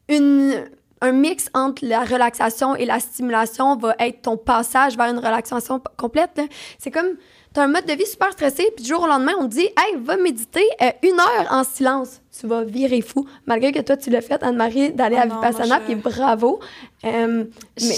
une, 0.08 0.66
un 1.02 1.12
mix 1.12 1.50
entre 1.54 1.86
la 1.86 2.04
relaxation 2.04 2.76
et 2.76 2.86
la 2.86 3.00
stimulation 3.00 3.76
va 3.76 3.96
être 4.00 4.22
ton 4.22 4.38
passage 4.38 4.96
vers 4.96 5.08
une 5.08 5.20
relaxation 5.20 5.82
complète. 5.98 6.40
C'est 6.80 6.92
comme 6.92 7.16
tu 7.54 7.60
as 7.60 7.64
un 7.64 7.68
mode 7.68 7.86
de 7.86 7.94
vie 7.94 8.06
super 8.06 8.32
stressé, 8.32 8.70
puis 8.76 8.84
du 8.84 8.90
jour 8.90 9.04
au 9.04 9.08
lendemain, 9.08 9.34
on 9.40 9.48
te 9.48 9.56
dit 9.56 9.70
Hey, 9.78 9.96
va 10.02 10.18
méditer 10.18 10.66
euh, 10.82 10.92
une 11.04 11.20
heure 11.20 11.48
en 11.52 11.64
silence. 11.64 12.22
Tu 12.40 12.48
vas 12.48 12.64
virer 12.64 13.02
fou. 13.02 13.26
Malgré 13.46 13.72
que 13.72 13.80
toi, 13.80 13.96
tu 13.96 14.10
l'as 14.10 14.22
fait, 14.22 14.42
Anne-Marie, 14.44 14.92
d'aller 14.92 15.16
à 15.16 15.22
ah 15.22 15.26
Vipassana, 15.26 15.80
puis 15.80 15.96
bravo. 15.96 16.60
Euh, 17.06 17.46
mais... 17.82 17.96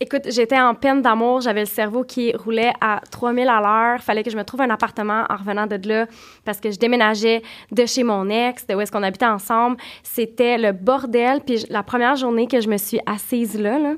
Écoute, 0.00 0.22
j'étais 0.26 0.60
en 0.60 0.74
peine 0.74 1.00
d'amour. 1.00 1.40
J'avais 1.40 1.60
le 1.60 1.66
cerveau 1.66 2.04
qui 2.04 2.32
roulait 2.36 2.72
à 2.80 3.00
3000 3.10 3.48
à 3.48 3.60
l'heure. 3.60 4.02
Fallait 4.02 4.22
que 4.22 4.30
je 4.30 4.36
me 4.36 4.44
trouve 4.44 4.60
un 4.60 4.70
appartement 4.70 5.24
en 5.30 5.36
revenant 5.36 5.66
de 5.66 5.88
là 5.88 6.06
parce 6.44 6.60
que 6.60 6.70
je 6.70 6.78
déménageais 6.78 7.42
de 7.72 7.86
chez 7.86 8.02
mon 8.02 8.28
ex, 8.28 8.66
de 8.66 8.74
où 8.74 8.80
est-ce 8.80 8.92
qu'on 8.92 9.02
habitait 9.02 9.26
ensemble. 9.26 9.76
C'était 10.02 10.58
le 10.58 10.72
bordel. 10.72 11.40
Puis 11.40 11.64
la 11.70 11.82
première 11.82 12.16
journée 12.16 12.46
que 12.46 12.60
je 12.60 12.68
me 12.68 12.76
suis 12.76 13.00
assise 13.06 13.58
là, 13.58 13.78
là 13.78 13.94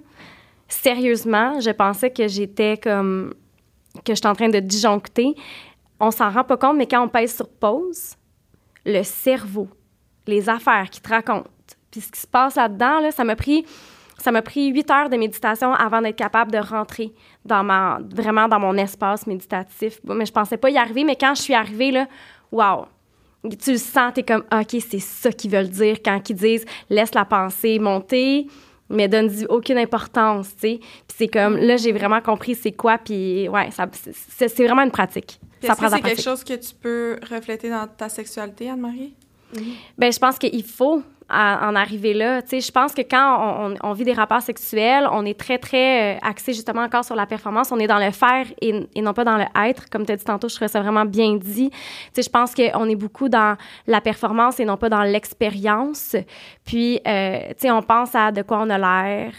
sérieusement, 0.68 1.60
je 1.60 1.70
pensais 1.70 2.10
que 2.10 2.26
j'étais 2.28 2.76
comme 2.76 3.34
que 4.04 4.14
je 4.14 4.14
suis 4.14 4.26
en 4.26 4.34
train 4.34 4.48
de 4.48 4.58
disjoncter, 4.58 5.34
on 6.00 6.10
s'en 6.10 6.30
rend 6.30 6.44
pas 6.44 6.56
compte, 6.56 6.76
mais 6.76 6.86
quand 6.86 7.04
on 7.04 7.08
pèse 7.08 7.36
sur 7.36 7.48
pause, 7.48 8.16
le 8.84 9.02
cerveau, 9.02 9.68
les 10.26 10.48
affaires 10.48 10.88
qui 10.90 11.00
te 11.00 11.08
racontent, 11.08 11.50
puis 11.90 12.00
ce 12.00 12.10
qui 12.10 12.20
se 12.20 12.26
passe 12.26 12.56
là-dedans, 12.56 13.00
là, 13.00 13.10
ça 13.10 13.24
m'a 13.24 13.36
pris 13.36 13.64
ça 14.18 14.30
m'a 14.30 14.42
pris 14.42 14.68
huit 14.68 14.88
heures 14.90 15.10
de 15.10 15.16
méditation 15.16 15.74
avant 15.74 16.00
d'être 16.00 16.16
capable 16.16 16.52
de 16.52 16.58
rentrer 16.58 17.12
dans 17.44 17.64
ma, 17.64 17.98
vraiment 18.14 18.46
dans 18.46 18.60
mon 18.60 18.76
espace 18.76 19.26
méditatif. 19.26 19.98
Mais 20.04 20.26
je 20.26 20.32
pensais 20.32 20.56
pas 20.56 20.70
y 20.70 20.78
arriver, 20.78 21.02
mais 21.02 21.16
quand 21.16 21.34
je 21.34 21.42
suis 21.42 21.54
arrivée, 21.54 21.90
là, 21.90 22.06
wow! 22.52 22.86
Tu 23.60 23.72
le 23.72 23.78
sens, 23.78 24.12
t'es 24.14 24.22
comme, 24.22 24.44
OK, 24.52 24.76
c'est 24.88 25.00
ça 25.00 25.32
qu'ils 25.32 25.50
veulent 25.50 25.68
dire 25.68 25.96
quand 26.04 26.30
ils 26.30 26.36
disent 26.36 26.64
laisse 26.88 27.12
la 27.14 27.24
pensée 27.24 27.80
monter, 27.80 28.46
mais 28.88 29.08
donne 29.08 29.30
aucune 29.48 29.78
importance, 29.78 30.50
tu 30.54 30.60
sais. 30.60 30.78
Puis 30.78 31.16
c'est 31.16 31.28
comme, 31.28 31.56
là, 31.56 31.76
j'ai 31.76 31.92
vraiment 31.92 32.20
compris 32.20 32.54
c'est 32.54 32.72
quoi, 32.72 32.98
puis 32.98 33.48
ouais, 33.48 33.70
c'est 34.28 34.64
vraiment 34.64 34.82
une 34.82 34.90
pratique. 34.90 35.40
Est-ce 35.62 35.80
que 35.80 35.88
c'est 35.88 36.00
quelque 36.00 36.22
chose 36.22 36.42
que 36.44 36.54
tu 36.54 36.74
peux 36.74 37.18
refléter 37.30 37.70
dans 37.70 37.86
ta 37.86 38.08
sexualité, 38.08 38.68
Anne-Marie? 38.68 39.14
Ben, 39.98 40.12
je 40.12 40.18
pense 40.18 40.38
qu'il 40.38 40.64
faut 40.64 41.02
en 41.32 41.74
arriver 41.74 42.12
là. 42.12 42.42
Tu 42.42 42.48
sais, 42.48 42.60
je 42.60 42.70
pense 42.70 42.92
que 42.92 43.02
quand 43.02 43.76
on, 43.82 43.92
vit 43.92 44.04
des 44.04 44.12
rapports 44.12 44.42
sexuels, 44.42 45.08
on 45.10 45.24
est 45.24 45.38
très, 45.38 45.58
très 45.58 46.16
euh, 46.16 46.18
axé 46.22 46.52
justement 46.52 46.82
encore 46.82 47.04
sur 47.04 47.16
la 47.16 47.26
performance. 47.26 47.72
On 47.72 47.78
est 47.78 47.86
dans 47.86 47.98
le 47.98 48.10
faire 48.10 48.46
et, 48.60 48.86
non 49.00 49.14
pas 49.14 49.24
dans 49.24 49.38
le 49.38 49.44
être. 49.66 49.88
Comme 49.88 50.04
tu 50.04 50.12
as 50.12 50.16
dit 50.16 50.24
tantôt, 50.24 50.48
je 50.48 50.54
trouvais 50.54 50.68
ça 50.68 50.80
vraiment 50.80 51.04
bien 51.04 51.36
dit. 51.36 51.70
Tu 51.70 51.78
sais, 52.12 52.22
je 52.22 52.30
pense 52.30 52.54
qu'on 52.54 52.88
est 52.88 52.96
beaucoup 52.96 53.28
dans 53.28 53.56
la 53.86 54.00
performance 54.00 54.60
et 54.60 54.64
non 54.64 54.76
pas 54.76 54.88
dans 54.88 55.02
l'expérience. 55.02 56.16
Puis, 56.64 57.00
euh, 57.06 57.48
tu 57.50 57.54
sais, 57.58 57.70
on 57.70 57.82
pense 57.82 58.14
à 58.14 58.30
de 58.30 58.42
quoi 58.42 58.58
on 58.60 58.68
a 58.68 58.78
l'air, 58.78 59.32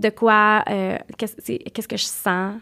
de 0.00 0.10
quoi, 0.10 0.64
euh, 0.68 0.98
qu'est-ce 1.16 1.88
que 1.88 1.96
je 1.96 2.04
sens, 2.04 2.54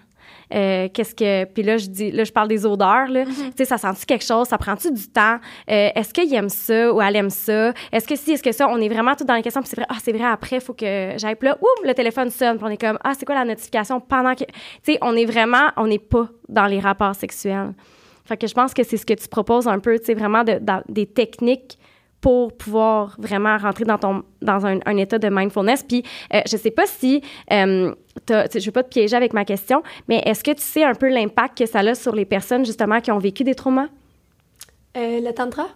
euh, 0.55 0.89
qu'est-ce 0.93 1.15
que 1.15 1.45
puis 1.47 1.63
là 1.63 1.77
je 1.77 1.87
dis 1.87 2.11
là 2.11 2.25
je 2.25 2.33
parle 2.33 2.49
des 2.49 2.65
odeurs 2.65 3.09
là. 3.09 3.25
Mm-hmm. 3.25 3.51
tu 3.51 3.53
sais 3.57 3.65
ça 3.65 3.79
sent-tu 3.79 4.07
quelque 4.07 4.25
chose? 4.25 4.49
Ça 4.49 4.59
prend-tu 4.59 4.93
du 4.93 5.09
temps? 5.09 5.39
Euh, 5.71 5.89
est-ce 5.95 6.15
qu'il 6.15 6.33
aime 6.35 6.49
ça 6.49 6.93
ou 6.93 7.03
elle 7.03 7.17
aime 7.17 7.31
ça? 7.31 7.73
Est-ce 7.93 8.07
que 8.07 8.17
si 8.17 8.33
est-ce 8.33 8.43
que 8.43 8.53
ça 8.53 8.69
on 8.69 8.81
est 8.81 8.89
vraiment 8.89 9.15
tout 9.15 9.25
dans 9.25 9.35
les 9.35 9.43
questions 9.43 9.63
puis 9.63 9.71
c'est 9.71 9.77
vrai 9.77 9.87
ah 9.89 9.97
c'est 10.03 10.13
vrai 10.13 10.25
après 10.25 10.61
faut 10.61 10.75
que 10.75 11.15
j'aille. 11.17 11.37
Là 11.43 11.59
ouh 11.61 11.87
le 11.87 11.93
téléphone 11.95 12.31
sonne 12.31 12.57
puis 12.57 12.67
on 12.67 12.71
est 12.71 12.81
comme 12.81 12.99
ah 13.05 13.13
c'est 13.19 13.27
quoi 13.27 13.35
la 13.35 13.45
notification 13.45 14.01
pendant 14.01 14.35
que 14.35 14.45
tu 14.45 14.53
sais 14.83 14.99
on 15.03 15.17
est 15.17 15.27
vraiment 15.27 15.71
on 15.77 15.87
n'est 15.87 15.99
pas 15.99 16.29
dans 16.49 16.67
les 16.67 16.81
rapports 16.81 17.15
sexuels. 17.15 17.73
Fait 18.25 18.37
que 18.37 18.47
je 18.47 18.55
pense 18.55 18.73
que 18.73 18.83
c'est 18.83 18.97
ce 18.97 19.05
que 19.05 19.15
tu 19.15 19.29
proposes 19.29 19.69
un 19.69 19.79
peu 19.79 19.99
tu 19.99 20.07
sais 20.07 20.15
vraiment 20.15 20.45
de, 20.45 20.59
des 20.89 21.07
techniques 21.07 21.79
pour 22.25 22.57
pouvoir 22.57 23.17
vraiment 23.19 23.59
rentrer 23.59 23.85
dans 23.85 23.99
ton 23.99 24.23
dans 24.41 24.65
un, 24.65 24.97
état 24.97 25.19
de 25.19 25.29
mindfulness. 25.29 25.83
Puis 25.83 26.03
euh, 26.33 26.41
je 26.51 26.57
sais 26.57 26.71
pas 26.71 26.87
si 26.87 27.21
euh, 27.53 27.95
je 28.31 28.65
veux 28.65 28.73
pas 28.73 28.83
te 28.83 28.89
piéger 28.89 29.15
avec 29.15 29.35
ma 29.35 29.45
question, 29.45 29.83
mais 30.09 30.23
est-ce 30.25 30.43
que 30.43 30.53
tu 30.53 30.63
sais 30.63 30.85
un 30.85 30.95
peu 30.95 31.11
l'impact 31.11 31.59
que 31.59 31.67
ça 31.67 31.81
a 31.81 31.95
sur 31.95 32.15
les 32.15 32.25
personnes 32.25 32.65
justement 32.65 33.03
qui 33.03 33.13
ont 33.13 33.19
vécu 33.19 33.45
des 33.45 33.55
traumas? 33.55 33.89
Euh, 34.97 35.21
le 35.21 35.35
tantra? 35.35 35.67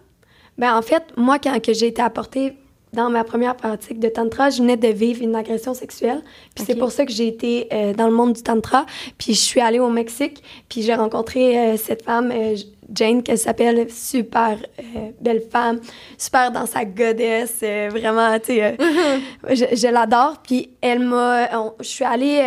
Ben 0.57 0.75
en 0.75 0.81
fait, 0.81 1.03
moi 1.15 1.37
quand 1.37 1.55
j'ai 1.67 1.85
été 1.85 2.01
apportée 2.01 2.55
dans 2.93 3.09
ma 3.09 3.23
première 3.23 3.55
pratique 3.55 3.99
de 3.99 4.09
tantra, 4.09 4.49
je 4.49 4.61
venais 4.61 4.77
de 4.77 4.87
vivre 4.87 5.21
une 5.21 5.35
agression 5.35 5.73
sexuelle. 5.73 6.21
Puis 6.55 6.65
c'est 6.65 6.75
pour 6.75 6.91
ça 6.91 7.05
que 7.05 7.11
j'ai 7.11 7.27
été 7.27 7.67
euh, 7.71 7.93
dans 7.93 8.07
le 8.07 8.13
monde 8.13 8.33
du 8.33 8.41
tantra. 8.41 8.85
Puis 9.17 9.33
je 9.33 9.39
suis 9.39 9.61
allée 9.61 9.79
au 9.79 9.89
Mexique, 9.89 10.43
puis 10.69 10.81
j'ai 10.81 10.95
rencontré 10.95 11.57
euh, 11.57 11.77
cette 11.77 12.03
femme, 12.03 12.31
euh, 12.33 12.55
Jane, 12.91 13.21
qu'elle 13.21 13.37
s'appelle, 13.37 13.91
super 13.91 14.57
belle 15.21 15.43
femme, 15.51 15.79
super 16.17 16.51
dans 16.51 16.65
sa 16.65 16.85
goddess, 16.85 17.59
vraiment, 17.91 18.39
tu 18.39 18.55
sais, 18.55 18.77
je, 19.49 19.75
je 19.75 19.87
l'adore. 19.87 20.41
Puis 20.41 20.71
elle 20.81 20.99
m'a... 20.99 21.47
Je 21.79 21.87
suis 21.87 22.05
allée 22.05 22.39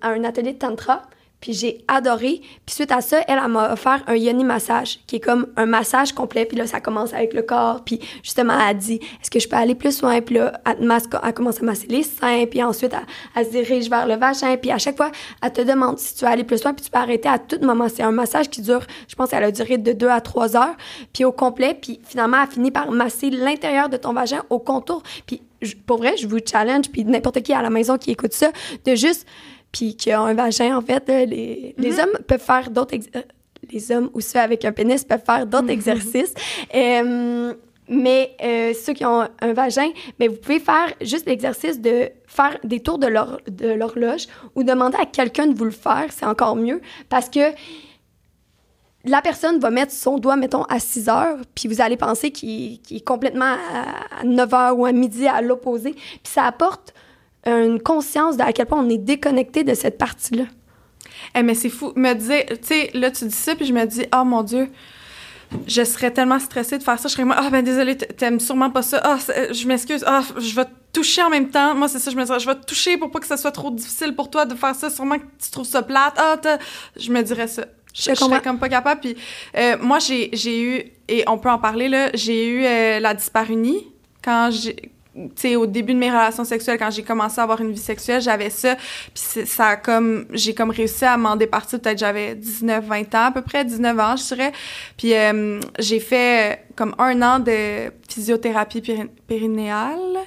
à 0.00 0.08
un 0.08 0.22
atelier 0.22 0.52
de 0.52 0.58
tantra. 0.58 1.02
Puis 1.40 1.52
j'ai 1.52 1.84
adoré. 1.86 2.40
Puis 2.66 2.74
suite 2.74 2.90
à 2.90 3.00
ça, 3.00 3.20
elle, 3.28 3.40
m'a 3.48 3.72
offert 3.72 4.02
un 4.06 4.16
yoni 4.16 4.44
massage, 4.44 5.00
qui 5.06 5.16
est 5.16 5.20
comme 5.20 5.46
un 5.56 5.66
massage 5.66 6.12
complet. 6.12 6.44
Puis 6.44 6.56
là, 6.56 6.66
ça 6.66 6.80
commence 6.80 7.14
avec 7.14 7.32
le 7.32 7.42
corps. 7.42 7.84
Puis 7.84 8.00
justement, 8.22 8.54
elle 8.54 8.70
a 8.70 8.74
dit, 8.74 9.00
est-ce 9.20 9.30
que 9.30 9.38
je 9.38 9.48
peux 9.48 9.56
aller 9.56 9.74
plus 9.74 10.02
loin? 10.02 10.20
Puis 10.20 10.36
là, 10.36 10.60
elle, 10.66 10.90
elle 11.22 11.34
commence 11.34 11.62
à 11.62 11.64
masser 11.64 11.86
les 11.86 12.02
seins. 12.02 12.46
Puis 12.46 12.62
ensuite, 12.62 12.92
elle, 13.36 13.46
se 13.46 13.50
dirige 13.50 13.88
vers 13.88 14.06
le 14.06 14.16
vagin. 14.16 14.56
Puis 14.56 14.70
à 14.70 14.78
chaque 14.78 14.96
fois, 14.96 15.10
elle 15.42 15.52
te 15.52 15.60
demande 15.60 15.98
si 15.98 16.14
tu 16.14 16.24
veux 16.24 16.30
aller 16.30 16.44
plus 16.44 16.62
loin. 16.62 16.74
Puis 16.74 16.84
tu 16.84 16.90
peux 16.90 16.98
arrêter 16.98 17.28
à 17.28 17.38
tout 17.38 17.58
moment. 17.62 17.88
C'est 17.88 18.02
un 18.02 18.10
massage 18.10 18.50
qui 18.50 18.62
dure, 18.62 18.84
je 19.06 19.14
pense 19.14 19.30
qu'elle 19.30 19.44
a 19.44 19.52
duré 19.52 19.78
de 19.78 19.92
2 19.92 20.08
à 20.08 20.20
3 20.20 20.56
heures. 20.56 20.76
Puis 21.12 21.24
au 21.24 21.32
complet. 21.32 21.78
Puis 21.80 22.00
finalement, 22.04 22.38
elle 22.42 22.50
finit 22.50 22.70
par 22.70 22.90
masser 22.90 23.30
l'intérieur 23.30 23.88
de 23.88 23.96
ton 23.96 24.12
vagin 24.12 24.42
au 24.50 24.58
contour. 24.58 25.02
Puis 25.26 25.42
pour 25.86 25.98
vrai, 25.98 26.16
je 26.16 26.26
vous 26.26 26.38
challenge, 26.44 26.90
puis 26.90 27.04
n'importe 27.04 27.42
qui 27.42 27.52
à 27.52 27.62
la 27.62 27.70
maison 27.70 27.98
qui 27.98 28.10
écoute 28.10 28.32
ça, 28.32 28.50
de 28.84 28.94
juste 28.94 29.26
puis 29.72 29.96
qui 29.96 30.10
a 30.10 30.20
un 30.20 30.34
vagin, 30.34 30.76
en 30.76 30.82
fait, 30.82 31.08
les, 31.08 31.74
les 31.76 31.90
mhm. 31.92 31.98
hommes 32.00 32.18
peuvent 32.26 32.40
faire 32.40 32.70
d'autres... 32.70 32.96
Euh, 33.16 33.22
les 33.70 33.92
hommes 33.92 34.08
ou 34.14 34.20
ceux 34.20 34.38
avec 34.38 34.64
un 34.64 34.72
pénis 34.72 35.04
peuvent 35.04 35.24
faire 35.24 35.46
d'autres 35.46 35.64
mhm. 35.64 35.70
exercices. 35.70 36.32
Euh, 36.74 37.52
mais 37.88 38.36
euh, 38.42 38.74
ceux 38.74 38.92
qui 38.92 39.04
ont 39.04 39.26
un 39.40 39.52
vagin, 39.52 39.88
mais 40.18 40.28
vous 40.28 40.36
pouvez 40.36 40.60
faire 40.60 40.92
juste 41.00 41.26
l'exercice 41.26 41.80
de 41.80 42.10
faire 42.26 42.58
des 42.62 42.80
tours 42.80 42.98
de 42.98 43.06
l'horloge 43.06 44.26
ou 44.54 44.62
demander 44.62 44.98
à 44.98 45.06
quelqu'un 45.06 45.46
de 45.46 45.56
vous 45.56 45.64
le 45.64 45.70
faire, 45.70 46.06
c'est 46.10 46.26
encore 46.26 46.54
mieux 46.54 46.82
parce 47.08 47.30
que 47.30 47.40
la 49.04 49.22
personne 49.22 49.58
va 49.58 49.70
mettre 49.70 49.92
son 49.92 50.18
doigt, 50.18 50.36
mettons, 50.36 50.64
à 50.64 50.80
6 50.80 51.08
heures, 51.08 51.38
puis 51.54 51.68
vous 51.68 51.80
allez 51.80 51.96
penser 51.96 52.30
qu'il 52.30 52.80
est 52.90 53.06
complètement 53.06 53.56
à 54.20 54.24
9 54.24 54.54
heures 54.54 54.78
ou 54.78 54.84
à 54.84 54.92
midi 54.92 55.26
à 55.26 55.40
l'opposé. 55.40 55.92
Puis 55.92 56.20
ça 56.24 56.44
apporte 56.44 56.92
une 57.46 57.80
conscience 57.80 58.36
de 58.36 58.42
à 58.42 58.52
quel 58.52 58.66
point 58.66 58.80
on 58.84 58.88
est 58.88 58.98
déconnecté 58.98 59.64
de 59.64 59.74
cette 59.74 59.98
partie-là. 59.98 60.44
Eh, 61.34 61.42
mais 61.42 61.54
c'est 61.54 61.68
fou. 61.68 61.92
Me 61.96 62.14
dire, 62.14 62.44
tu 62.48 62.56
sais, 62.62 62.90
là, 62.94 63.10
tu 63.10 63.24
dis 63.26 63.34
ça, 63.34 63.54
puis 63.54 63.66
je 63.66 63.72
me 63.72 63.84
dis, 63.86 64.06
oh 64.14 64.24
mon 64.24 64.42
Dieu, 64.42 64.68
je 65.66 65.82
serais 65.82 66.10
tellement 66.10 66.38
stressée 66.38 66.78
de 66.78 66.82
faire 66.82 66.98
ça. 66.98 67.08
Je 67.08 67.14
serais 67.14 67.24
moi, 67.24 67.36
ah, 67.38 67.44
oh, 67.46 67.50
ben 67.50 67.64
désolé, 67.64 67.96
t'aimes 67.96 68.40
sûrement 68.40 68.70
pas 68.70 68.82
ça. 68.82 69.00
Ah, 69.02 69.18
oh, 69.18 69.32
je 69.52 69.66
m'excuse. 69.66 70.04
Ah, 70.06 70.22
oh, 70.22 70.40
je 70.40 70.54
vais 70.54 70.64
te 70.64 70.70
toucher 70.92 71.22
en 71.22 71.30
même 71.30 71.48
temps. 71.50 71.74
Moi, 71.74 71.88
c'est 71.88 71.98
ça, 71.98 72.10
je 72.10 72.16
me 72.16 72.24
dirais, 72.24 72.38
je 72.38 72.46
vais 72.46 72.54
te 72.54 72.64
toucher 72.64 72.96
pour 72.96 73.10
pas 73.10 73.18
que 73.18 73.26
ça 73.26 73.36
soit 73.36 73.52
trop 73.52 73.70
difficile 73.70 74.14
pour 74.14 74.30
toi 74.30 74.44
de 74.44 74.54
faire 74.54 74.74
ça. 74.74 74.90
Sûrement 74.90 75.18
que 75.18 75.24
tu 75.42 75.50
trouves 75.50 75.66
ça 75.66 75.82
plate. 75.82 76.14
Ah, 76.16 76.36
je 76.96 77.10
me 77.10 77.22
dirais 77.22 77.48
ça. 77.48 77.64
Je, 77.94 78.10
je 78.10 78.14
serais 78.14 78.42
comme 78.42 78.58
pas 78.58 78.68
capable. 78.68 79.00
Puis 79.00 79.16
euh, 79.56 79.76
moi, 79.80 79.98
j'ai 79.98 80.62
eu, 80.62 80.84
et 81.08 81.24
on 81.26 81.38
peut 81.38 81.50
en 81.50 81.58
parler, 81.58 81.88
là, 81.88 82.10
j'ai 82.14 82.48
eu 82.48 82.64
euh, 82.64 83.00
la 83.00 83.14
disparunie 83.14 83.86
quand 84.22 84.50
j'ai 84.50 84.92
sais, 85.36 85.56
au 85.56 85.66
début 85.66 85.94
de 85.94 85.98
mes 85.98 86.10
relations 86.10 86.44
sexuelles, 86.44 86.78
quand 86.78 86.90
j'ai 86.90 87.02
commencé 87.02 87.40
à 87.40 87.44
avoir 87.44 87.60
une 87.60 87.72
vie 87.72 87.78
sexuelle, 87.78 88.20
j'avais 88.20 88.50
ça. 88.50 88.76
Puis 89.14 89.46
ça 89.46 89.66
a 89.68 89.76
comme, 89.76 90.26
j'ai 90.32 90.54
comme 90.54 90.70
réussi 90.70 91.04
à 91.04 91.16
m'en 91.16 91.36
départir. 91.36 91.80
Peut-être 91.80 91.98
j'avais 91.98 92.34
19, 92.34 92.84
20 92.84 93.14
ans, 93.14 93.24
à 93.26 93.30
peu 93.32 93.42
près, 93.42 93.64
19 93.64 93.98
ans, 93.98 94.16
je 94.16 94.34
dirais. 94.34 94.52
Puis 94.96 95.14
euh, 95.14 95.60
j'ai 95.78 96.00
fait 96.00 96.64
comme 96.76 96.94
un 96.98 97.20
an 97.22 97.38
de 97.38 97.90
physiothérapie 98.08 98.82
périnéale. 99.26 100.18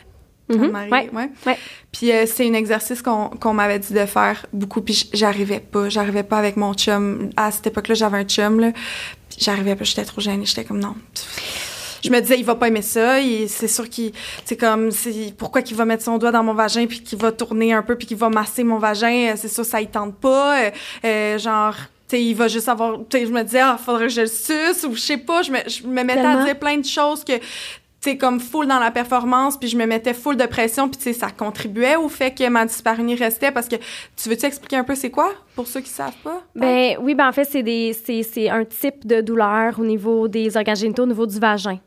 Mm 0.49 0.91
ouais. 0.91 1.09
ouais. 1.13 1.57
Puis 1.91 2.11
euh, 2.11 2.25
c'est 2.25 2.47
un 2.47 2.53
exercice 2.53 3.01
qu'on 3.01 3.53
m'avait 3.53 3.79
dit 3.79 3.93
de 3.93 4.05
faire 4.05 4.45
beaucoup, 4.51 4.81
puis 4.81 5.09
j'arrivais 5.13 5.59
pas. 5.59 5.89
J'arrivais 5.89 6.23
pas 6.23 6.37
avec 6.37 6.57
mon 6.57 6.73
chum. 6.73 7.29
À 7.37 7.51
cette 7.51 7.67
époque-là, 7.67 7.95
j'avais 7.95 8.17
un 8.17 8.25
chum, 8.25 8.59
là. 8.59 8.71
J'arrivais 9.37 9.75
pas, 9.75 9.83
j'étais 9.83 10.03
trop 10.03 10.19
gênée. 10.21 10.45
J'étais 10.45 10.65
comme 10.65 10.79
non 10.79 10.95
je 12.03 12.09
me 12.09 12.19
disais, 12.19 12.37
il 12.37 12.45
va 12.45 12.55
pas 12.55 12.67
aimer 12.67 12.81
ça. 12.81 13.17
C'est 13.47 13.67
sûr 13.67 13.89
qu'il, 13.89 14.11
c'est 14.45 14.57
comme, 14.57 14.91
c'est 14.91 15.33
pourquoi 15.37 15.61
qu'il 15.61 15.77
va 15.77 15.85
mettre 15.85 16.03
son 16.03 16.17
doigt 16.17 16.31
dans 16.31 16.43
mon 16.43 16.53
vagin 16.53 16.85
puis 16.87 17.01
qu'il 17.01 17.19
va 17.19 17.31
tourner 17.31 17.73
un 17.73 17.81
peu 17.81 17.95
puis 17.95 18.07
qu'il 18.07 18.17
va 18.17 18.29
masser 18.29 18.63
mon 18.63 18.77
vagin. 18.77 19.31
Euh, 19.31 19.33
c'est 19.35 19.47
sûr, 19.47 19.65
ça 19.65 19.81
il 19.81 19.87
tente 19.87 20.15
pas. 20.15 20.59
Euh, 20.59 20.71
euh, 21.05 21.37
genre, 21.37 21.75
tu 22.07 22.17
sais, 22.17 22.23
il 22.23 22.33
va 22.33 22.47
juste 22.47 22.69
avoir, 22.69 22.99
tu 23.09 23.25
je 23.25 23.31
me 23.31 23.43
disais, 23.43 23.61
ah, 23.61 23.77
faudrait 23.83 24.07
que 24.07 24.13
je 24.13 24.21
le 24.21 24.27
suce 24.27 24.85
ou 24.87 24.95
je 24.95 25.01
sais 25.01 25.17
pas. 25.17 25.41
Je 25.41 25.51
me, 25.51 25.57
je 25.67 25.85
me 25.85 26.03
mettais 26.03 26.19
à 26.19 26.45
dire 26.45 26.59
plein 26.59 26.77
de 26.77 26.85
choses 26.85 27.23
que, 27.23 27.33
tu 28.01 28.17
comme 28.17 28.39
full 28.39 28.67
dans 28.67 28.79
la 28.79 28.91
performance, 28.91 29.57
puis 29.57 29.69
je 29.69 29.77
me 29.77 29.85
mettais 29.85 30.13
full 30.13 30.35
de 30.35 30.45
pression, 30.45 30.89
puis 30.89 30.97
tu 30.97 31.03
sais, 31.03 31.13
ça 31.13 31.29
contribuait 31.29 31.95
au 31.95 32.09
fait 32.09 32.31
que 32.31 32.47
ma 32.49 32.65
disparunie 32.65 33.15
restait, 33.15 33.51
parce 33.51 33.67
que 33.67 33.75
tu 34.15 34.27
veux-tu 34.29 34.45
expliquer 34.45 34.77
un 34.77 34.83
peu 34.83 34.95
c'est 34.95 35.11
quoi, 35.11 35.31
pour 35.55 35.67
ceux 35.67 35.81
qui 35.81 35.89
savent 35.89 36.17
pas? 36.23 36.41
Ben 36.55 36.97
oui, 36.99 37.13
ben 37.13 37.27
en 37.27 37.31
fait, 37.31 37.45
c'est 37.45 37.63
des 37.63 37.93
c'est 37.93 38.49
un 38.49 38.65
type 38.65 39.05
de 39.05 39.21
douleur 39.21 39.79
au 39.79 39.85
niveau 39.85 40.27
des 40.27 40.57
organes 40.57 40.75
génitaux, 40.75 41.03
au 41.03 41.07
niveau 41.07 41.27
du 41.27 41.39
vagin. 41.39 41.77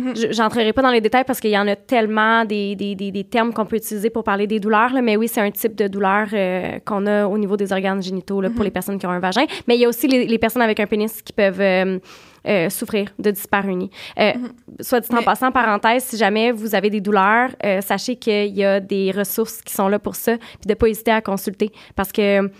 Mhm. 0.00 0.32
J'entrerai 0.32 0.72
pas 0.72 0.82
dans 0.82 0.90
les 0.90 1.00
détails 1.00 1.24
parce 1.26 1.40
qu'il 1.40 1.50
y 1.50 1.58
en 1.58 1.66
a 1.66 1.76
tellement 1.76 2.44
des, 2.44 2.74
des, 2.74 2.94
des, 2.94 3.24
termes 3.24 3.52
qu'on 3.52 3.66
peut 3.66 3.76
utiliser 3.76 4.10
pour 4.10 4.24
parler 4.24 4.46
des 4.46 4.60
douleurs, 4.60 4.92
là, 4.92 5.02
mais 5.02 5.16
oui, 5.16 5.28
c'est 5.28 5.40
un 5.40 5.50
type 5.50 5.74
de 5.74 5.88
douleur 5.88 6.28
euh, 6.32 6.78
qu'on 6.84 7.06
a 7.06 7.26
au 7.26 7.38
niveau 7.38 7.56
des 7.56 7.72
organes 7.72 8.02
génitaux 8.02 8.40
là, 8.40 8.48
pour 8.48 8.60
mhm. 8.60 8.64
les 8.64 8.70
personnes 8.70 8.98
qui 8.98 9.06
ont 9.06 9.10
un 9.10 9.20
vagin. 9.20 9.44
Mais 9.68 9.76
il 9.76 9.80
y 9.80 9.84
a 9.84 9.88
aussi 9.88 10.08
les, 10.08 10.26
les 10.26 10.38
personnes 10.38 10.62
avec 10.62 10.80
un 10.80 10.86
pénis 10.86 11.22
qui 11.22 11.32
peuvent 11.32 11.60
euh, 11.60 11.98
euh, 12.48 12.70
souffrir 12.70 13.08
de 13.18 13.30
dyspareunie. 13.30 13.90
Mhm. 14.16 14.48
Soit 14.80 15.00
dit 15.00 15.14
en 15.14 15.22
passant, 15.22 15.52
parenthèse, 15.52 16.04
si 16.04 16.16
jamais 16.16 16.52
vous 16.52 16.74
avez 16.74 16.90
des 16.90 17.00
douleurs, 17.00 17.50
sachez 17.82 18.16
qu'il 18.16 18.56
y 18.56 18.64
a 18.64 18.80
des 18.80 19.12
ressources 19.12 19.60
qui 19.62 19.74
sont 19.74 19.88
là 19.88 19.98
pour 19.98 20.14
ça, 20.14 20.36
puis 20.36 20.68
de 20.68 20.74
pas 20.74 20.86
hésiter 20.88 21.10
à 21.10 21.20
consulter 21.20 21.70
parce 21.94 22.12
que 22.12 22.50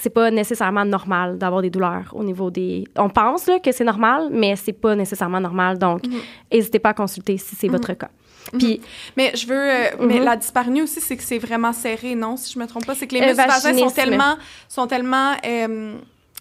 c'est 0.00 0.10
pas 0.10 0.30
nécessairement 0.30 0.84
normal 0.84 1.38
d'avoir 1.38 1.62
des 1.62 1.70
douleurs 1.70 2.12
au 2.12 2.24
niveau 2.24 2.50
des. 2.50 2.84
On 2.96 3.08
pense 3.08 3.46
là, 3.46 3.58
que 3.58 3.72
c'est 3.72 3.84
normal, 3.84 4.28
mais 4.30 4.56
c'est 4.56 4.72
pas 4.72 4.94
nécessairement 4.94 5.40
normal. 5.40 5.78
Donc, 5.78 6.06
mhm. 6.06 6.20
n'hésitez 6.52 6.78
pas 6.78 6.90
à 6.90 6.94
consulter 6.94 7.36
si 7.36 7.56
c'est 7.56 7.68
votre 7.68 7.90
mhm. 7.90 7.96
cas. 7.96 8.10
Mhm. 8.52 8.58
Puis, 8.58 8.80
mais 9.16 9.32
je 9.34 9.46
veux, 9.46 9.54
euh, 9.54 9.84
mais 10.00 10.20
la 10.20 10.36
dispareunie 10.36 10.82
aussi, 10.82 11.00
c'est 11.00 11.16
que 11.16 11.22
c'est 11.22 11.38
vraiment 11.38 11.72
serré, 11.72 12.14
non 12.14 12.36
Si 12.36 12.52
je 12.52 12.58
me 12.58 12.66
trompe 12.66 12.86
pas, 12.86 12.94
c'est 12.94 13.06
que 13.06 13.14
les 13.14 13.26
muscles 13.26 13.78
sont 13.78 13.90
tellement, 13.90 14.36
sont 14.68 14.86
tellement 14.86 15.34
euh, 15.44 15.94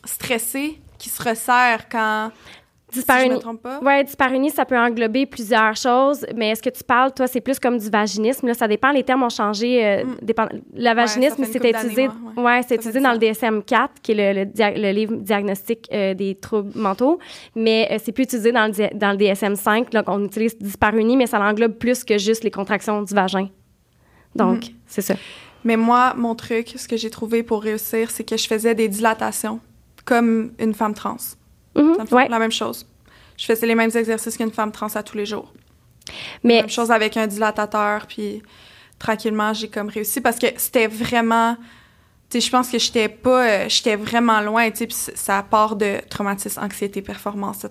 stressés 0.04 0.80
qu'ils 0.98 1.12
se 1.12 1.22
resserrent 1.22 1.90
quand 1.90 2.32
Disparunie. 2.98 3.26
Si 3.26 3.30
je 3.30 3.36
me 3.36 3.42
trompe 3.42 3.62
pas? 3.62 3.80
Ouais, 3.80 4.04
disparunie, 4.04 4.50
ça 4.50 4.66
peut 4.66 4.78
englober 4.78 5.26
plusieurs 5.26 5.76
choses, 5.76 6.26
mais 6.36 6.50
est-ce 6.50 6.62
que 6.62 6.70
tu 6.70 6.84
parles, 6.84 7.14
toi, 7.14 7.28
c'est 7.28 7.42
plus 7.42 7.60
comme 7.60 7.78
du 7.78 7.90
vaginisme? 7.90 8.48
Là, 8.48 8.54
ça 8.54 8.68
dépend, 8.68 8.92
les 8.92 9.04
termes 9.04 9.24
ont 9.24 9.30
changé. 9.30 9.86
Euh, 9.86 10.04
mm. 10.04 10.18
dépend, 10.22 10.48
le 10.74 10.96
vaginisme, 10.96 11.44
c'était 11.46 11.72
utilisé, 11.72 12.10
ouais. 12.36 12.62
c'est 12.68 12.76
utilisé 12.76 13.00
dans 13.00 13.12
le 13.12 13.20
DSM-4, 13.20 13.88
qui 14.02 14.14
est 14.14 14.34
le, 14.34 14.82
le, 14.82 14.92
livre 14.92 15.16
diagnostic 15.16 15.88
euh, 15.94 16.14
des 16.14 16.36
troubles 16.36 16.72
mentaux, 16.76 17.20
mais 17.56 17.88
euh, 17.92 17.98
c'est 18.04 18.12
plus 18.12 18.24
utilisé 18.24 18.52
dans 18.52 18.68
le, 18.68 18.98
dans 18.98 19.12
le 19.12 19.18
DSM-5. 19.18 19.92
Donc, 19.92 20.06
on 20.08 20.26
utilise 20.26 20.58
disparunie, 20.58 21.18
mais 21.18 21.28
ça 21.28 21.40
englobe 21.40 21.74
plus 21.74 22.04
que 22.04 22.18
juste 22.18 22.44
les 22.44 22.52
contractions 22.52 23.02
du 23.02 23.14
vagin. 23.14 23.50
Donc, 24.36 24.66
mm. 24.66 24.74
c'est 24.88 25.02
ça. 25.02 25.16
Mais 25.64 25.76
moi, 25.76 26.14
mon 26.16 26.36
truc, 26.36 26.74
ce 26.78 26.88
que 26.88 26.98
j'ai 26.98 27.10
trouvé 27.10 27.44
pour 27.44 27.62
réussir, 27.62 28.12
c'est 28.12 28.24
que 28.24 28.38
je 28.38 28.48
faisais 28.48 28.76
des 28.76 28.88
dilatations 28.88 29.60
comme 30.06 30.54
une 30.60 30.74
femme 30.74 30.94
trans. 30.94 31.18
Mm 31.78 32.28
La 32.30 32.40
même 32.40 32.52
chose. 32.52 32.86
Je 33.38 33.46
faisais 33.46 33.68
les 33.68 33.76
mêmes 33.76 33.92
exercices 33.96 34.36
qu'une 34.36 34.52
femme 34.52 34.72
trans 34.72 34.88
à 34.96 35.04
tous 35.04 35.16
les 35.18 35.26
jours. 35.26 35.54
Mais... 36.44 36.62
Même 36.62 36.70
chose 36.70 36.92
avec 36.92 37.18
un 37.18 37.28
dilatateur, 37.28 38.08
puis 38.08 38.42
tranquillement, 38.98 39.54
j'ai 39.54 39.70
comme 39.70 39.90
réussi 39.90 40.22
parce 40.22 40.40
que 40.40 40.48
c'était 40.58 40.88
vraiment 40.88 41.56
je 42.34 42.50
pense 42.50 42.70
que 42.70 42.78
j'étais 42.78 43.08
pas, 43.08 43.48
euh, 43.48 43.66
j'étais 43.70 43.96
vraiment 43.96 44.42
loin, 44.42 44.70
tu 44.70 44.86
sais, 44.90 45.14
ça 45.16 45.44
part 45.44 45.76
de 45.76 45.98
traumatisme, 46.10 46.62
anxiété, 46.62 47.02
performance, 47.02 47.66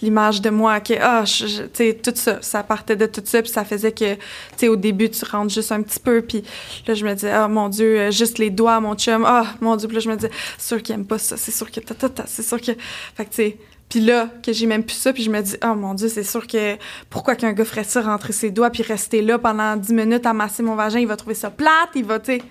l'image 0.00 0.40
de 0.40 0.50
moi, 0.50 0.80
que, 0.80 0.94
ah, 1.00 1.24
tu 1.26 1.48
sais, 1.72 1.94
tout 1.94 2.12
ça, 2.14 2.38
ça 2.42 2.62
partait 2.62 2.96
de 2.96 3.06
tout 3.06 3.22
ça, 3.24 3.42
puis 3.42 3.50
ça 3.50 3.64
faisait 3.64 3.92
que, 3.92 4.14
tu 4.14 4.20
sais, 4.56 4.68
au 4.68 4.76
début, 4.76 5.10
tu 5.10 5.24
rentres 5.24 5.52
juste 5.52 5.72
un 5.72 5.82
petit 5.82 5.98
peu, 5.98 6.22
puis 6.22 6.44
là, 6.86 6.94
je 6.94 7.04
me 7.04 7.12
disais, 7.14 7.32
ah, 7.32 7.48
mon 7.48 7.68
Dieu, 7.68 7.98
euh, 7.98 8.10
juste 8.10 8.38
les 8.38 8.50
doigts, 8.50 8.78
mon 8.80 8.94
chum, 8.94 9.24
ah, 9.26 9.46
mon 9.60 9.74
Dieu, 9.74 9.88
puis 9.88 9.96
là, 9.96 10.00
je 10.00 10.10
me 10.10 10.16
disais, 10.16 10.30
c'est 10.56 10.68
sûr 10.68 10.82
qu'il 10.82 10.94
aime 10.94 11.06
pas 11.06 11.18
ça, 11.18 11.36
c'est 11.36 11.52
sûr 11.52 11.70
que, 11.70 11.80
c'est 12.26 12.42
sûr 12.42 12.60
que, 12.60 12.72
fait 13.16 13.24
que, 13.24 13.34
tu 13.34 13.56
puis 13.88 14.00
là, 14.00 14.28
que 14.42 14.52
j'ai 14.52 14.66
même 14.66 14.84
plus 14.84 14.96
ça, 14.96 15.12
puis 15.12 15.22
je 15.22 15.30
me 15.30 15.40
dis, 15.40 15.56
oh 15.64 15.74
mon 15.74 15.94
Dieu, 15.94 16.08
c'est 16.08 16.22
sûr 16.22 16.46
que 16.46 16.76
pourquoi 17.08 17.34
qu'un 17.36 17.52
gars 17.52 17.64
ferait 17.64 17.84
ça, 17.84 18.02
rentrer 18.02 18.34
ses 18.34 18.50
doigts, 18.50 18.68
puis 18.68 18.82
rester 18.82 19.22
là 19.22 19.38
pendant 19.38 19.76
10 19.76 19.92
minutes 19.94 20.26
à 20.26 20.34
masser 20.34 20.62
mon 20.62 20.74
vagin, 20.74 20.98
il 20.98 21.06
va 21.06 21.16
trouver 21.16 21.34
ça 21.34 21.50
plate, 21.50 21.88
il 21.94 22.04
va, 22.04 22.20
tu 22.20 22.32
sais. 22.32 22.42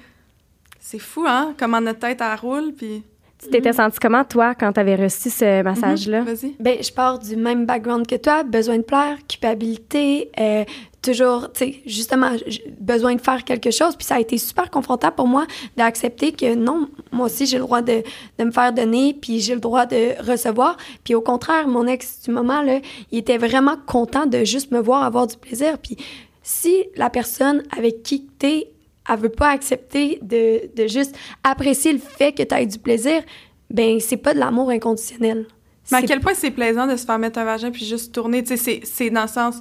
C'est 0.90 1.00
fou, 1.00 1.26
hein? 1.28 1.54
Comment 1.60 1.82
notre 1.82 2.00
tête, 2.00 2.22
elle 2.22 2.40
roule, 2.40 2.72
puis... 2.72 3.04
Tu 3.44 3.50
t'étais 3.50 3.74
senti 3.74 4.00
comment, 4.00 4.24
toi, 4.24 4.56
quand 4.56 4.72
tu 4.72 4.80
avais 4.80 4.96
reçu 4.96 5.30
ce 5.30 5.62
massage-là? 5.62 6.22
Mhm, 6.22 6.26
vas-y. 6.26 6.56
Ben, 6.62 6.78
je 6.82 6.92
pars 6.94 7.20
du 7.20 7.36
même 7.36 7.66
background 7.66 8.08
que 8.08 8.16
toi. 8.16 8.44
Besoin 8.44 8.78
de 8.78 8.84
plaire, 8.84 9.18
culpabilité, 9.28 10.32
euh, 10.40 10.64
toujours, 11.02 11.52
tu 11.52 11.66
sais, 11.66 11.76
justement, 11.86 12.32
besoin 12.80 13.16
de 13.16 13.22
faire 13.22 13.44
quelque 13.44 13.70
chose. 13.70 13.98
Puis 13.98 14.06
ça 14.06 14.16
a 14.16 14.22
été 14.22 14.38
super 14.38 14.72
confrontant 14.72 15.12
pour 15.12 15.28
moi 15.28 15.46
d'accepter 15.76 16.32
que 16.32 16.56
non, 16.56 16.88
moi 17.12 17.26
aussi, 17.26 17.48
j'ai 17.48 17.58
le 17.58 17.64
droit 17.64 17.82
de, 17.82 18.02
de, 18.40 18.44
me 18.46 18.52
faire 18.52 18.72
donner, 18.72 19.14
puis 19.14 19.42
j'ai 19.42 19.56
le 19.56 19.60
droit 19.60 19.86
de 19.86 20.14
recevoir. 20.26 20.78
Puis 21.04 21.16
au 21.16 21.22
contraire, 21.22 21.68
mon 21.68 21.86
ex, 21.86 22.22
du 22.24 22.32
moment, 22.32 22.62
là, 22.62 22.80
il 23.12 23.20
était 23.20 23.38
vraiment 23.38 23.76
content 23.88 24.26
de 24.26 24.46
juste 24.46 24.72
me 24.72 24.80
voir 24.80 25.04
avoir 25.04 25.28
du 25.28 25.36
plaisir. 25.36 25.80
Puis 25.80 25.98
si 26.44 26.86
la 26.96 27.10
personne 27.10 27.62
avec 27.78 28.04
qui 28.04 28.26
t'es 28.40 28.70
elle 29.08 29.20
veut 29.20 29.30
pas 29.30 29.50
accepter 29.50 30.20
de, 30.22 30.70
de 30.76 30.88
juste 30.88 31.16
apprécier 31.44 31.94
le 31.94 32.00
fait 32.00 32.34
que 32.34 32.44
tu 32.44 32.54
as 32.54 32.66
du 32.66 32.80
plaisir, 32.80 33.22
ben 33.70 34.00
c'est 34.00 34.18
pas 34.18 34.34
de 34.34 34.40
l'amour 34.40 34.70
inconditionnel. 34.70 35.48
Mais 35.92 35.98
à 35.98 36.02
quel 36.02 36.20
point 36.20 36.34
c'est 36.34 36.52
plaisant 36.52 36.88
de 36.88 36.96
se 36.96 37.06
faire 37.06 37.18
mettre 37.18 37.40
un 37.40 37.46
vagin 37.46 37.72
puis 37.72 37.86
juste 37.86 38.14
tourner, 38.14 38.44
tu 38.44 38.58
sais, 38.58 38.82
c'est 38.84 39.10
dans 39.10 39.22
le 39.22 39.28
sens, 39.28 39.56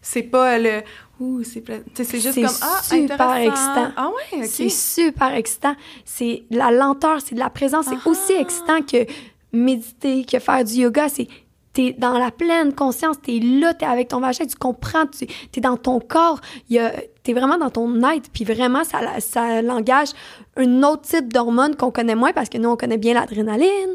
c'est 0.00 0.22
pas 0.22 0.58
le 0.58 0.82
ouh, 1.18 1.42
c'est 1.44 1.62
c'est 1.94 2.20
juste 2.20 2.34
comme 2.34 2.46
ah, 2.62 2.80
super 2.82 3.36
excitant. 3.36 3.92
Ah 3.96 4.08
ouais, 4.08 4.44
C'est 4.44 4.70
super 4.70 5.34
excitant. 5.34 5.76
C'est 6.04 6.44
la 6.50 6.70
lenteur, 6.70 7.20
c'est 7.20 7.34
de 7.34 7.40
la 7.40 7.50
présence, 7.50 7.86
c'est 7.86 8.08
aussi 8.08 8.32
ah! 8.36 8.40
excitant 8.40 8.80
que 8.80 9.06
méditer, 9.52 10.24
que 10.24 10.38
faire 10.38 10.64
du 10.64 10.74
yoga, 10.74 11.08
c'est 11.08 11.28
t'es 11.72 11.94
dans 11.96 12.18
la 12.18 12.30
pleine 12.30 12.74
conscience, 12.74 13.16
t'es 13.22 13.38
là, 13.38 13.74
t'es 13.74 13.86
avec 13.86 14.08
ton 14.08 14.20
vagin, 14.20 14.44
tu 14.44 14.56
comprends, 14.56 15.06
tu 15.06 15.26
es 15.56 15.60
dans 15.60 15.76
ton 15.76 16.00
corps, 16.00 16.40
t'es 16.68 17.32
vraiment 17.32 17.58
dans 17.58 17.70
ton 17.70 18.02
être, 18.10 18.30
puis 18.32 18.44
vraiment, 18.44 18.84
ça, 18.84 18.98
ça 19.20 19.62
langage 19.62 20.08
un 20.56 20.82
autre 20.82 21.02
type 21.02 21.32
d'hormone 21.32 21.76
qu'on 21.76 21.90
connaît 21.90 22.14
moins, 22.16 22.32
parce 22.32 22.48
que 22.48 22.58
nous, 22.58 22.68
on 22.68 22.76
connaît 22.76 22.98
bien 22.98 23.14
l'adrénaline, 23.14 23.94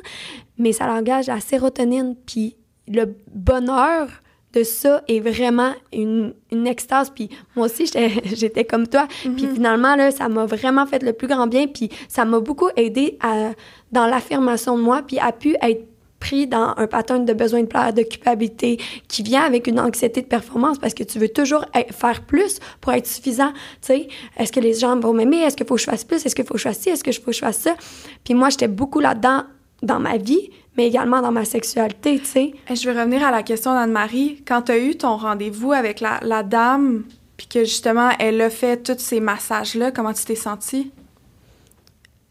mais 0.58 0.72
ça 0.72 0.88
langage 0.88 1.28
la 1.28 1.40
sérotonine, 1.42 2.16
puis 2.26 2.56
le 2.88 3.16
bonheur 3.34 4.08
de 4.54 4.64
ça 4.64 5.04
est 5.08 5.20
vraiment 5.20 5.74
une, 5.92 6.34
une 6.52 6.66
extase. 6.66 7.10
Puis 7.10 7.30
moi 7.56 7.66
aussi, 7.66 7.92
j'étais 8.24 8.64
comme 8.70 8.88
toi. 8.88 9.08
Puis 9.22 9.32
mm-hmm. 9.32 9.54
finalement, 9.54 9.96
là, 9.96 10.12
ça 10.12 10.30
m'a 10.30 10.46
vraiment 10.46 10.86
fait 10.86 11.04
le 11.04 11.12
plus 11.12 11.28
grand 11.28 11.48
bien. 11.48 11.68
Puis 11.68 11.90
ça 12.08 12.24
m'a 12.24 12.40
beaucoup 12.40 12.70
aidé 12.78 13.18
à, 13.22 13.52
dans 13.92 14.08
l'affirmation 14.08 14.78
de 14.78 14.84
moi, 14.84 15.02
puis 15.06 15.20
a 15.20 15.34
pu 15.34 15.56
être 15.62 15.86
pris 16.26 16.48
dans 16.48 16.74
un 16.78 16.88
pattern 16.88 17.24
de 17.24 17.34
besoin 17.34 17.62
de 17.62 17.68
plaire, 17.68 17.94
de 17.94 18.02
culpabilité, 18.02 18.80
qui 19.08 19.22
vient 19.22 19.44
avec 19.44 19.68
une 19.68 19.80
anxiété 19.80 20.22
de 20.22 20.28
performance 20.28 20.80
parce 20.80 20.96
que 20.96 21.04
tu 21.04 21.20
veux 21.20 21.30
toujours 21.30 21.66
faire 21.92 22.22
plus 22.24 22.60
pour 22.82 22.94
être 22.94 23.06
suffisant. 23.06 23.52
Tu 23.54 23.88
sais, 23.88 24.08
est-ce 24.38 24.52
que 24.52 24.60
les 24.60 24.74
gens 24.74 25.00
vont 25.00 25.14
m'aimer? 25.14 25.38
Est-ce 25.38 25.56
qu'il 25.56 25.68
faut 25.68 25.76
que 25.76 25.82
je 25.82 25.86
fasse 25.86 26.04
plus? 26.04 26.26
Est-ce 26.26 26.34
qu'il 26.34 26.46
faut 26.46 26.56
que 26.56 26.60
je 26.60 26.64
fasse 26.64 26.80
ci? 26.80 26.90
Est-ce 26.90 27.04
que 27.04 27.12
je 27.12 27.20
faut 27.20 27.28
que 27.28 27.34
je 27.34 27.42
fasse 27.42 27.60
ça? 27.60 27.76
Puis 28.24 28.34
moi, 28.34 28.50
j'étais 28.50 28.68
beaucoup 28.68 29.00
là-dedans 29.00 29.44
dans 29.84 30.00
ma 30.00 30.18
vie, 30.18 30.50
mais 30.78 30.88
également 30.88 31.22
dans 31.22 31.32
ma 31.32 31.46
sexualité, 31.46 32.18
tu 32.20 32.26
sais. 32.26 32.54
Je 32.74 32.90
vais 32.90 33.00
revenir 33.00 33.24
à 33.24 33.30
la 33.30 33.44
question 33.44 33.76
d'Anne-Marie. 33.76 34.42
Quand 34.48 34.64
tu 34.64 34.72
as 34.72 34.80
eu 34.80 34.96
ton 34.96 35.18
rendez-vous 35.18 35.74
avec 35.74 36.00
la, 36.00 36.20
la 36.24 36.42
dame, 36.42 37.04
puis 37.38 37.48
que 37.48 37.60
justement, 37.60 38.10
elle 38.18 38.42
a 38.42 38.50
fait 38.50 38.82
tous 38.82 38.98
ces 39.00 39.20
massages-là, 39.20 39.92
comment 39.92 40.14
tu 40.14 40.26
t'es 40.26 40.36
sentie? 40.36 40.92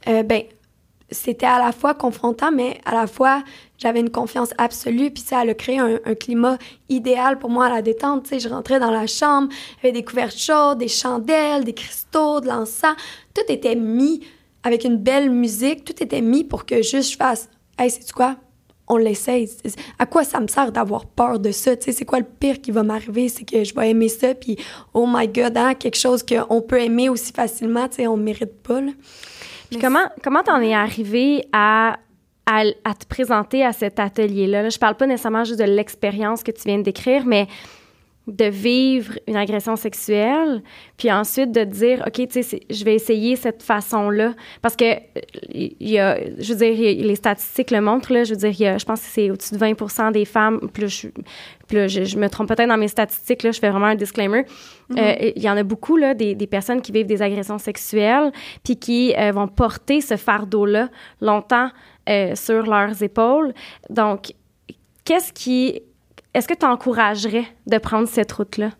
Euh, 0.08 0.24
ben, 0.24 0.42
c'était 1.10 1.46
à 1.46 1.58
la 1.58 1.72
fois 1.72 1.94
confrontant, 1.94 2.50
mais 2.50 2.80
à 2.84 2.94
la 2.94 3.06
fois, 3.06 3.42
j'avais 3.78 4.00
une 4.00 4.10
confiance 4.10 4.50
absolue. 4.58 5.10
Puis, 5.10 5.22
ça, 5.22 5.42
elle 5.42 5.50
a 5.50 5.54
créé 5.54 5.78
un, 5.78 5.98
climat 6.14 6.58
idéal 6.88 7.38
pour 7.38 7.50
moi 7.50 7.66
à 7.66 7.70
la 7.70 7.82
détente. 7.82 8.24
Tu 8.24 8.30
sais, 8.30 8.40
je 8.40 8.48
rentrais 8.48 8.80
dans 8.80 8.90
la 8.90 9.06
chambre, 9.06 9.48
avait 9.82 9.92
des 9.92 10.04
couvertes 10.04 10.36
chaudes, 10.36 10.78
des 10.78 10.88
chandelles, 10.88 11.64
des 11.64 11.74
cristaux, 11.74 12.40
de 12.40 12.48
l'encens. 12.48 12.96
Tout 13.34 13.42
était 13.48 13.76
mis 13.76 14.20
avec 14.62 14.84
une 14.84 14.96
belle 14.96 15.30
musique. 15.30 15.84
Tout 15.84 16.02
était 16.02 16.22
mis 16.22 16.44
pour 16.44 16.64
que 16.64 16.82
juste 16.82 17.12
je 17.12 17.16
fasse 17.16 17.48
Hey, 17.76 17.90
c'est 17.90 18.12
quoi? 18.12 18.36
On 18.86 18.96
l'essaye. 18.98 19.50
À 19.98 20.06
quoi 20.06 20.24
ça 20.24 20.40
me 20.40 20.46
sert 20.46 20.70
d'avoir 20.70 21.06
peur 21.06 21.38
de 21.38 21.50
ça? 21.50 21.76
Tu 21.76 21.84
sais, 21.84 21.92
c'est 21.92 22.04
quoi 22.04 22.18
le 22.20 22.26
pire 22.26 22.60
qui 22.60 22.70
va 22.70 22.82
m'arriver? 22.82 23.28
C'est 23.28 23.44
que 23.44 23.64
je 23.64 23.74
vais 23.74 23.90
aimer 23.90 24.08
ça, 24.08 24.34
puis 24.34 24.56
oh 24.92 25.06
my 25.08 25.26
God, 25.26 25.56
hein, 25.56 25.74
quelque 25.74 25.96
chose 25.96 26.22
qu'on 26.22 26.60
peut 26.60 26.80
aimer 26.80 27.08
aussi 27.08 27.32
facilement, 27.32 27.88
tu 27.88 27.96
sais, 27.96 28.06
on 28.06 28.16
mérite 28.16 28.62
pas. 28.62 28.80
Puis 29.70 29.78
comment 29.80 30.08
comment 30.22 30.42
t'en 30.42 30.60
es 30.60 30.74
arrivé 30.74 31.44
à, 31.52 31.98
à, 32.46 32.64
te 32.64 33.06
présenter 33.08 33.64
à 33.64 33.72
cet 33.72 33.98
atelier-là? 33.98 34.62
Là, 34.62 34.68
je 34.68 34.78
parle 34.78 34.96
pas 34.96 35.06
nécessairement 35.06 35.44
juste 35.44 35.60
de 35.60 35.64
l'expérience 35.64 36.42
que 36.42 36.50
tu 36.50 36.62
viens 36.64 36.78
de 36.78 36.82
décrire, 36.82 37.24
mais 37.26 37.48
de 38.26 38.46
vivre 38.46 39.18
une 39.28 39.36
agression 39.36 39.76
sexuelle, 39.76 40.62
puis 40.96 41.12
ensuite 41.12 41.52
de 41.52 41.62
dire, 41.64 42.02
OK, 42.06 42.26
tu 42.28 42.42
sais, 42.42 42.60
je 42.70 42.84
vais 42.84 42.94
essayer 42.94 43.36
cette 43.36 43.62
façon-là. 43.62 44.32
Parce 44.62 44.76
que, 44.76 44.84
il 45.52 45.74
y 45.80 45.98
a, 45.98 46.18
je 46.38 46.54
veux 46.54 46.58
dire, 46.58 47.04
les 47.04 47.16
statistiques 47.16 47.70
le 47.70 47.82
montrent, 47.82 48.12
là, 48.12 48.24
je 48.24 48.30
veux 48.30 48.40
dire, 48.40 48.60
y 48.60 48.66
a, 48.66 48.78
je 48.78 48.84
pense 48.86 49.00
que 49.00 49.08
c'est 49.08 49.30
au-dessus 49.30 49.54
de 49.54 49.58
20% 49.58 50.12
des 50.12 50.24
femmes, 50.24 50.70
plus 50.72 51.08
je, 51.70 51.88
je, 51.88 52.18
me 52.18 52.28
trompe 52.28 52.48
peut-être 52.48 52.68
dans 52.68 52.78
mes 52.78 52.88
statistiques, 52.88 53.42
là, 53.42 53.50
je 53.50 53.58
fais 53.58 53.70
vraiment 53.70 53.86
un 53.86 53.94
disclaimer. 53.94 54.44
Mm-hmm. 54.90 54.98
Euh, 54.98 55.32
il 55.36 55.42
y 55.42 55.50
en 55.50 55.56
a 55.56 55.62
beaucoup, 55.62 55.96
là, 55.96 56.14
des, 56.14 56.34
des, 56.34 56.46
personnes 56.46 56.80
qui 56.80 56.92
vivent 56.92 57.06
des 57.06 57.22
agressions 57.22 57.58
sexuelles, 57.58 58.32
puis 58.62 58.76
qui 58.76 59.14
euh, 59.16 59.32
vont 59.32 59.48
porter 59.48 60.00
ce 60.00 60.16
fardeau-là 60.16 60.88
longtemps 61.20 61.70
euh, 62.08 62.34
sur 62.34 62.64
leurs 62.64 63.02
épaules. 63.02 63.52
Donc, 63.90 64.32
qu'est-ce 65.04 65.32
qui 65.32 65.82
est-ce 66.34 66.48
que 66.48 66.54
tu 66.54 66.66
encouragerais 66.66 67.46
de 67.66 67.78
prendre 67.78 68.08
cette 68.08 68.32
route-là? 68.32 68.70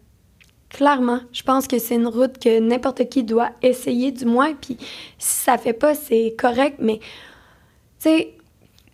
Clairement, 0.70 1.20
je 1.32 1.42
pense 1.44 1.68
que 1.68 1.78
c'est 1.78 1.94
une 1.94 2.09
route 2.09 2.38
que 2.38 2.59
n'importe 2.59 3.09
qui 3.09 3.22
doit 3.22 3.50
essayer, 3.62 4.11
du 4.11 4.24
moins. 4.24 4.55
Puis 4.55 4.76
si 5.18 5.44
ça 5.44 5.57
fait 5.57 5.72
pas, 5.72 5.94
c'est 5.94 6.34
correct. 6.36 6.78
Mais 6.80 6.98
tu 6.98 8.11
sais, 8.11 8.34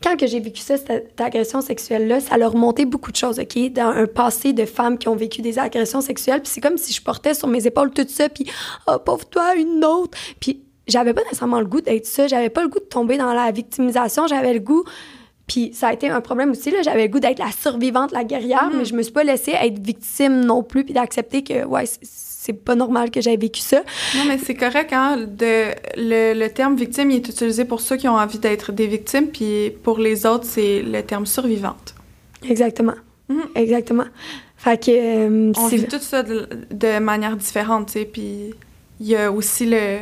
quand 0.03 0.17
que 0.19 0.27
j'ai 0.27 0.41
vécu 0.41 0.61
ça, 0.61 0.77
cette 0.77 1.19
agression 1.19 1.63
sexuelle-là, 1.63 2.21
ça 2.21 2.37
leur 2.37 2.53
remonté 2.53 2.85
beaucoup 2.85 3.11
de 3.11 3.17
choses, 3.17 3.39
OK? 3.39 3.73
Dans 3.73 3.89
un 3.89 4.07
passé 4.07 4.53
de 4.53 4.67
femmes 4.67 4.99
qui 4.99 5.09
ont 5.09 5.17
vécu 5.17 5.41
des 5.41 5.59
agressions 5.59 6.03
sexuelles. 6.03 6.43
Puis 6.43 6.53
c'est 6.53 6.61
comme 6.61 6.77
si 6.77 6.93
je 6.93 7.03
portais 7.03 7.33
sur 7.33 7.49
mes 7.49 7.67
épaules 7.67 7.91
tout 7.93 8.07
ça, 8.09 8.29
puis 8.29 8.45
oh, 8.87 8.99
pauvre 8.99 9.25
toi, 9.27 9.55
une 9.57 9.83
autre. 9.83 10.19
Puis 10.39 10.63
j'avais 10.87 11.15
pas 11.15 11.23
nécessairement 11.23 11.61
le 11.61 11.67
goût 11.67 11.81
d'être 11.81 12.07
ça. 12.07 12.27
J'avais 12.27 12.51
pas 12.51 12.63
le 12.63 12.69
goût 12.69 12.79
de 12.79 12.85
tomber 12.85 13.17
dans 13.17 13.33
la 13.33 13.51
victimisation. 13.53 14.27
J'avais 14.27 14.53
le 14.53 14.61
goût 14.61 14.85
puis 15.51 15.73
ça 15.75 15.89
a 15.89 15.93
été 15.93 16.09
un 16.09 16.21
problème 16.21 16.53
aussi. 16.53 16.71
Là. 16.71 16.83
J'avais 16.83 17.09
le 17.09 17.13
goût 17.13 17.19
d'être 17.19 17.41
la 17.41 17.51
survivante, 17.51 18.13
la 18.13 18.23
guerrière, 18.23 18.71
mm. 18.73 18.79
mais 18.79 18.85
je 18.85 18.95
me 18.95 19.03
suis 19.03 19.11
pas 19.13 19.25
laissée 19.25 19.51
être 19.51 19.81
victime 19.81 20.45
non 20.45 20.63
plus, 20.63 20.85
puis 20.85 20.95
d'accepter 20.95 21.43
que, 21.43 21.65
ouais, 21.65 21.87
c'est 22.03 22.53
pas 22.53 22.77
normal 22.77 23.11
que 23.11 23.21
j'aie 23.21 23.37
vécu 23.37 23.61
ça. 23.61 23.83
Non, 24.15 24.27
mais 24.29 24.39
c'est 24.39 24.55
correct, 24.55 24.93
hein? 24.93 25.17
De, 25.17 25.75
le, 25.97 26.39
le, 26.39 26.49
terme 26.51 26.77
victime, 26.77 27.11
il 27.11 27.17
est 27.17 27.29
utilisé 27.29 27.65
pour 27.65 27.81
ceux 27.81 27.97
qui 27.97 28.07
ont 28.07 28.15
envie 28.15 28.39
d'être 28.39 28.71
des 28.71 28.87
victimes, 28.87 29.27
puis 29.27 29.73
pour 29.83 29.99
les 29.99 30.25
autres, 30.25 30.45
c'est 30.45 30.83
le 30.83 31.03
terme 31.03 31.27
survivante. 31.27 31.97
Exactement. 32.49 32.95
Mm. 33.29 33.41
Exactement. 33.57 34.07
Fait 34.57 34.81
que. 34.81 34.93
Euh, 34.93 35.53
On 35.57 35.67
vit 35.67 35.85
tout 35.87 35.99
ça 35.99 36.23
de, 36.23 36.49
de 36.71 37.01
manière 37.01 37.37
différente, 37.37 37.87
tu 37.87 37.95
sais, 37.95 38.05
puis 38.05 38.55
il 39.01 39.09
y 39.09 39.17
a 39.17 39.33
aussi 39.33 39.67
le 39.67 39.99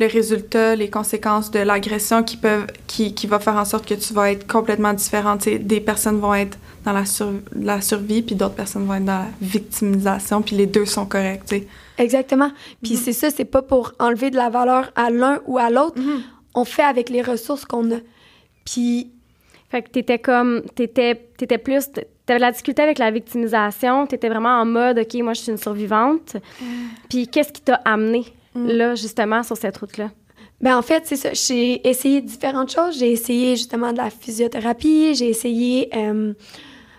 le 0.00 0.06
résultat, 0.06 0.74
les 0.74 0.90
conséquences 0.90 1.50
de 1.50 1.60
l'agression 1.60 2.22
qui 2.22 2.36
peuvent, 2.36 2.66
qui, 2.86 3.14
qui 3.14 3.26
va 3.26 3.38
faire 3.38 3.56
en 3.56 3.64
sorte 3.64 3.86
que 3.86 3.94
tu 3.94 4.12
vas 4.12 4.32
être 4.32 4.46
complètement 4.46 4.92
différent. 4.92 5.36
des 5.36 5.80
personnes 5.80 6.18
vont 6.18 6.34
être 6.34 6.58
dans 6.84 6.92
la, 6.92 7.04
la 7.54 7.80
survie, 7.80 8.22
puis 8.22 8.34
d'autres 8.34 8.54
personnes 8.54 8.84
vont 8.86 8.94
être 8.94 9.04
dans 9.04 9.20
la 9.20 9.28
victimisation, 9.40 10.42
puis 10.42 10.56
les 10.56 10.66
deux 10.66 10.86
sont 10.86 11.06
corrects, 11.06 11.42
Exactement. 11.96 12.50
Puis 12.82 12.94
mm-hmm. 12.94 12.96
c'est 12.96 13.12
ça, 13.12 13.30
c'est 13.30 13.44
pas 13.44 13.62
pour 13.62 13.92
enlever 14.00 14.30
de 14.30 14.36
la 14.36 14.50
valeur 14.50 14.90
à 14.96 15.10
l'un 15.10 15.40
ou 15.46 15.58
à 15.58 15.70
l'autre. 15.70 15.96
Mm-hmm. 15.96 16.20
On 16.56 16.64
fait 16.64 16.82
avec 16.82 17.08
les 17.08 17.22
ressources 17.22 17.64
qu'on 17.64 17.90
a. 17.92 17.98
Puis... 18.64 19.10
Fait 19.70 19.82
que 19.82 19.90
t'étais 19.90 20.18
comme... 20.18 20.62
T'étais, 20.74 21.28
étais 21.40 21.58
plus... 21.58 21.90
T'avais 22.26 22.40
la 22.40 22.50
difficulté 22.50 22.82
avec 22.82 22.98
la 22.98 23.12
victimisation. 23.12 24.06
T'étais 24.06 24.28
vraiment 24.28 24.60
en 24.60 24.64
mode, 24.64 24.98
OK, 24.98 25.14
moi, 25.22 25.34
je 25.34 25.42
suis 25.42 25.52
une 25.52 25.58
survivante. 25.58 26.36
Euh. 26.36 26.64
Puis 27.08 27.28
qu'est-ce 27.28 27.52
qui 27.52 27.60
t'a 27.60 27.74
amené? 27.84 28.24
Mm. 28.54 28.66
là, 28.68 28.94
justement, 28.94 29.42
sur 29.42 29.56
cette 29.56 29.76
route-là? 29.76 30.10
Ben 30.60 30.76
en 30.76 30.82
fait, 30.82 31.02
c'est 31.04 31.16
ça. 31.16 31.32
J'ai 31.32 31.86
essayé 31.86 32.20
différentes 32.20 32.70
choses. 32.70 32.98
J'ai 32.98 33.12
essayé 33.12 33.56
justement 33.56 33.92
de 33.92 33.98
la 33.98 34.10
physiothérapie, 34.10 35.14
j'ai 35.14 35.28
essayé 35.28 35.90
euh, 35.94 36.32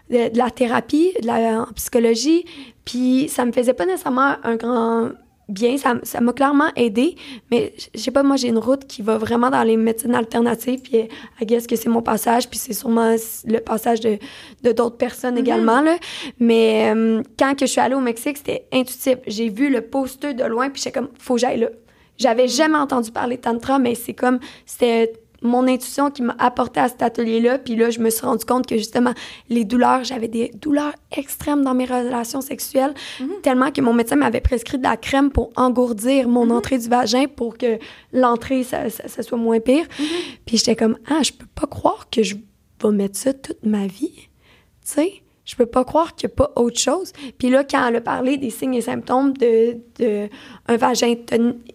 de, 0.10 0.38
la 0.38 0.52
thérapie, 0.52 1.14
de 1.22 1.28
la 1.28 1.66
psychologie, 1.76 2.46
puis 2.84 3.28
ça 3.30 3.46
me 3.46 3.52
faisait 3.52 3.74
pas 3.74 3.86
nécessairement 3.86 4.36
un 4.44 4.56
grand 4.56 5.12
bien. 5.50 5.76
Ça 5.78 6.22
m'a 6.22 6.34
clairement 6.34 6.70
aidé, 6.76 7.16
mais 7.52 7.74
je 7.94 8.00
sais 8.00 8.12
pas, 8.12 8.24
moi, 8.24 8.36
j'ai 8.36 8.48
une 8.48 8.58
route 8.58 8.86
qui 8.88 9.02
va 9.02 9.18
vraiment 9.18 9.50
dans 9.50 9.64
les 9.64 9.78
médecines 9.78 10.16
alternatives, 10.16 10.82
puis 10.82 10.98
I 11.42 11.46
guess 11.46 11.68
que 11.68 11.76
c'est 11.76 11.90
mon 11.90 12.02
passage, 12.02 12.50
puis 12.50 12.60
c'est 12.60 12.74
sûrement 12.74 13.16
le 13.46 13.60
passage 13.60 14.00
de 14.00 14.18
d'autres 14.64 14.98
personnes 14.98 15.36
mm-hmm. 15.36 15.40
également, 15.40 15.82
là. 15.82 15.98
Mais 16.40 16.94
euh, 16.96 17.22
quand 17.38 17.56
que 17.56 17.66
je 17.66 17.72
suis 17.72 17.82
allée 17.82 17.96
au 17.96 18.02
Mexique, 18.02 18.38
c'était 18.38 18.66
intuitif. 18.74 19.18
J'ai 19.28 19.50
vu 19.50 19.70
le 19.70 19.82
poster 19.82 20.34
de 20.34 20.44
loin, 20.44 20.70
puis 20.70 20.82
j'étais 20.82 21.00
comme, 21.00 21.10
faut 21.20 21.36
que 21.36 21.42
j'aille 21.42 21.60
là. 21.60 21.70
J'avais 22.18 22.46
mm-hmm. 22.46 22.58
jamais 22.58 22.78
entendu 22.78 23.12
parler 23.12 23.38
de 23.38 23.42
tantra, 23.42 23.80
mais 23.80 23.96
c'est 23.96 24.14
comme, 24.14 24.40
c'était 24.66 25.14
mon 25.46 25.68
intuition 25.68 26.12
qui 26.12 26.22
m'a 26.22 26.36
apporté 26.40 26.80
à 26.80 26.88
cet 26.88 27.02
atelier-là. 27.02 27.60
Puis 27.60 27.76
là, 27.76 27.90
je 27.90 28.00
me 28.00 28.10
suis 28.10 28.26
rendu 28.26 28.46
compte 28.46 28.68
que 28.68 28.78
justement, 28.78 29.14
les 29.50 29.66
douleurs, 29.66 30.04
j'avais 30.04 30.28
des 30.28 30.52
douleurs 30.62 30.94
extrêmes 31.16 31.64
dans 31.64 31.74
mes 31.74 31.86
relations 31.86 32.42
sexuelles, 32.42 32.94
mhm. 33.20 33.42
tellement 33.42 33.72
que 33.72 33.82
mon 33.82 33.94
médecin 33.94 34.16
m'avait 34.16 34.42
prescrit 34.42 34.78
de 34.78 34.84
la 34.84 34.98
crème 34.98 35.32
pour 35.32 35.52
engourdir 35.56 36.28
mon 36.28 36.46
mhm. 36.46 36.52
entrée 36.52 36.78
du 36.78 36.90
vagin 36.90 37.26
pour 37.28 37.58
que 37.58 37.78
l'entrée, 38.12 38.64
ça, 38.64 38.90
ça, 38.90 39.24
soit 39.24 39.38
moins 39.38 39.60
pire. 39.60 39.86
Mhm. 40.00 40.06
Puis 40.46 40.58
j'étais 40.58 40.76
comme, 40.76 40.98
ah, 41.10 41.22
je 41.24 41.32
peux 41.32 41.48
pas 41.54 41.68
croire 41.68 42.10
que 42.10 42.24
je 42.24 42.36
vais 42.84 42.92
mettre 42.92 43.18
ça 43.18 43.34
toute 43.34 43.64
ma 43.64 43.88
vie. 43.88 44.14
Tu 44.16 44.94
sais? 44.94 45.14
Je 45.46 45.56
peux 45.56 45.68
pas 45.68 45.86
croire 45.86 46.16
qu'il 46.16 46.28
n'y 46.28 46.34
a 46.34 46.36
pas 46.36 46.52
autre 46.56 46.80
chose. 46.80 47.14
Puis 47.38 47.50
là, 47.50 47.64
quand 47.64 47.88
elle 47.88 47.98
a 47.98 48.02
parlé 48.02 48.38
des 48.38 48.50
signes 48.50 48.74
et 48.74 48.82
symptômes 48.82 49.34
de, 49.34 49.78
de 50.00 50.28
un 50.68 50.76
vagin 50.76 51.14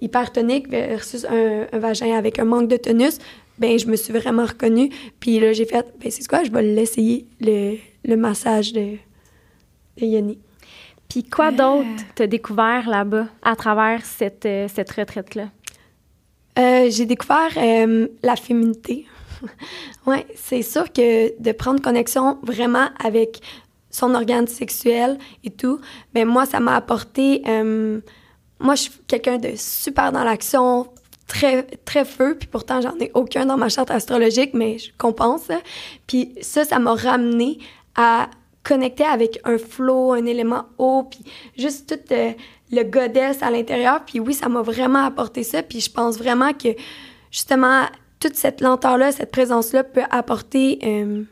hypertonique 0.00 0.68
versus 0.68 1.24
un, 1.24 1.66
un, 1.72 1.78
vagin 1.78 2.16
avec 2.16 2.40
un 2.40 2.44
manque 2.44 2.68
de 2.68 2.76
tonus, 2.76 3.18
ben 3.60 3.78
je 3.78 3.86
me 3.86 3.94
suis 3.94 4.12
vraiment 4.12 4.46
reconnue. 4.46 4.90
Puis 5.20 5.38
là, 5.38 5.52
j'ai 5.52 5.66
fait, 5.66 5.86
ben 6.00 6.10
c'est 6.10 6.26
quoi, 6.26 6.42
je 6.42 6.50
vais 6.50 6.62
l'essayer, 6.62 7.26
le, 7.40 7.76
le 8.04 8.16
massage 8.16 8.72
de, 8.72 8.96
de 9.98 10.06
Yoni. 10.06 10.38
Puis 11.08 11.24
quoi 11.24 11.50
d'autre 11.50 11.88
t'as 12.14 12.26
découvert 12.26 12.88
là-bas 12.88 13.26
à 13.42 13.56
travers 13.56 14.04
cette, 14.04 14.46
euh, 14.46 14.68
cette 14.72 14.90
retraite-là? 14.92 15.48
Euh, 16.58 16.88
j'ai 16.88 17.04
découvert 17.04 17.50
euh, 17.56 18.08
la 18.22 18.36
féminité. 18.36 19.06
oui, 20.06 20.18
c'est 20.36 20.62
sûr 20.62 20.92
que 20.92 21.40
de 21.40 21.52
prendre 21.52 21.82
connexion 21.82 22.38
vraiment 22.42 22.88
avec 23.02 23.40
son 23.90 24.14
organe 24.14 24.46
sexuel 24.46 25.18
et 25.42 25.50
tout, 25.50 25.80
ben 26.14 26.26
moi, 26.26 26.46
ça 26.46 26.60
m'a 26.60 26.76
apporté... 26.76 27.42
moi, 28.60 28.76
je 28.76 28.82
suis 28.82 28.92
quelqu'un 29.08 29.38
de 29.38 29.50
super 29.56 30.12
dans 30.12 30.22
l'action, 30.22 30.86
très, 31.30 31.62
très 31.62 32.04
feu, 32.04 32.36
puis 32.38 32.48
pourtant, 32.48 32.80
j'en 32.80 32.98
ai 32.98 33.12
aucun 33.14 33.46
dans 33.46 33.56
ma 33.56 33.68
charte 33.68 33.90
astrologique, 33.90 34.50
mais 34.52 34.78
je 34.78 34.90
compense. 34.98 35.48
Puis 36.08 36.34
ça, 36.42 36.64
ça 36.64 36.80
m'a 36.80 36.94
ramené 36.94 37.58
à 37.94 38.28
connecter 38.64 39.04
avec 39.04 39.38
un 39.44 39.56
flow, 39.56 40.12
un 40.12 40.26
élément 40.26 40.64
haut, 40.78 41.04
puis 41.04 41.20
juste 41.56 41.88
tout 41.88 42.12
euh, 42.14 42.32
le 42.72 42.82
goddess 42.82 43.42
à 43.42 43.50
l'intérieur. 43.50 44.04
Puis 44.04 44.18
oui, 44.18 44.34
ça 44.34 44.48
m'a 44.48 44.60
vraiment 44.60 45.04
apporté 45.04 45.44
ça, 45.44 45.62
puis 45.62 45.80
je 45.80 45.90
pense 45.90 46.18
vraiment 46.18 46.52
que, 46.52 46.68
justement, 47.30 47.84
toute 48.18 48.34
cette 48.34 48.60
lenteur-là, 48.60 49.12
cette 49.12 49.30
présence-là 49.30 49.84
peut 49.84 50.04
apporter... 50.10 50.80
Euh, 50.82 51.22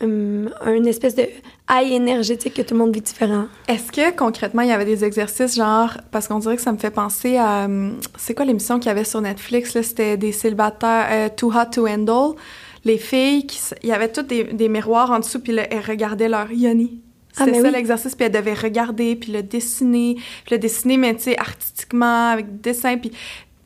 une 0.00 0.86
espèce 0.86 1.14
de 1.16 1.24
high 1.70 1.92
énergétique 1.92 2.54
que 2.54 2.62
tout 2.62 2.74
le 2.74 2.78
monde 2.78 2.94
vit 2.94 3.00
différent. 3.00 3.46
Est-ce 3.66 3.90
que 3.90 4.16
concrètement, 4.16 4.62
il 4.62 4.68
y 4.68 4.72
avait 4.72 4.84
des 4.84 5.04
exercices 5.04 5.56
genre, 5.56 5.98
parce 6.10 6.28
qu'on 6.28 6.38
dirait 6.38 6.56
que 6.56 6.62
ça 6.62 6.72
me 6.72 6.78
fait 6.78 6.90
penser 6.90 7.36
à, 7.36 7.64
hum, 7.64 7.98
c'est 8.16 8.34
quoi 8.34 8.44
l'émission 8.44 8.78
qu'il 8.78 8.88
y 8.88 8.90
avait 8.90 9.04
sur 9.04 9.20
Netflix, 9.20 9.74
là, 9.74 9.82
c'était 9.82 10.16
des 10.16 10.32
célibataires, 10.32 11.06
euh, 11.10 11.28
Too 11.34 11.52
Hot 11.52 11.70
to 11.72 11.88
Handle, 11.88 12.36
les 12.84 12.98
filles, 12.98 13.46
qui, 13.46 13.58
il 13.82 13.88
y 13.88 13.92
avait 13.92 14.10
toutes 14.10 14.28
des, 14.28 14.44
des 14.44 14.68
miroirs 14.68 15.10
en 15.10 15.18
dessous, 15.18 15.40
puis 15.40 15.56
elles 15.56 15.84
regardaient 15.84 16.28
leur 16.28 16.50
yoni. 16.52 17.00
Ah, 17.36 17.44
c'était 17.44 17.60
ça 17.60 17.70
l'exercice, 17.70 18.14
puis 18.14 18.26
elles 18.26 18.32
devaient 18.32 18.54
regarder, 18.54 19.14
puis 19.16 19.32
le 19.32 19.42
dessiner, 19.42 20.16
puis 20.44 20.54
le 20.54 20.58
dessiner, 20.58 20.96
mais 20.96 21.14
tu 21.14 21.24
sais, 21.24 21.38
artistiquement, 21.38 22.30
avec 22.30 22.60
dessin, 22.60 22.96
puis 22.96 23.12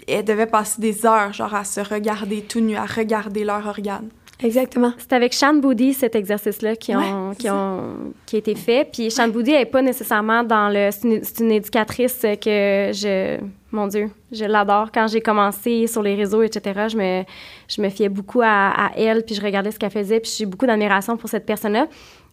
elles 0.08 0.24
devaient 0.24 0.46
passer 0.46 0.80
des 0.80 1.06
heures, 1.06 1.32
genre, 1.32 1.54
à 1.54 1.64
se 1.64 1.80
regarder 1.80 2.42
tout 2.42 2.60
nu, 2.60 2.76
à 2.76 2.84
regarder 2.84 3.44
leur 3.44 3.66
organe. 3.66 4.08
Exactement. 4.42 4.92
C'est 4.98 5.12
avec 5.12 5.32
Shan 5.32 5.54
Boody, 5.54 5.94
cet 5.94 6.14
exercice-là, 6.14 6.76
qui, 6.76 6.94
ont, 6.96 7.28
Ouais, 7.30 7.36
qui, 7.36 7.48
ont, 7.50 8.12
qui 8.26 8.36
a 8.36 8.38
été 8.40 8.54
fait. 8.54 8.88
Puis 8.92 9.10
Shan 9.10 9.28
Boody, 9.28 9.52
elle 9.52 9.58
n'est 9.60 9.66
pas 9.66 9.82
nécessairement 9.82 10.42
dans 10.42 10.68
le... 10.68 10.90
C'est 10.90 11.06
une, 11.08 11.22
c'est 11.24 11.40
une 11.40 11.52
éducatrice 11.52 12.18
que 12.22 12.90
je... 12.92 13.38
Mon 13.70 13.86
Dieu, 13.86 14.10
je 14.30 14.44
l'adore. 14.44 14.90
Quand 14.92 15.06
j'ai 15.06 15.22
commencé 15.22 15.86
sur 15.86 16.02
les 16.02 16.14
réseaux, 16.14 16.42
etc., 16.42 16.88
je 16.90 16.96
me, 16.96 17.22
je 17.68 17.80
me 17.80 17.88
fiais 17.88 18.10
beaucoup 18.10 18.42
à, 18.42 18.68
à 18.88 18.90
elle, 18.98 19.24
puis 19.24 19.34
je 19.34 19.40
regardais 19.40 19.70
ce 19.70 19.78
qu'elle 19.78 19.90
faisait, 19.90 20.20
puis 20.20 20.30
j'ai 20.36 20.44
beaucoup 20.44 20.66
d'admiration 20.66 21.16
pour 21.16 21.30
cette 21.30 21.46
personne-là. 21.46 21.86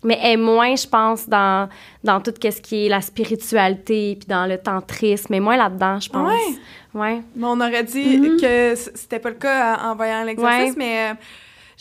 Mais 0.03 0.17
elle 0.21 0.33
est 0.33 0.37
moins, 0.37 0.75
je 0.75 0.85
pense, 0.87 1.29
dans, 1.29 1.69
dans 2.03 2.19
tout 2.19 2.33
ce 2.41 2.59
qui 2.61 2.85
est 2.85 2.89
la 2.89 2.99
spiritualité, 2.99 4.17
puis 4.19 4.27
dans 4.27 4.45
le 4.49 4.57
tantrisme, 4.57 5.27
mais 5.29 5.39
moins 5.39 5.55
là-dedans, 5.55 5.99
je 6.01 6.09
pense. 6.09 6.29
Ouais. 6.29 6.99
Ouais. 6.99 7.21
Mais 7.35 7.45
on 7.45 7.59
aurait 7.61 7.83
dit 7.83 8.17
Mhm. 8.17 8.41
que 8.41 8.75
c'était 8.75 9.19
pas 9.19 9.29
le 9.29 9.35
cas 9.35 9.77
en 9.81 9.95
voyant 9.95 10.23
l'exercice, 10.25 10.71
Ouais. 10.71 10.75
mais... 10.77 11.11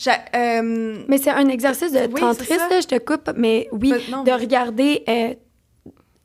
euh, 0.07 0.11
j'a- 0.11 0.39
euh, 0.39 1.03
Mais 1.07 1.17
c'est 1.17 1.29
un 1.31 1.47
exercice 1.47 1.91
de 1.91 1.99
Oui, 2.11 2.19
tantrisme, 2.19 2.61
je 2.81 2.87
te 2.87 2.97
coupe, 2.99 3.31
mais 3.35 3.67
oui, 3.71 3.91
Ben, 3.91 4.01
non, 4.11 4.23
de 4.23 4.31
mais- 4.31 4.35
regarder. 4.35 5.03
euh, 5.07 5.33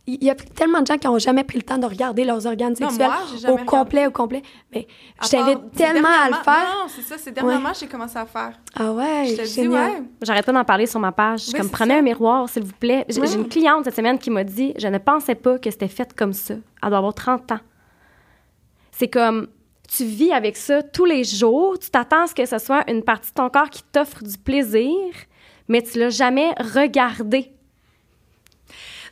Il 0.07 0.23
y 0.23 0.29
a 0.29 0.35
tellement 0.35 0.83
de 0.83 0.87
gens 0.87 0.99
qui 0.99 1.07
n'ont 1.07 1.19
jamais 1.19 1.45
pris 1.45 1.57
le 1.57 1.63
temps 1.63 1.79
de 1.79 1.87
regarder 1.87 2.25
leurs 2.27 2.45
organes 2.47 2.75
Non, 2.79 2.91
sexuels 2.91 3.09
moi, 3.09 3.53
au 3.55 3.57
complet, 3.65 4.07
au 4.07 4.11
complet. 4.11 4.43
Mais 4.71 4.87
à 5.19 5.25
je 5.25 5.31
t'invite 5.31 5.73
tellement 5.75 6.11
à 6.11 6.29
le 6.29 6.35
faire. 6.35 6.69
Non, 6.75 6.89
c'est 6.89 7.01
ça, 7.01 7.15
c'est 7.17 7.33
dernièrement 7.33 7.71
que 7.73 7.79
j'ai 7.79 7.87
commencé 7.87 8.19
à 8.19 8.27
faire. 8.27 8.53
Ah 8.79 8.93
ouais, 8.93 9.25
Je 9.29 9.37
te 9.37 9.43
dis, 9.63 9.67
ouais. 9.67 10.03
J'arrête 10.21 10.45
pas 10.45 10.53
d'en 10.53 10.63
parler 10.63 10.85
sur 10.85 11.01
ma 11.01 11.11
page. 11.11 11.45
Oui, 11.55 11.59
comme 11.59 11.71
prenez 11.71 11.95
ça. 11.95 12.01
un 12.01 12.03
miroir, 12.03 12.47
s'il 12.51 12.65
vous 12.65 12.75
plaît. 12.79 13.07
J'ai 13.09 13.19
une 13.35 13.49
cliente 13.49 13.85
cette 13.85 13.97
semaine 13.97 14.19
qui 14.19 14.29
m'a 14.29 14.45
dit 14.45 14.75
Je 14.77 14.89
ne 14.89 14.99
pensais 14.99 15.37
pas 15.37 15.59
que 15.59 15.71
c'était 15.71 15.89
fait 15.89 16.13
comme 16.15 16.35
ça. 16.35 16.53
Elle 16.83 16.89
doit 16.91 16.99
avoir 16.99 17.15
30 17.15 17.51
ans. 17.53 17.61
C'est 18.93 19.09
comme 19.09 19.47
tu 19.89 20.05
vis 20.05 20.33
avec 20.33 20.57
ça 20.57 20.83
tous 20.83 21.05
les 21.05 21.25
jours, 21.25 21.79
tu 21.79 21.91
t'attends 21.91 22.25
à 22.25 22.27
ce 22.27 22.35
que 22.35 22.47
ce 22.47 22.59
soit 22.59 22.89
une 22.91 23.03
partie 23.03 23.31
de 23.31 23.35
ton 23.35 23.51
corps 23.51 23.71
qui 23.71 23.83
t'offre 23.93 24.23
du 24.23 24.39
plaisir, 24.39 24.97
mais 25.69 25.83
tu 25.83 25.99
l'as 25.99 26.11
jamais 26.11 26.51
regardé. 26.59 27.51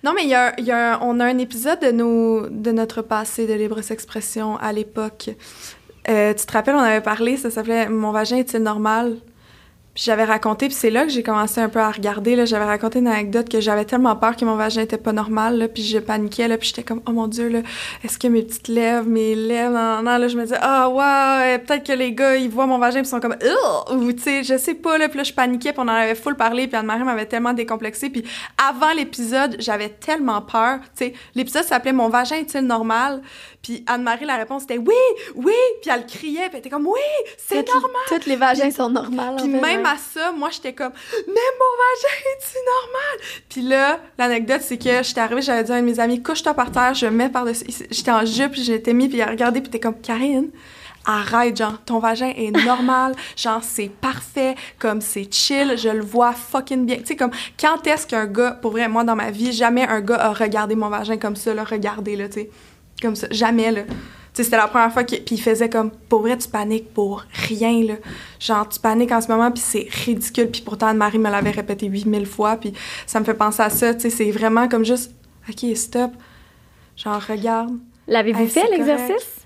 Non, 0.05 0.13
mais 0.15 0.27
y 0.27 0.35
a, 0.35 0.99
on 1.03 1.21
a 1.21 1.25
un 1.25 1.39
épisode 1.39 1.81
de, 1.81 2.49
de 2.49 2.73
notre 2.73 3.03
passé 3.03 3.47
de 3.47 3.55
libre 3.55 3.79
expression 3.93 4.57
à 4.57 4.73
l'époque. 4.73 5.31
Euh, 6.09 6.35
tu 6.35 6.45
te 6.45 6.53
rappelles, 6.53 6.75
on 6.75 6.81
avait 6.81 7.01
parlé, 7.01 7.37
ça 7.37 7.51
s'appelait 7.51 7.89
Mon 7.89 8.11
vagin 8.11 8.39
est-il 8.39 8.63
normal? 8.63 9.19
Puis 9.95 10.05
j'avais 10.07 10.25
raconté, 10.25 10.69
puis 10.69 10.75
c'est 10.75 10.89
là 10.89 11.05
que 11.05 11.11
j'ai 11.11 11.23
commencé 11.23 11.61
un 11.61 11.69
peu 11.69 11.79
à 11.79 11.91
regarder. 11.91 12.35
Là, 12.35 12.47
j'avais 12.47 12.65
raconté 12.65 13.01
une 13.01 13.09
anecdote 13.09 13.51
que 13.51 13.61
j'avais 13.61 13.85
tellement 13.85 14.17
peur 14.17 14.37
que 14.37 14.45
mon 14.47 14.57
vagin 14.57 14.81
était 14.81 14.97
pas 14.97 15.13
normal, 15.13 15.59
là, 15.59 15.69
puis 15.69 15.83
je 15.83 15.99
paniquais, 15.99 16.49
là, 16.49 16.57
puis 16.57 16.69
j'étais 16.69 16.83
comme, 16.83 17.03
oh 17.07 17.13
mon 17.13 17.27
Dieu, 17.27 17.49
là, 17.49 17.61
est-ce 18.03 18.19
que 18.19 18.27
mes 18.27 18.43
petites 18.43 18.69
lèvres, 18.69 19.07
mes 19.07 19.35
lèvres, 19.35 19.75
non, 19.75 20.03
non, 20.03 20.17
là, 20.17 20.29
je 20.29 20.37
me 20.37 20.45
disais, 20.45 20.57
ah, 20.63 20.89
ouais, 20.89 21.59
peut-être 21.59 21.87
que 21.87 21.93
les 21.93 22.13
gars, 22.13 22.37
ils 22.37 22.49
voient 22.49 22.67
mon 22.67 22.79
vagin, 22.79 23.01
puis 23.01 23.09
ils 23.09 23.11
sont 23.11 23.21
comme, 23.21 23.37
Ugh! 23.43 23.99
ou, 23.99 24.13
tu 24.15 24.23
sais, 24.23 24.45
je 24.45 24.57
sais 24.57 24.75
pas, 24.75 24.97
là, 24.97 25.11
puis 25.11 25.19
là, 25.19 25.25
je 25.25 25.33
paniquais, 25.35 25.73
puis 25.73 25.81
on 25.81 25.89
en 25.89 25.89
avait 25.89 26.15
full 26.15 26.37
parlé, 26.37 26.69
puis 26.69 26.77
Anne-Marie 26.77 27.05
m'avait 27.05 27.27
tellement 27.27 27.53
décomplexé, 27.53 28.09
puis 28.09 28.25
avant 28.57 28.95
l'épisode, 28.95 29.57
j'avais 29.59 29.91
tellement 29.91 30.41
peur, 30.41 30.79
tu 30.97 31.05
sais, 31.05 31.13
l'épisode 31.35 31.65
s'appelait 31.65 31.93
Mon 31.93 32.09
vagin 32.09 32.37
est-il 32.37 32.63
normal? 32.63 33.21
Puis 33.63 33.85
Anne-Marie, 33.87 34.25
la 34.25 34.37
réponse 34.37 34.65
était 34.65 34.79
oui, 34.79 34.95
oui, 35.37 35.53
puis 35.81 35.91
elle 35.95 36.07
criait, 36.07 36.49
puis 36.49 36.51
elle 36.55 36.59
était 36.61 36.71
comme, 36.71 36.87
oui, 36.87 37.01
c'est 37.37 37.67
normal! 37.69 37.91
Toutes 38.09 38.27
les 38.27 38.37
vagins 38.37 38.71
sont 38.71 38.89
normales. 38.89 39.37
Puis 39.37 39.55
en 39.55 39.61
fait, 39.61 39.61
même 39.61 39.82
à 39.87 39.97
ça, 39.97 40.33
moi, 40.33 40.51
j'étais 40.51 40.73
comme, 40.73 40.93
mais 41.13 41.25
mon 41.27 41.73
vagin 41.79 42.19
est-tu 42.33 42.59
normal? 42.67 43.43
Puis 43.49 43.63
là, 43.63 44.01
l'anecdote, 44.19 44.61
c'est 44.63 44.79
que 44.79 45.03
j'étais 45.03 45.21
arrivée, 45.21 45.43
j'avais 45.43 45.65
dit 45.65 45.73
à 45.73 45.77
un 45.77 45.81
de 45.81 45.87
mes 45.87 46.01
amis, 46.01 46.23
couche-toi 46.23 46.55
par 46.55 46.71
terre, 46.71 46.95
je 46.95 47.07
me 47.07 47.13
mets 47.13 47.29
par-dessus. 47.29 47.65
J'étais 47.91 48.11
en 48.11 48.25
jupe, 48.25 48.53
puis 48.53 48.63
j'étais 48.63 48.93
mis, 48.93 49.09
puis 49.09 49.19
il 49.19 49.23
a 49.23 49.27
regardé, 49.27 49.61
puis 49.61 49.71
t'es 49.71 49.81
comme, 49.81 50.01
Karine, 50.01 50.51
arrête, 51.05 51.57
genre, 51.57 51.83
ton 51.85 51.99
vagin 51.99 52.33
est 52.37 52.51
normal, 52.65 53.15
genre, 53.37 53.63
c'est 53.63 53.89
parfait, 53.89 54.55
comme 54.79 55.01
c'est 55.01 55.33
chill, 55.33 55.75
je 55.77 55.89
le 55.89 56.03
vois 56.03 56.33
fucking 56.33 56.87
bien. 56.87 56.97
Tu 56.99 57.07
sais, 57.07 57.17
comme, 57.17 57.33
quand 57.59 57.87
est-ce 57.87 58.07
qu'un 58.07 58.27
gars, 58.27 58.53
pour 58.53 58.73
vrai, 58.73 58.89
moi, 58.89 59.05
dans 59.05 59.17
ma 59.17 59.31
vie, 59.31 59.53
jamais 59.53 59.87
un 59.87 60.01
gars 60.01 60.21
a 60.21 60.33
regardé 60.33 60.75
mon 60.75 60.89
vagin 60.89 61.17
comme 61.17 61.37
ça, 61.37 61.55
là, 61.55 61.65
regardé, 61.65 62.17
là, 62.17 62.29
tu 62.29 62.35
sais, 62.35 62.51
comme 63.01 63.17
ça, 63.17 63.27
jamais, 63.31 63.71
là. 63.71 63.83
C'était 64.35 64.57
la 64.57 64.67
première 64.67 64.93
fois 64.93 65.05
qu'il 65.05 65.23
puis 65.23 65.35
il 65.35 65.41
faisait 65.43 65.69
comme 65.69 65.91
pour 65.91 66.23
vrai 66.23 66.39
tu 66.39 66.49
paniques 66.49 66.93
pour 66.95 67.25
rien 67.49 67.85
là. 67.85 67.95
Genre 68.41 68.67
tu 68.69 68.81
paniques 68.81 69.13
en 69.13 69.21
ce 69.21 69.29
moment 69.29 69.51
puis 69.51 69.63
c'est 69.65 69.87
ridicule 70.07 70.51
puis 70.51 70.63
pourtant 70.63 70.87
Anne-Marie 70.87 71.19
me 71.19 71.31
l'avait 71.31 71.51
répété 71.51 71.87
8000 71.87 72.25
fois 72.27 72.57
puis 72.57 72.73
ça 73.07 73.21
me 73.21 73.25
fait 73.25 73.35
penser 73.35 73.63
à 73.63 73.69
ça, 73.69 73.93
tu 73.95 74.01
sais, 74.01 74.11
c'est 74.11 74.31
vraiment 74.31 74.69
comme 74.69 74.85
juste 74.85 75.13
OK, 75.49 75.77
stop. 75.77 76.13
Genre 76.97 77.21
regarde. 77.21 77.77
L'avez-vous 78.07 78.41
Hey, 78.41 78.49
fait, 78.49 78.71
l'exercice? 78.71 79.42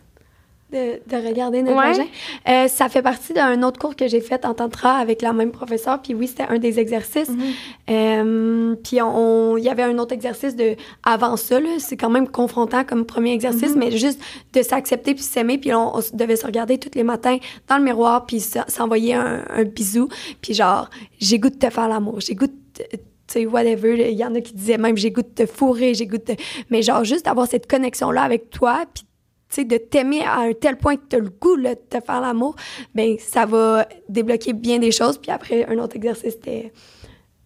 De, 0.72 1.00
de 1.08 1.26
regarder 1.28 1.62
notre 1.62 1.76
Ouais. 1.78 1.92
vagin. 1.92 2.06
Euh, 2.48 2.66
ça 2.68 2.88
fait 2.88 3.02
partie 3.02 3.32
d'un 3.32 3.62
autre 3.62 3.78
cours 3.78 3.94
que 3.94 4.08
j'ai 4.08 4.20
fait 4.20 4.44
en 4.44 4.52
tantra 4.54 4.96
avec 4.96 5.22
la 5.22 5.32
même 5.32 5.52
professeure. 5.52 6.02
Puis 6.02 6.12
oui, 6.14 6.26
c'était 6.26 6.44
un 6.48 6.58
des 6.58 6.80
exercices. 6.80 7.30
Euh, 7.90 8.74
puis 8.82 9.00
on- 9.02 9.56
il 9.56 9.64
y 9.64 9.68
avait 9.68 9.82
un 9.84 9.98
autre 9.98 10.12
exercice 10.12 10.56
de 10.56 10.74
avant 11.04 11.36
ça. 11.36 11.60
là. 11.60 11.68
C'est 11.78 11.96
quand 11.96 12.10
même 12.10 12.28
confrontant 12.28 12.84
comme 12.84 13.04
premier 13.06 13.32
exercice, 13.32 13.74
mais 13.76 13.96
juste 13.96 14.20
de 14.52 14.62
s'accepter 14.62 15.14
puis 15.14 15.22
s'aimer. 15.22 15.58
Puis 15.58 15.72
on, 15.72 15.92
devait 16.14 16.36
se 16.36 16.46
regarder 16.46 16.78
tous 16.78 16.90
les 16.94 17.04
matins 17.04 17.38
dans 17.68 17.78
le 17.78 17.84
miroir 17.84 18.26
puis 18.26 18.40
s'envoyer 18.40 19.14
un, 19.14 19.44
un 19.48 19.64
bisou. 19.64 20.08
Puis 20.42 20.54
genre, 20.54 20.90
j'ai 21.18 21.38
goût 21.38 21.50
de 21.50 21.56
te 21.56 21.70
faire 21.70 21.88
l'amour. 21.88 22.20
J'ai 22.20 22.34
goût 22.34 22.46
de 22.48 22.52
te- 22.74 22.96
tu 22.96 23.00
sais, 23.28 23.46
whatever. 23.46 24.10
Il 24.10 24.16
y 24.18 24.24
en 24.24 24.34
a 24.34 24.40
qui 24.40 24.52
disaient 24.54 24.78
même, 24.78 24.96
j'ai 24.96 25.10
goût 25.10 25.22
de 25.22 25.26
te 25.44 25.46
fourrer, 25.46 25.94
j'ai 25.94 26.06
goût 26.06 26.18
de... 26.18 26.22
te- 26.34 26.42
Mais 26.70 26.82
genre, 26.82 27.02
juste 27.04 27.24
d'avoir 27.24 27.46
cette 27.48 27.66
connexion-là 27.68 28.22
avec 28.22 28.50
toi, 28.50 28.84
puis 28.92 29.04
de 29.64 29.76
t'aimer 29.78 30.22
à 30.22 30.40
un 30.40 30.52
tel 30.52 30.76
point 30.76 30.96
que 30.96 31.02
tu 31.08 31.16
as 31.16 31.20
le 31.20 31.30
goût 31.30 31.56
là, 31.56 31.74
de 31.74 31.80
te 31.88 31.98
faire 32.04 32.20
l'amour, 32.20 32.56
ben 32.94 33.16
ça 33.18 33.46
va 33.46 33.86
débloquer 34.08 34.52
bien 34.52 34.78
des 34.78 34.90
choses. 34.90 35.18
Puis 35.18 35.30
après, 35.30 35.64
un 35.66 35.78
autre 35.78 35.96
exercice, 35.96 36.32
c'était 36.34 36.72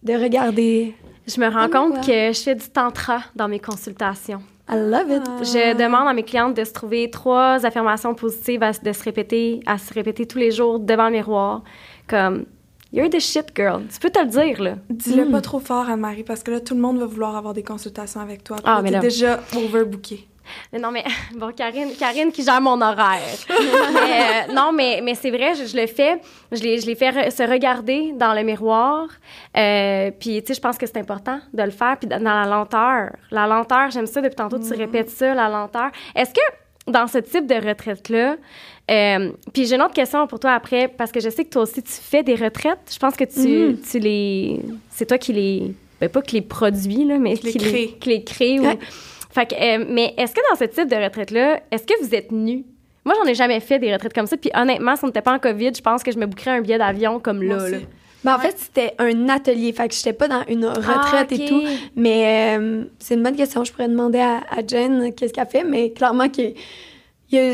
de 0.03 0.13
regarder. 0.13 0.95
Je 1.27 1.39
me 1.39 1.47
rends 1.47 1.69
compte 1.69 1.93
quoi. 1.93 2.01
que 2.01 2.33
je 2.33 2.41
fais 2.41 2.55
du 2.55 2.67
tantra 2.69 3.19
dans 3.35 3.47
mes 3.47 3.59
consultations. 3.59 4.41
I 4.69 4.75
love 4.75 5.11
it. 5.11 5.23
Je 5.43 5.75
demande 5.77 6.07
à 6.07 6.13
mes 6.13 6.23
clientes 6.23 6.55
de 6.55 6.63
se 6.63 6.71
trouver 6.73 7.09
trois 7.09 7.65
affirmations 7.65 8.13
positives, 8.15 8.63
à, 8.63 8.71
de 8.71 8.93
se 8.93 9.03
répéter, 9.03 9.59
à 9.65 9.77
se 9.77 9.93
répéter 9.93 10.25
tous 10.25 10.37
les 10.37 10.51
jours 10.51 10.79
devant 10.79 11.05
le 11.05 11.11
miroir, 11.11 11.63
comme 12.07 12.45
You're 12.93 13.09
the 13.09 13.19
shit 13.19 13.45
girl. 13.55 13.83
Tu 13.93 13.99
peux 13.99 14.09
te 14.09 14.19
le 14.19 14.25
dire 14.25 14.61
là. 14.61 14.75
Dis-le 14.89 15.25
Mm. 15.25 15.31
pas 15.31 15.39
trop 15.41 15.59
fort 15.59 15.87
Anne-Marie 15.89 16.23
parce 16.23 16.43
que 16.43 16.51
là 16.51 16.59
tout 16.59 16.73
le 16.75 16.81
monde 16.81 16.99
va 16.99 17.05
vouloir 17.05 17.37
avoir 17.37 17.53
des 17.53 17.63
consultations 17.63 18.19
avec 18.19 18.43
toi. 18.43 18.57
Ah, 18.65 18.75
là, 18.77 18.81
mais 18.81 18.91
là- 18.91 18.99
déjà 18.99 19.39
overbooké. 19.55 20.27
Non, 20.79 20.91
mais 20.91 21.03
bon, 21.35 21.51
Karine, 21.55 21.89
Karine 21.97 22.31
qui 22.31 22.43
gère 22.43 22.61
mon 22.61 22.79
horaire. 22.81 23.21
mais, 23.49 24.49
euh, 24.49 24.53
non, 24.53 24.71
mais, 24.73 25.01
mais 25.03 25.15
c'est 25.15 25.31
vrai, 25.31 25.53
je, 25.55 25.65
je 25.65 25.77
le 25.77 25.87
fais. 25.87 26.19
Je 26.51 26.61
les, 26.63 26.79
je 26.79 26.85
les 26.87 26.95
fais 26.95 27.11
re- 27.11 27.29
se 27.31 27.43
regarder 27.43 28.13
dans 28.15 28.33
le 28.33 28.43
miroir. 28.43 29.07
Euh, 29.57 30.11
puis, 30.19 30.41
tu 30.41 30.47
sais, 30.47 30.53
je 30.55 30.61
pense 30.61 30.77
que 30.77 30.85
c'est 30.85 30.97
important 30.97 31.39
de 31.53 31.63
le 31.63 31.71
faire. 31.71 31.97
Puis, 31.97 32.07
dans 32.07 32.19
la 32.23 32.45
lenteur. 32.45 33.11
La 33.31 33.47
lenteur, 33.47 33.91
j'aime 33.91 34.07
ça 34.07 34.21
depuis 34.21 34.35
tantôt, 34.35 34.57
tu 34.59 34.73
répètes 34.73 35.09
ça, 35.09 35.33
la 35.33 35.49
lenteur. 35.49 35.89
Est-ce 36.15 36.33
que 36.33 36.41
dans 36.91 37.07
ce 37.07 37.19
type 37.19 37.45
de 37.45 37.55
retraite-là, 37.55 38.35
euh, 38.89 39.31
puis 39.53 39.65
j'ai 39.67 39.75
une 39.75 39.81
autre 39.83 39.93
question 39.93 40.25
pour 40.27 40.39
toi 40.39 40.53
après, 40.53 40.87
parce 40.87 41.11
que 41.11 41.19
je 41.19 41.29
sais 41.29 41.45
que 41.45 41.49
toi 41.51 41.61
aussi, 41.61 41.81
tu 41.83 41.91
fais 41.91 42.23
des 42.23 42.35
retraites. 42.35 42.79
Je 42.91 42.97
pense 42.97 43.15
que 43.15 43.23
tu, 43.23 43.79
tu 43.81 43.99
les. 43.99 44.59
C'est 44.89 45.05
toi 45.05 45.17
qui 45.17 45.31
les. 45.33 45.73
Ben, 46.01 46.09
pas 46.09 46.21
qui 46.23 46.35
les 46.37 46.41
produis, 46.41 47.05
là, 47.05 47.19
mais 47.19 47.35
Qui 47.37 47.47
les 47.51 47.53
crée. 47.59 47.97
qui 47.99 48.09
les 48.09 48.23
crée. 48.23 48.59
ou- 48.59 48.63
Ouais. 48.63 48.79
Fait 49.31 49.45
que, 49.47 49.55
euh, 49.55 49.85
mais 49.89 50.13
est-ce 50.17 50.33
que 50.33 50.41
dans 50.49 50.55
ce 50.57 50.65
type 50.65 50.87
de 50.89 50.95
retraite-là, 50.95 51.61
est-ce 51.71 51.83
que 51.83 51.93
vous 52.03 52.13
êtes 52.15 52.31
nu? 52.31 52.63
Moi, 53.05 53.15
j'en 53.17 53.25
ai 53.29 53.33
jamais 53.33 53.59
fait 53.59 53.79
des 53.79 53.91
retraites 53.91 54.13
comme 54.13 54.27
ça. 54.27 54.37
Puis 54.37 54.51
honnêtement, 54.55 54.95
si 54.95 55.03
on 55.03 55.07
n'était 55.07 55.21
pas 55.21 55.33
en 55.33 55.39
COVID, 55.39 55.71
je 55.75 55.81
pense 55.81 56.03
que 56.03 56.11
je 56.11 56.17
me 56.19 56.25
bouquerais 56.27 56.51
un 56.51 56.61
billet 56.61 56.77
d'avion 56.77 57.19
comme 57.19 57.41
là. 57.41 57.57
là. 57.69 57.77
Ben, 58.23 58.35
en 58.35 58.37
Ouais. 58.37 58.43
fait, 58.43 58.55
c'était 58.59 58.93
un 58.99 59.29
atelier. 59.29 59.73
Fait 59.73 59.87
que 59.87 59.95
j'étais 59.95 60.13
pas 60.13 60.27
dans 60.27 60.43
une 60.47 60.65
retraite 60.67 61.27
Ah, 61.31 61.33
ok. 61.33 61.39
et 61.39 61.45
tout. 61.47 61.63
Mais 61.95 62.55
euh, 62.59 62.83
c'est 62.99 63.15
une 63.15 63.23
bonne 63.23 63.35
question. 63.35 63.63
Je 63.63 63.71
pourrais 63.71 63.87
demander 63.87 64.19
à, 64.19 64.41
à 64.51 64.65
Jen 64.67 65.11
qu'est-ce 65.15 65.33
qu'elle 65.33 65.47
fait. 65.47 65.63
Mais 65.63 65.89
clairement, 65.91 66.25
a- 66.25 66.53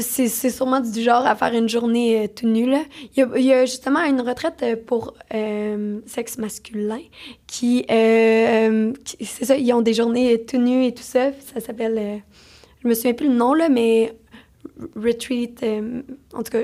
c'est 0.02 0.50
sûrement 0.50 0.80
du 0.80 1.02
genre 1.02 1.26
à 1.26 1.36
faire 1.36 1.54
une 1.54 1.70
journée 1.70 2.24
euh, 2.24 2.28
tout 2.28 2.48
nue. 2.48 2.70
Là. 2.70 2.82
Il, 3.16 3.20
y 3.20 3.24
a, 3.24 3.30
il 3.38 3.46
y 3.46 3.54
a 3.54 3.66
justement 3.66 4.04
une 4.04 4.22
retraite 4.22 4.56
euh, 4.64 4.76
pour 4.76 5.14
euh, 5.34 6.00
sexe 6.06 6.38
masculin 6.38 7.00
qui, 7.46 7.86
euh, 7.92 8.92
qui- 9.06 9.26
C'est 9.26 9.46
ça, 9.46 9.56
ils 9.58 9.72
ont 9.74 9.82
des 9.82 9.94
journées 9.94 10.44
tout 10.46 10.58
nues 10.58 10.86
et 10.86 10.94
tout 10.94 11.04
ça. 11.04 11.32
Ça 11.54 11.60
s'appelle. 11.60 12.22
je 12.84 12.88
me 12.88 12.94
souviens 12.94 13.14
plus 13.14 13.28
le 13.28 13.36
nom, 13.36 13.54
là, 13.54 13.70
mais. 13.70 14.14
Retreat, 14.96 15.64
en 16.34 16.44
tout 16.44 16.52
cas, 16.52 16.60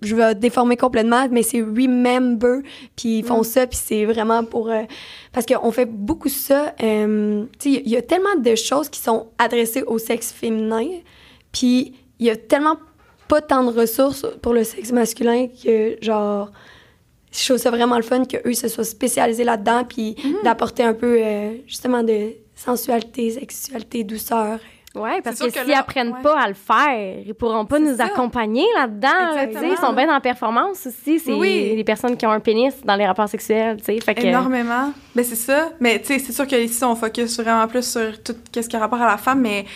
je- 0.00 0.14
vais 0.14 0.34
déformer 0.34 0.76
complètement, 0.76 1.26
mais 1.30 1.42
c'est 1.42 1.60
Remember, 1.60 2.60
puis 2.96 3.18
ils 3.18 3.24
font 3.24 3.42
ça, 3.42 3.66
puis 3.66 3.78
c'est 3.82 4.04
vraiment 4.06 4.42
pour... 4.44 4.70
parce 5.32 5.44
qu'on 5.44 5.70
fait 5.72 5.84
beaucoup 5.84 6.28
ça. 6.28 6.74
il 6.80 7.48
y 7.64 7.96
a 7.96 8.02
tellement 8.02 8.36
de 8.38 8.54
choses 8.54 8.88
qui 8.88 9.00
sont 9.00 9.26
adressées 9.38 9.82
au 9.82 9.98
sexe 9.98 10.32
féminin, 10.32 10.86
puis 11.52 11.94
il 12.18 12.26
y 12.26 12.30
a 12.30 12.36
tellement 12.36 12.76
pas 13.28 13.40
tant 13.40 13.62
de 13.64 13.78
ressources 13.78 14.26
pour 14.42 14.54
le 14.54 14.64
sexe 14.64 14.90
masculin 14.92 15.48
que, 15.48 15.96
genre, 16.00 16.50
je 17.30 17.44
trouve 17.44 17.58
ça 17.58 17.70
vraiment 17.70 17.96
le 17.96 18.02
fun 18.02 18.24
qu'eux 18.24 18.54
se 18.54 18.68
soient 18.68 18.84
spécialisés 18.84 19.44
là-dedans, 19.44 19.84
puis 19.84 20.16
d'apporter 20.44 20.82
un 20.82 20.94
peu, 20.94 21.18
euh, 21.20 21.52
justement, 21.66 22.02
de 22.02 22.32
sensualité, 22.54 23.30
sexualité, 23.30 24.02
douceur. 24.04 24.58
Oui, 24.94 25.10
parce 25.22 25.38
que 25.38 25.50
s'ils 25.50 25.68
là, 25.68 25.80
apprennent 25.80 26.12
ouais. 26.12 26.22
pas 26.22 26.40
à 26.40 26.48
le 26.48 26.54
faire, 26.54 27.18
ils 27.24 27.34
pourront 27.34 27.66
pas 27.66 27.76
C'est 27.76 27.82
nous 27.84 27.96
ça. 27.98 28.06
accompagner 28.06 28.64
là-dedans. 28.74 29.34
là, 29.34 29.46
tu 29.46 29.52
sais. 29.52 29.68
Ils 29.68 29.76
sont 29.76 29.92
bien 29.92 30.06
dans 30.06 30.14
la 30.14 30.20
performance 30.20 30.86
aussi. 30.86 31.20
C'est 31.20 31.34
Oui. 31.34 31.74
les 31.76 31.84
personnes 31.84 32.16
qui 32.16 32.26
ont 32.26 32.30
un 32.30 32.40
pénis 32.40 32.74
dans 32.84 32.96
les 32.96 33.06
rapports 33.06 33.28
sexuels, 33.28 33.76
tu 33.78 33.84
sais. 33.84 34.00
Fait 34.00 34.14
que... 34.14 34.22
Énormément. 34.22 34.92
Ben, 35.14 35.24
c'est 35.24 35.36
ça. 35.36 35.70
Mais, 35.78 36.00
tu 36.00 36.06
sais, 36.06 36.18
c'est 36.18 36.32
sûr 36.32 36.46
qu'ici, 36.46 36.82
on 36.82 36.96
focus 36.96 37.38
vraiment 37.38 37.68
plus 37.68 37.88
sur 37.88 38.20
tout 38.22 38.34
ce 38.54 38.60
qui 38.66 38.76
a 38.76 38.78
rapport 38.80 39.00
à 39.02 39.06
la 39.06 39.18
femme, 39.18 39.42
mais 39.42 39.66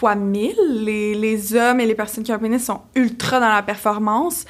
fois 0.00 0.14
mille, 0.14 0.56
les, 0.70 1.14
les 1.14 1.54
hommes 1.54 1.78
et 1.80 1.86
les 1.86 1.94
personnes 1.94 2.24
qui 2.24 2.32
ont 2.32 2.36
un 2.36 2.38
pénis 2.38 2.64
sont 2.64 2.80
ultra 2.94 3.38
dans 3.38 3.52
la 3.52 3.62
performance. 3.62 4.46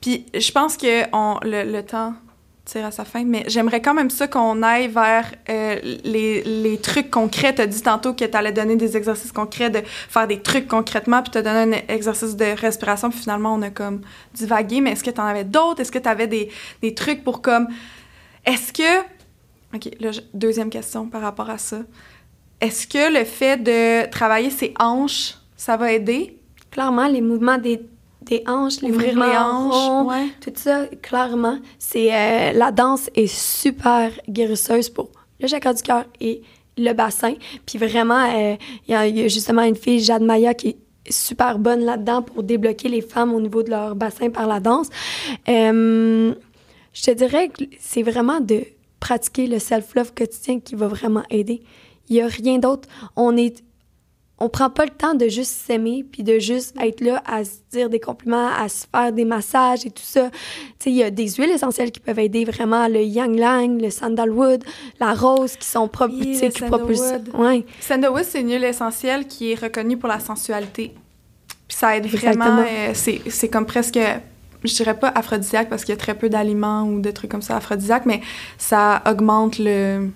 Puis, 0.00 0.26
je 0.32 0.52
pense 0.52 0.76
que 0.76 1.04
on, 1.12 1.38
le, 1.42 1.64
le 1.70 1.82
temps 1.82 2.14
tire 2.64 2.86
à 2.86 2.90
sa 2.92 3.04
fin, 3.04 3.24
mais 3.24 3.44
j'aimerais 3.48 3.80
quand 3.80 3.94
même 3.94 4.10
ça 4.10 4.26
qu'on 4.28 4.62
aille 4.62 4.88
vers 4.88 5.32
euh, 5.48 5.76
les, 6.04 6.42
les 6.42 6.78
trucs 6.78 7.10
concrets. 7.10 7.54
Tu 7.54 7.62
as 7.62 7.66
dit 7.66 7.82
tantôt 7.82 8.12
que 8.12 8.24
tu 8.24 8.36
allais 8.36 8.52
donner 8.52 8.76
des 8.76 8.96
exercices 8.96 9.32
concrets, 9.32 9.70
de 9.70 9.82
faire 9.84 10.26
des 10.26 10.40
trucs 10.40 10.68
concrètement, 10.68 11.22
puis 11.22 11.30
tu 11.32 11.38
as 11.38 11.42
donné 11.42 11.76
un 11.88 11.94
exercice 11.94 12.36
de 12.36 12.44
respiration, 12.44 13.10
puis 13.10 13.20
finalement, 13.20 13.54
on 13.54 13.62
a 13.62 13.70
comme 13.70 14.00
divagué. 14.34 14.80
Mais 14.80 14.92
est-ce 14.92 15.04
que 15.04 15.10
tu 15.10 15.20
en 15.20 15.26
avais 15.26 15.44
d'autres? 15.44 15.80
Est-ce 15.80 15.92
que 15.92 15.98
tu 15.98 16.08
avais 16.08 16.28
des, 16.28 16.50
des 16.82 16.94
trucs 16.94 17.24
pour 17.24 17.42
comme... 17.42 17.68
Est-ce 18.44 18.72
que... 18.72 19.00
OK, 19.74 19.88
là, 20.00 20.10
deuxième 20.32 20.70
question 20.70 21.06
par 21.06 21.22
rapport 21.22 21.50
à 21.50 21.58
ça. 21.58 21.78
Est-ce 22.60 22.86
que 22.86 23.12
le 23.18 23.24
fait 23.24 23.62
de 23.62 24.08
travailler 24.10 24.50
ses 24.50 24.72
hanches, 24.78 25.34
ça 25.56 25.76
va 25.76 25.92
aider? 25.92 26.38
Clairement, 26.70 27.06
les 27.06 27.20
mouvements 27.20 27.58
des, 27.58 27.80
des 28.22 28.42
hanches, 28.46 28.80
les 28.80 28.90
Ouvrir 28.90 29.08
mouvements 29.14 29.30
les 29.30 29.36
hanches, 29.38 29.74
ronds, 29.74 30.08
ouais. 30.08 30.26
tout 30.40 30.52
ça, 30.54 30.86
clairement, 31.02 31.58
c'est 31.78 32.14
euh, 32.14 32.52
la 32.52 32.70
danse 32.72 33.10
est 33.14 33.26
super 33.26 34.10
guérisseuse 34.28 34.88
pour 34.88 35.10
le 35.40 35.48
chakra 35.48 35.74
du 35.74 35.82
cœur 35.82 36.04
et 36.20 36.42
le 36.78 36.92
bassin. 36.92 37.34
Puis 37.66 37.78
vraiment, 37.78 38.24
euh, 38.34 38.56
il 38.88 38.92
y, 38.92 38.94
a- 38.94 39.06
il 39.06 39.18
y 39.18 39.22
a 39.22 39.28
justement 39.28 39.62
une 39.62 39.76
fille, 39.76 40.00
Jade 40.00 40.22
Maya, 40.22 40.54
qui 40.54 40.68
est 40.68 40.76
super 41.12 41.58
bonne 41.58 41.80
là-dedans 41.84 42.22
pour 42.22 42.42
débloquer 42.42 42.88
les 42.88 43.00
femmes 43.02 43.32
au 43.34 43.40
niveau 43.40 43.62
de 43.62 43.70
leur 43.70 43.94
bassin 43.94 44.28
par 44.30 44.46
la 44.46 44.60
danse. 44.60 44.88
Euh, 45.48 46.34
je 46.92 47.02
te 47.02 47.10
dirais 47.12 47.48
que 47.48 47.64
c'est 47.78 48.02
vraiment 48.02 48.40
de 48.40 48.64
pratiquer 49.00 49.46
le 49.46 49.58
self-love 49.58 50.12
quotidien 50.14 50.58
qui 50.60 50.74
va 50.74 50.88
vraiment 50.88 51.22
aider. 51.30 51.62
Il 52.08 52.16
y 52.16 52.20
a 52.20 52.26
rien 52.26 52.58
d'autre. 52.58 52.88
On 53.16 53.36
est 53.36 53.62
on 54.38 54.50
prend 54.50 54.68
pas 54.68 54.84
le 54.84 54.90
temps 54.90 55.14
de 55.14 55.28
juste 55.28 55.50
s'aimer 55.66 56.04
puis 56.12 56.22
de 56.22 56.38
juste 56.38 56.74
être 56.78 57.00
là 57.00 57.22
à 57.24 57.42
se 57.42 57.52
dire 57.72 57.88
des 57.88 58.00
compliments, 58.00 58.50
à 58.54 58.68
se 58.68 58.84
faire 58.94 59.10
des 59.10 59.24
massages 59.24 59.86
et 59.86 59.90
tout 59.90 60.02
ça. 60.04 60.28
Tu 60.30 60.36
sais, 60.78 60.90
il 60.90 60.96
y 60.96 61.02
a 61.02 61.10
des 61.10 61.26
huiles 61.30 61.50
essentielles 61.52 61.90
qui 61.90 62.00
peuvent 62.00 62.18
aider 62.18 62.44
vraiment 62.44 62.86
le 62.86 63.02
yang 63.02 63.34
lang, 63.34 63.80
le 63.80 63.88
sandalwood, 63.88 64.62
la 65.00 65.14
rose 65.14 65.56
qui 65.56 65.66
sont 65.66 65.88
propres, 65.88 66.12
Oui, 66.20 66.38
qui 66.38 66.50
propulsent. 66.64 66.98
sandalwood. 67.00 67.34
Ouais. 67.40 67.64
Sandalwood, 67.80 68.24
c'est 68.24 68.42
une 68.42 68.50
huile 68.50 68.64
essentielle 68.64 69.26
qui 69.26 69.52
est 69.52 69.54
reconnue 69.62 69.96
pour 69.96 70.10
la 70.10 70.20
sensualité. 70.20 70.92
Puis 71.66 71.78
ça 71.78 71.96
aide 71.96 72.06
vraiment. 72.06 72.58
euh, 72.58 72.90
c'est 72.92 73.22
c'est 73.28 73.48
comme 73.48 73.64
presque, 73.64 73.98
je 74.64 74.74
dirais 74.74 74.98
pas 74.98 75.08
aphrodisiaque 75.08 75.70
parce 75.70 75.82
qu'il 75.86 75.94
y 75.94 75.96
a 75.96 76.00
très 76.00 76.14
peu 76.14 76.28
d'aliments 76.28 76.82
ou 76.82 77.00
de 77.00 77.10
trucs 77.10 77.30
comme 77.30 77.40
ça 77.40 77.56
aphrodisiaques, 77.56 78.04
mais 78.04 78.20
ça 78.58 79.02
augmente 79.10 79.58
le 79.58 80.10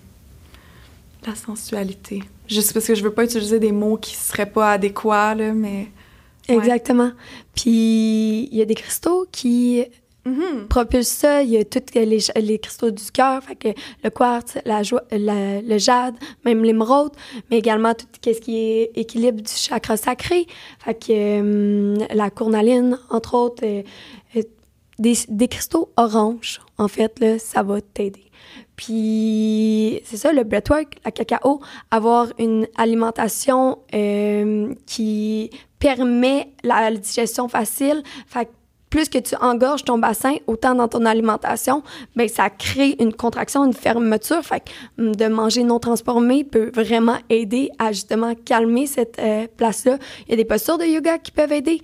la 1.26 1.34
sensualité. 1.34 2.22
Juste 2.48 2.72
parce 2.72 2.86
que 2.86 2.94
je 2.94 3.02
veux 3.02 3.12
pas 3.12 3.24
utiliser 3.24 3.58
des 3.58 3.72
mots 3.72 3.96
qui 3.96 4.14
seraient 4.16 4.50
pas 4.50 4.72
adéquats, 4.72 5.34
là, 5.34 5.52
mais... 5.52 5.88
Ouais. 6.48 6.56
Exactement. 6.56 7.12
Puis 7.54 8.48
il 8.50 8.56
y 8.56 8.62
a 8.62 8.64
des 8.64 8.74
cristaux 8.74 9.26
qui 9.30 9.84
Mhm. 10.26 10.66
propulsent 10.68 11.08
ça. 11.08 11.42
Il 11.42 11.50
y 11.50 11.56
a 11.56 11.64
tous 11.64 11.80
les, 11.94 12.18
les 12.36 12.58
cristaux 12.58 12.90
du 12.90 13.10
cœur, 13.10 13.42
fait 13.42 13.54
que 13.56 13.68
le 14.04 14.10
quartz, 14.10 14.58
la- 14.66 14.82
le 14.82 15.78
jade, 15.78 16.14
même 16.44 16.62
l'émeraude, 16.62 17.12
mais 17.50 17.58
également 17.58 17.94
tout 17.94 18.06
ce 18.22 18.30
qui 18.32 18.56
est 18.58 18.90
équilibre 18.96 19.40
du 19.40 19.50
chakra 19.52 19.96
sacré, 19.96 20.46
fait 20.84 20.94
que 20.94 21.12
euh, 21.12 21.96
la 22.12 22.28
cournaline, 22.30 22.98
entre 23.10 23.34
autres, 23.34 23.64
euh, 23.64 23.82
euh, 24.36 24.42
des, 24.98 25.14
des 25.28 25.48
cristaux 25.48 25.90
oranges, 25.96 26.60
en 26.76 26.88
fait, 26.88 27.18
là, 27.20 27.38
ça 27.38 27.62
va 27.62 27.80
t'aider. 27.80 28.24
Puis, 28.80 30.00
c'est 30.04 30.16
ça, 30.16 30.32
le 30.32 30.42
breathwork, 30.42 30.96
la 31.04 31.10
cacao, 31.10 31.60
avoir 31.90 32.28
une 32.38 32.66
alimentation 32.78 33.78
euh, 33.92 34.72
qui 34.86 35.50
permet 35.78 36.48
la 36.64 36.90
digestion 36.90 37.46
facile. 37.46 38.02
Fait 38.26 38.48
plus 38.90 39.08
que 39.08 39.18
tu 39.18 39.36
engorges 39.36 39.84
ton 39.84 39.98
bassin, 39.98 40.34
autant 40.46 40.74
dans 40.74 40.88
ton 40.88 41.06
alimentation, 41.06 41.82
ben 42.16 42.28
ça 42.28 42.50
crée 42.50 42.96
une 42.98 43.14
contraction, 43.14 43.64
une 43.64 43.72
fermeture. 43.72 44.44
Fait 44.44 44.60
que 44.60 45.02
hum, 45.02 45.14
de 45.14 45.26
manger 45.26 45.62
non 45.62 45.78
transformé 45.78 46.44
peut 46.44 46.70
vraiment 46.74 47.16
aider 47.30 47.70
à 47.78 47.92
justement 47.92 48.34
calmer 48.34 48.86
cette 48.86 49.18
euh, 49.20 49.46
place-là. 49.56 49.98
Il 50.26 50.32
y 50.32 50.34
a 50.34 50.36
des 50.36 50.44
postures 50.44 50.76
de 50.76 50.84
yoga 50.84 51.18
qui 51.18 51.30
peuvent 51.30 51.52
aider. 51.52 51.80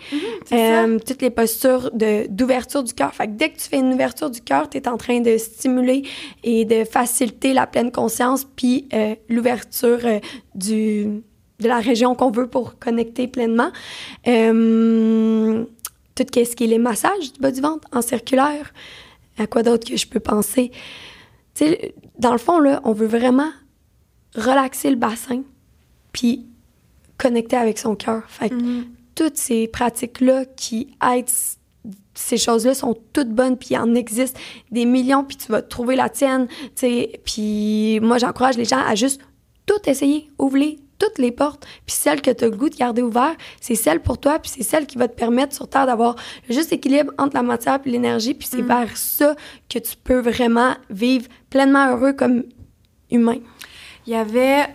ça. 0.47 0.57
Euh, 0.57 0.99
toutes 0.99 1.23
les 1.23 1.31
postures 1.31 1.91
d'ouverture 1.93 2.83
du 2.83 2.93
cœur. 2.93 3.15
Fait 3.15 3.29
que 3.29 3.33
dès 3.33 3.51
que 3.51 3.59
tu 3.59 3.69
fais 3.69 3.79
une 3.79 3.95
ouverture 3.95 4.31
du 4.31 4.41
cœur, 4.41 4.69
tu 4.69 4.79
es 4.79 4.89
en 4.89 4.97
train 4.97 5.21
de 5.21 5.39
stimuler 5.39 6.03
et 6.43 6.65
de 6.65 6.85
faciliter 6.85 7.53
la 7.53 7.67
pleine 7.67 7.93
conscience 7.93 8.47
puis 8.57 8.89
euh, 8.93 9.15
l'ouverture 9.29 10.01
du 10.55 11.23
de 11.61 11.69
la 11.69 11.79
région 11.79 12.15
qu'on 12.15 12.31
veut 12.31 12.47
pour 12.47 12.79
connecter 12.79 13.29
pleinement. 13.29 13.71
Euh, 14.27 15.65
tout 16.17 16.25
ce 16.35 16.57
qui 16.57 16.65
est 16.65 16.69
les 16.69 16.79
massages 16.79 17.33
du 17.33 17.41
bas 17.41 17.51
du 17.51 17.61
ventre 17.61 17.87
en 17.93 18.03
circulaire. 18.03 18.73
À 19.39 19.47
quoi 19.47 19.63
d'autre 19.63 19.87
que 19.89 19.97
je 19.97 20.07
peux 20.07 20.21
penser? 20.21 20.73
Dans 22.19 22.33
le 22.33 22.39
fond, 22.39 22.59
là, 22.59 22.81
on 22.85 22.93
veut 22.93 23.07
vraiment 23.07 23.51
relaxer 24.35 24.91
le 24.91 24.97
bassin 24.97 25.43
puis 26.13 26.47
connecter 27.19 27.57
avec 27.57 27.79
son 27.79 27.95
cœur. 27.95 28.23
Fait 28.29 28.51
que 28.51 28.55
Mhm. 28.55 28.87
toutes 29.15 29.37
ces 29.37 29.69
pratiques-là 29.69 30.45
qui 30.45 30.89
aident 31.03 31.29
ces 32.15 32.39
choses-là 32.39 32.75
sont 32.75 32.97
toutes 33.13 33.29
bonnes, 33.29 33.57
puis 33.59 33.69
il 33.73 33.79
en 33.79 33.95
existe 33.95 34.39
des 34.71 34.87
millions, 34.87 35.23
puis 35.23 35.37
tu 35.37 35.53
vas 35.53 35.61
trouver 35.63 35.97
la 35.97 36.09
tienne. 36.09 36.49
Puis 37.25 38.01
moi, 38.01 38.19
j'encourage 38.19 38.57
les 38.57 38.65
gens 38.65 38.81
à 38.85 38.95
juste 38.95 39.21
tout 39.67 39.79
essayer, 39.87 40.31
ouvrir 40.39 40.77
toutes 40.99 41.19
les 41.19 41.31
portes, 41.31 41.67
puis 41.87 41.95
celle 41.95 42.23
que 42.23 42.31
tu 42.31 42.45
as 42.45 42.49
le 42.49 42.57
goût 42.57 42.69
de 42.69 42.77
garder 42.77 43.03
ouverte, 43.03 43.37
c'est 43.61 43.75
celle 43.75 44.01
pour 44.01 44.19
toi, 44.19 44.39
puis 44.39 44.51
c'est 44.55 44.63
celle 44.63 44.87
qui 44.87 44.99
va 44.99 45.09
te 45.09 45.15
permettre 45.15 45.55
sur 45.55 45.69
Terre 45.69 45.87
d'avoir 45.87 46.17
le 46.49 46.55
juste 46.55 46.73
équilibre 46.73 47.13
entre 47.19 47.37
la 47.37 47.43
matière 47.43 47.79
et 47.85 47.91
l'énergie, 47.91 48.35
puis 48.35 48.49
c'est 48.51 48.63
vers 48.63 48.97
ça 48.97 49.37
que 49.69 49.79
tu 49.79 49.97
peux 50.03 50.21
vraiment 50.21 50.75
vivre 50.91 51.27
pleinement 51.51 51.91
heureux 51.91 52.13
comme 52.13 52.45
humain. 53.11 53.39
Il 54.07 54.13
y 54.13 54.17
avait, 54.17 54.67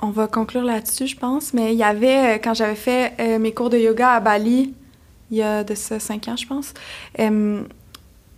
on 0.00 0.10
va 0.10 0.26
conclure 0.26 0.64
là-dessus, 0.64 1.06
je 1.06 1.16
pense, 1.16 1.52
mais 1.52 1.72
il 1.72 1.78
y 1.78 1.82
avait, 1.82 2.36
euh, 2.36 2.38
quand 2.42 2.54
j'avais 2.54 2.74
fait 2.74 3.12
euh, 3.20 3.38
mes 3.38 3.52
cours 3.52 3.70
de 3.70 3.78
yoga 3.78 4.12
à 4.12 4.20
Bali, 4.20 4.74
il 5.30 5.36
y 5.36 5.42
a 5.42 5.62
de 5.62 5.74
ça 5.74 6.00
cinq 6.00 6.28
ans, 6.28 6.36
je 6.36 6.46
pense, 6.46 6.74
euh, 7.18 7.62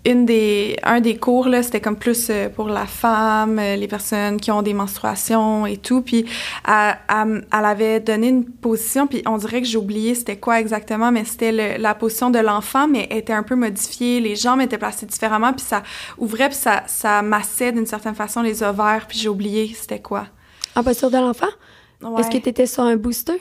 une 0.04 0.26
des, 0.26 0.76
un 0.82 1.00
des 1.00 1.16
cours, 1.16 1.48
là, 1.48 1.62
c'était 1.62 1.80
comme 1.80 1.96
plus 1.96 2.28
euh, 2.28 2.48
pour 2.48 2.68
la 2.68 2.86
femme, 2.86 3.58
euh, 3.60 3.76
les 3.76 3.86
personnes 3.86 4.40
qui 4.40 4.50
ont 4.50 4.60
des 4.62 4.74
menstruations 4.74 5.64
et 5.64 5.76
tout. 5.76 6.02
Puis 6.02 6.24
elle, 6.66 6.96
elle- 7.08 7.46
elle 7.56 7.64
avait 7.64 8.00
donné 8.00 8.28
une 8.28 8.44
position, 8.44 9.06
puis 9.06 9.22
on 9.26 9.36
dirait 9.38 9.60
que 9.62 9.68
j'ai 9.68 9.78
oublié 9.78 10.14
c'était 10.16 10.36
quoi 10.36 10.58
exactement, 10.58 11.12
mais 11.12 11.24
c'était 11.24 11.78
la 11.78 11.94
position 11.94 12.30
de 12.30 12.40
l'enfant, 12.40 12.88
mais 12.88 13.06
elle 13.10 13.18
était 13.18 13.32
un 13.32 13.44
peu 13.44 13.54
modifiée. 13.54 14.18
Les 14.20 14.34
jambes 14.34 14.60
étaient 14.60 14.78
placées 14.78 15.06
différemment, 15.06 15.52
puis 15.52 15.64
ça 15.64 15.84
ouvrait, 16.18 16.48
puis 16.48 16.58
ça, 16.58 16.82
ça 16.86 17.22
massait 17.22 17.70
d'une 17.70 17.86
certaine 17.86 18.16
façon 18.16 18.42
les 18.42 18.64
ovaires, 18.64 19.06
puis 19.08 19.18
j'ai 19.18 19.28
oublié 19.28 19.72
c'était 19.80 20.00
quoi. 20.00 20.26
En 20.74 20.82
posture 20.82 21.10
de 21.10 21.18
l'enfant, 21.18 21.46
est-ce 22.18 22.28
que 22.30 22.38
tu 22.38 22.48
étais 22.48 22.66
sur 22.66 22.82
un 22.82 22.96
booster? 22.96 23.40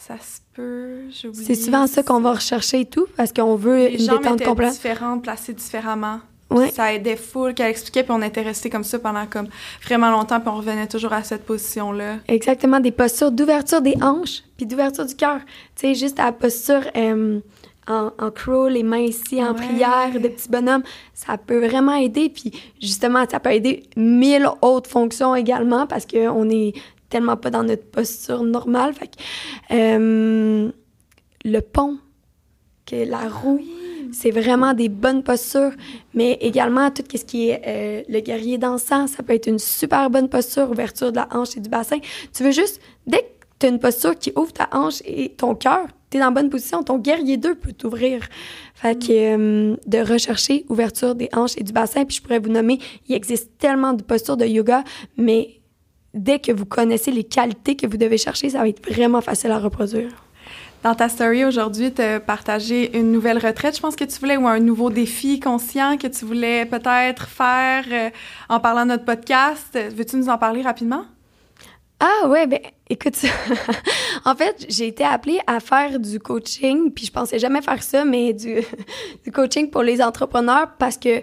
Ça 0.00 0.14
se 0.14 0.38
peut, 0.54 1.00
j'ai 1.10 1.28
oublié. 1.28 1.44
C'est 1.44 1.54
souvent 1.56 1.86
ça 1.88 2.02
qu'on 2.04 2.20
va 2.20 2.32
rechercher 2.34 2.80
et 2.80 2.84
tout, 2.86 3.06
parce 3.16 3.32
qu'on 3.32 3.56
veut 3.56 3.88
Les 3.88 4.00
une 4.00 4.06
jambes 4.10 4.22
détente 4.22 4.42
complète. 4.44 4.72
différentes, 4.72 5.22
placées 5.24 5.52
différemment. 5.52 6.20
Ouais. 6.50 6.70
Ça 6.70 6.94
aidait 6.94 7.16
full 7.16 7.52
qu'elle 7.52 7.68
expliquait, 7.68 8.04
puis 8.04 8.12
on 8.16 8.22
était 8.22 8.40
resté 8.40 8.70
comme 8.70 8.84
ça 8.84 8.98
pendant 8.98 9.26
comme 9.26 9.48
vraiment 9.84 10.10
longtemps, 10.10 10.40
puis 10.40 10.48
on 10.48 10.56
revenait 10.56 10.86
toujours 10.86 11.12
à 11.12 11.22
cette 11.22 11.44
position-là. 11.44 12.18
Exactement, 12.28 12.80
des 12.80 12.92
postures 12.92 13.32
d'ouverture 13.32 13.82
des 13.82 13.96
hanches, 14.00 14.44
puis 14.56 14.64
d'ouverture 14.64 15.04
du 15.04 15.14
cœur. 15.14 15.40
Tu 15.76 15.88
sais, 15.88 15.94
juste 15.94 16.18
à 16.20 16.24
la 16.26 16.32
posture 16.32 16.80
euh, 16.96 17.40
en, 17.86 18.10
en 18.18 18.30
crow, 18.30 18.68
les 18.68 18.82
mains 18.82 18.98
ici, 18.98 19.42
en 19.44 19.48
Ouais. 19.52 19.66
prière, 19.66 20.12
de 20.14 20.28
petits 20.28 20.48
bonhommes, 20.48 20.84
ça 21.12 21.36
peut 21.36 21.66
vraiment 21.66 21.94
aider. 21.96 22.30
Puis 22.30 22.52
justement, 22.80 23.24
ça 23.30 23.40
peut 23.40 23.52
aider 23.52 23.82
mille 23.96 24.48
autres 24.62 24.88
fonctions 24.88 25.34
également, 25.34 25.86
parce 25.86 26.06
qu'on 26.06 26.48
est 26.48 26.72
tellement 27.08 27.36
pas 27.36 27.50
dans 27.50 27.62
notre 27.62 27.84
posture 27.84 28.42
normale. 28.42 28.94
Fait 28.94 29.08
que, 29.08 29.74
euh, 29.74 30.70
le 31.44 31.60
pont, 31.60 31.98
que 32.86 32.96
la 32.96 33.28
roue, 33.28 33.60
c'est 34.12 34.30
vraiment 34.30 34.74
des 34.74 34.88
bonnes 34.88 35.22
postures, 35.22 35.72
mais 36.14 36.38
également 36.40 36.90
tout 36.90 37.02
ce 37.14 37.24
qui 37.24 37.50
est 37.50 37.62
euh, 37.66 38.02
le 38.08 38.20
guerrier 38.20 38.58
dansant, 38.58 39.06
ça 39.06 39.22
peut 39.22 39.34
être 39.34 39.46
une 39.46 39.58
super 39.58 40.10
bonne 40.10 40.28
posture, 40.28 40.70
ouverture 40.70 41.10
de 41.12 41.16
la 41.16 41.28
hanche 41.32 41.56
et 41.56 41.60
du 41.60 41.68
bassin. 41.68 41.98
Tu 42.32 42.42
veux 42.42 42.50
juste, 42.50 42.80
dès 43.06 43.18
que 43.18 43.24
tu 43.58 43.66
as 43.66 43.68
une 43.68 43.78
posture 43.78 44.18
qui 44.18 44.32
ouvre 44.36 44.52
ta 44.52 44.68
hanche 44.72 45.02
et 45.04 45.30
ton 45.30 45.54
cœur, 45.54 45.86
tu 46.10 46.16
es 46.16 46.20
dans 46.20 46.26
la 46.26 46.32
bonne 46.32 46.48
position, 46.48 46.82
ton 46.82 46.98
guerrier 46.98 47.36
2 47.36 47.54
peut 47.56 47.72
t'ouvrir. 47.72 48.22
Fait 48.74 48.98
que 48.98 49.10
euh, 49.10 49.76
de 49.86 49.98
rechercher 49.98 50.64
ouverture 50.68 51.14
des 51.14 51.28
hanches 51.34 51.58
et 51.58 51.64
du 51.64 51.72
bassin, 51.72 52.04
puis 52.04 52.16
je 52.16 52.22
pourrais 52.22 52.38
vous 52.38 52.50
nommer, 52.50 52.78
il 53.08 53.14
existe 53.14 53.50
tellement 53.58 53.92
de 53.92 54.02
postures 54.02 54.36
de 54.36 54.46
yoga, 54.46 54.84
mais 55.16 55.57
dès 56.22 56.38
que 56.38 56.52
vous 56.52 56.66
connaissez 56.66 57.10
les 57.10 57.24
qualités 57.24 57.76
que 57.76 57.86
vous 57.86 57.96
devez 57.96 58.18
chercher, 58.18 58.50
ça 58.50 58.58
va 58.58 58.68
être 58.68 58.86
vraiment 58.90 59.20
facile 59.20 59.50
à 59.50 59.58
reproduire. 59.58 60.10
Dans 60.82 60.94
ta 60.94 61.08
story 61.08 61.44
aujourd'hui, 61.44 61.92
tu 61.92 62.02
as 62.02 62.20
partagé 62.20 62.96
une 62.96 63.10
nouvelle 63.10 63.38
retraite, 63.38 63.74
je 63.74 63.80
pense 63.80 63.96
que 63.96 64.04
tu 64.04 64.18
voulais, 64.20 64.36
ou 64.36 64.46
un 64.46 64.60
nouveau 64.60 64.90
défi 64.90 65.40
conscient 65.40 65.96
que 65.96 66.06
tu 66.06 66.24
voulais 66.24 66.66
peut-être 66.66 67.26
faire 67.26 67.84
euh, 67.90 68.10
en 68.48 68.60
parlant 68.60 68.82
de 68.82 68.90
notre 68.90 69.04
podcast. 69.04 69.76
Veux-tu 69.96 70.16
nous 70.16 70.28
en 70.28 70.38
parler 70.38 70.62
rapidement? 70.62 71.04
Ah 71.98 72.28
ouais, 72.28 72.46
ben 72.46 72.60
écoute, 72.88 73.16
en 74.24 74.36
fait, 74.36 74.66
j'ai 74.68 74.86
été 74.86 75.02
appelée 75.02 75.40
à 75.48 75.58
faire 75.58 75.98
du 75.98 76.20
coaching, 76.20 76.92
puis 76.92 77.06
je 77.06 77.10
pensais 77.10 77.40
jamais 77.40 77.60
faire 77.60 77.82
ça, 77.82 78.04
mais 78.04 78.32
du, 78.32 78.60
du 79.24 79.32
coaching 79.32 79.68
pour 79.68 79.82
les 79.82 80.00
entrepreneurs 80.00 80.68
parce 80.78 80.96
que 80.96 81.22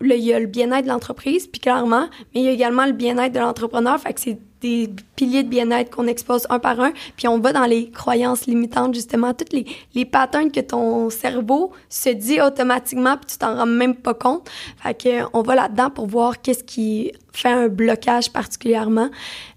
il 0.00 0.16
y 0.16 0.32
a 0.32 0.40
le 0.40 0.46
bien-être 0.46 0.84
de 0.84 0.88
l'entreprise, 0.88 1.46
puis 1.46 1.60
clairement, 1.60 2.08
mais 2.34 2.40
il 2.40 2.44
y 2.44 2.48
a 2.48 2.52
également 2.52 2.86
le 2.86 2.92
bien-être 2.92 3.32
de 3.32 3.40
l'entrepreneur. 3.40 3.98
Fait 4.00 4.12
que 4.12 4.20
c'est 4.20 4.38
des 4.60 4.90
piliers 5.16 5.42
de 5.42 5.48
bien-être 5.48 5.94
qu'on 5.94 6.06
expose 6.06 6.46
un 6.50 6.58
par 6.58 6.80
un, 6.80 6.92
puis 7.16 7.28
on 7.28 7.38
va 7.38 7.52
dans 7.52 7.66
les 7.66 7.90
croyances 7.90 8.46
limitantes, 8.46 8.94
justement, 8.94 9.34
toutes 9.34 9.52
les, 9.52 9.66
les 9.94 10.04
patterns 10.04 10.50
que 10.50 10.60
ton 10.60 11.10
cerveau 11.10 11.72
se 11.88 12.10
dit 12.10 12.40
automatiquement, 12.40 13.16
puis 13.16 13.26
tu 13.26 13.38
t'en 13.38 13.54
rends 13.54 13.66
même 13.66 13.94
pas 13.94 14.14
compte. 14.14 14.48
Fait 14.82 14.94
que 14.94 15.24
on 15.32 15.42
va 15.42 15.54
là-dedans 15.54 15.90
pour 15.90 16.06
voir 16.06 16.40
qu'est-ce 16.40 16.64
qui 16.64 17.12
fait 17.32 17.50
un 17.50 17.68
blocage 17.68 18.32
particulièrement. 18.32 19.10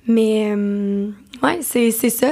Mais, 0.07 0.53
euh, 0.55 1.09
ouais, 1.43 1.59
c'est 1.61 1.91
ça. 1.91 2.32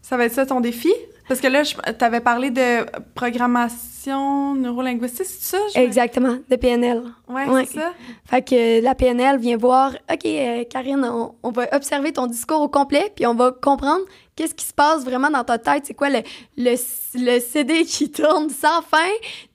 Ça 0.00 0.16
va 0.16 0.26
être 0.26 0.34
ça 0.34 0.46
ton 0.46 0.60
défi? 0.60 0.92
Parce 1.32 1.40
que 1.40 1.48
là, 1.48 1.62
tu 1.64 2.04
avais 2.04 2.20
parlé 2.20 2.50
de 2.50 2.84
programmation 3.14 4.54
neurolinguistique, 4.54 5.24
c'est 5.24 5.56
ça? 5.56 5.80
Exactement, 5.80 6.36
de 6.46 6.56
PNL. 6.56 7.04
Oui, 7.26 7.42
ouais. 7.48 7.64
c'est 7.64 7.78
ça. 7.78 7.94
Fait 8.26 8.42
que 8.42 8.84
la 8.84 8.94
PNL 8.94 9.38
vient 9.38 9.56
voir, 9.56 9.94
OK, 10.12 10.26
euh, 10.26 10.64
Karine, 10.68 11.10
on, 11.42 11.50
va 11.50 11.74
observer 11.74 12.12
ton 12.12 12.26
discours 12.26 12.60
au 12.60 12.68
complet, 12.68 13.10
puis 13.16 13.26
on 13.26 13.34
va 13.34 13.50
comprendre 13.50 14.02
qu'est-ce 14.36 14.54
qui 14.54 14.66
se 14.66 14.74
passe 14.74 15.06
vraiment 15.06 15.30
dans 15.30 15.42
ta 15.42 15.56
tête. 15.56 15.86
C'est 15.86 15.94
quoi 15.94 16.10
le, 16.10 16.18
le, 16.58 16.74
le, 17.14 17.40
CD 17.40 17.84
qui 17.86 18.10
tourne 18.10 18.50
sans 18.50 18.82
fin 18.82 18.98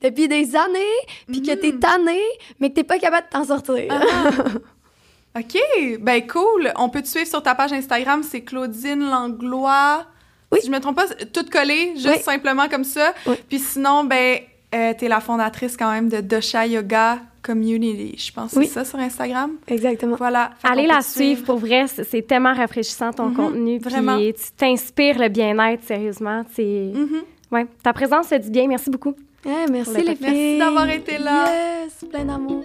depuis 0.02 0.26
des 0.26 0.56
années, 0.56 0.80
puis 1.28 1.42
que 1.42 1.52
t'es 1.52 1.70
mm. 1.70 1.78
tanné, 1.78 2.20
mais 2.58 2.70
que 2.70 2.74
t'es 2.74 2.82
pas 2.82 2.98
capable 2.98 3.28
de 3.28 3.30
t'en 3.30 3.44
sortir. 3.44 3.84
Ah. 3.88 4.30
OK, 5.38 5.60
ben 6.00 6.26
cool. 6.26 6.72
On 6.74 6.88
peut 6.88 7.02
te 7.02 7.06
suivre 7.06 7.28
sur 7.28 7.40
ta 7.40 7.54
page 7.54 7.72
Instagram, 7.72 8.24
c'est 8.24 8.40
Claudine 8.40 9.08
Langlois. 9.08 10.04
Oui. 10.52 10.60
Si 10.60 10.66
je 10.66 10.72
me 10.72 10.80
trompe 10.80 10.96
pas, 10.96 11.06
tout 11.32 11.44
collé, 11.50 11.92
juste 11.96 12.22
simplement 12.22 12.68
comme 12.68 12.84
ça. 12.84 13.12
Puis 13.48 13.58
sinon, 13.58 14.04
ben, 14.04 14.38
euh, 14.74 14.92
tu 14.98 15.04
es 15.04 15.08
la 15.08 15.20
fondatrice 15.20 15.76
quand 15.76 15.90
même 15.90 16.08
de 16.08 16.20
Dosha 16.20 16.66
Yoga 16.66 17.18
Community. 17.42 18.16
Je 18.18 18.32
pense 18.32 18.52
que 18.52 18.62
c'est 18.62 18.70
ça 18.70 18.84
sur 18.84 18.98
Instagram. 18.98 19.52
Exactement. 19.66 20.16
Voilà. 20.16 20.50
Allez 20.62 20.86
la 20.86 21.00
suivre. 21.00 21.44
Pour 21.44 21.58
vrai, 21.58 21.86
c'est 21.86 22.26
tellement 22.26 22.54
rafraîchissant 22.54 23.12
ton 23.12 23.26
mhm. 23.26 23.36
contenu. 23.36 23.78
Vraiment. 23.78 24.16
Puis 24.16 24.34
tu 24.34 24.50
t'inspires 24.56 25.18
le 25.18 25.28
bien-être, 25.28 25.84
sérieusement. 25.84 26.44
C'est... 26.54 26.92
Ouais. 27.50 27.66
Ta 27.82 27.92
présence 27.92 28.28
se 28.28 28.34
dit 28.34 28.50
bien. 28.50 28.66
Merci 28.68 28.90
beaucoup. 28.90 29.14
merci 29.70 30.02
les 30.02 30.16
filles. 30.16 30.18
Merci 30.20 30.58
d'avoir 30.58 30.90
été 30.90 31.18
là. 31.18 31.46
Yes, 31.84 32.04
plein 32.10 32.24
d'amour. 32.24 32.64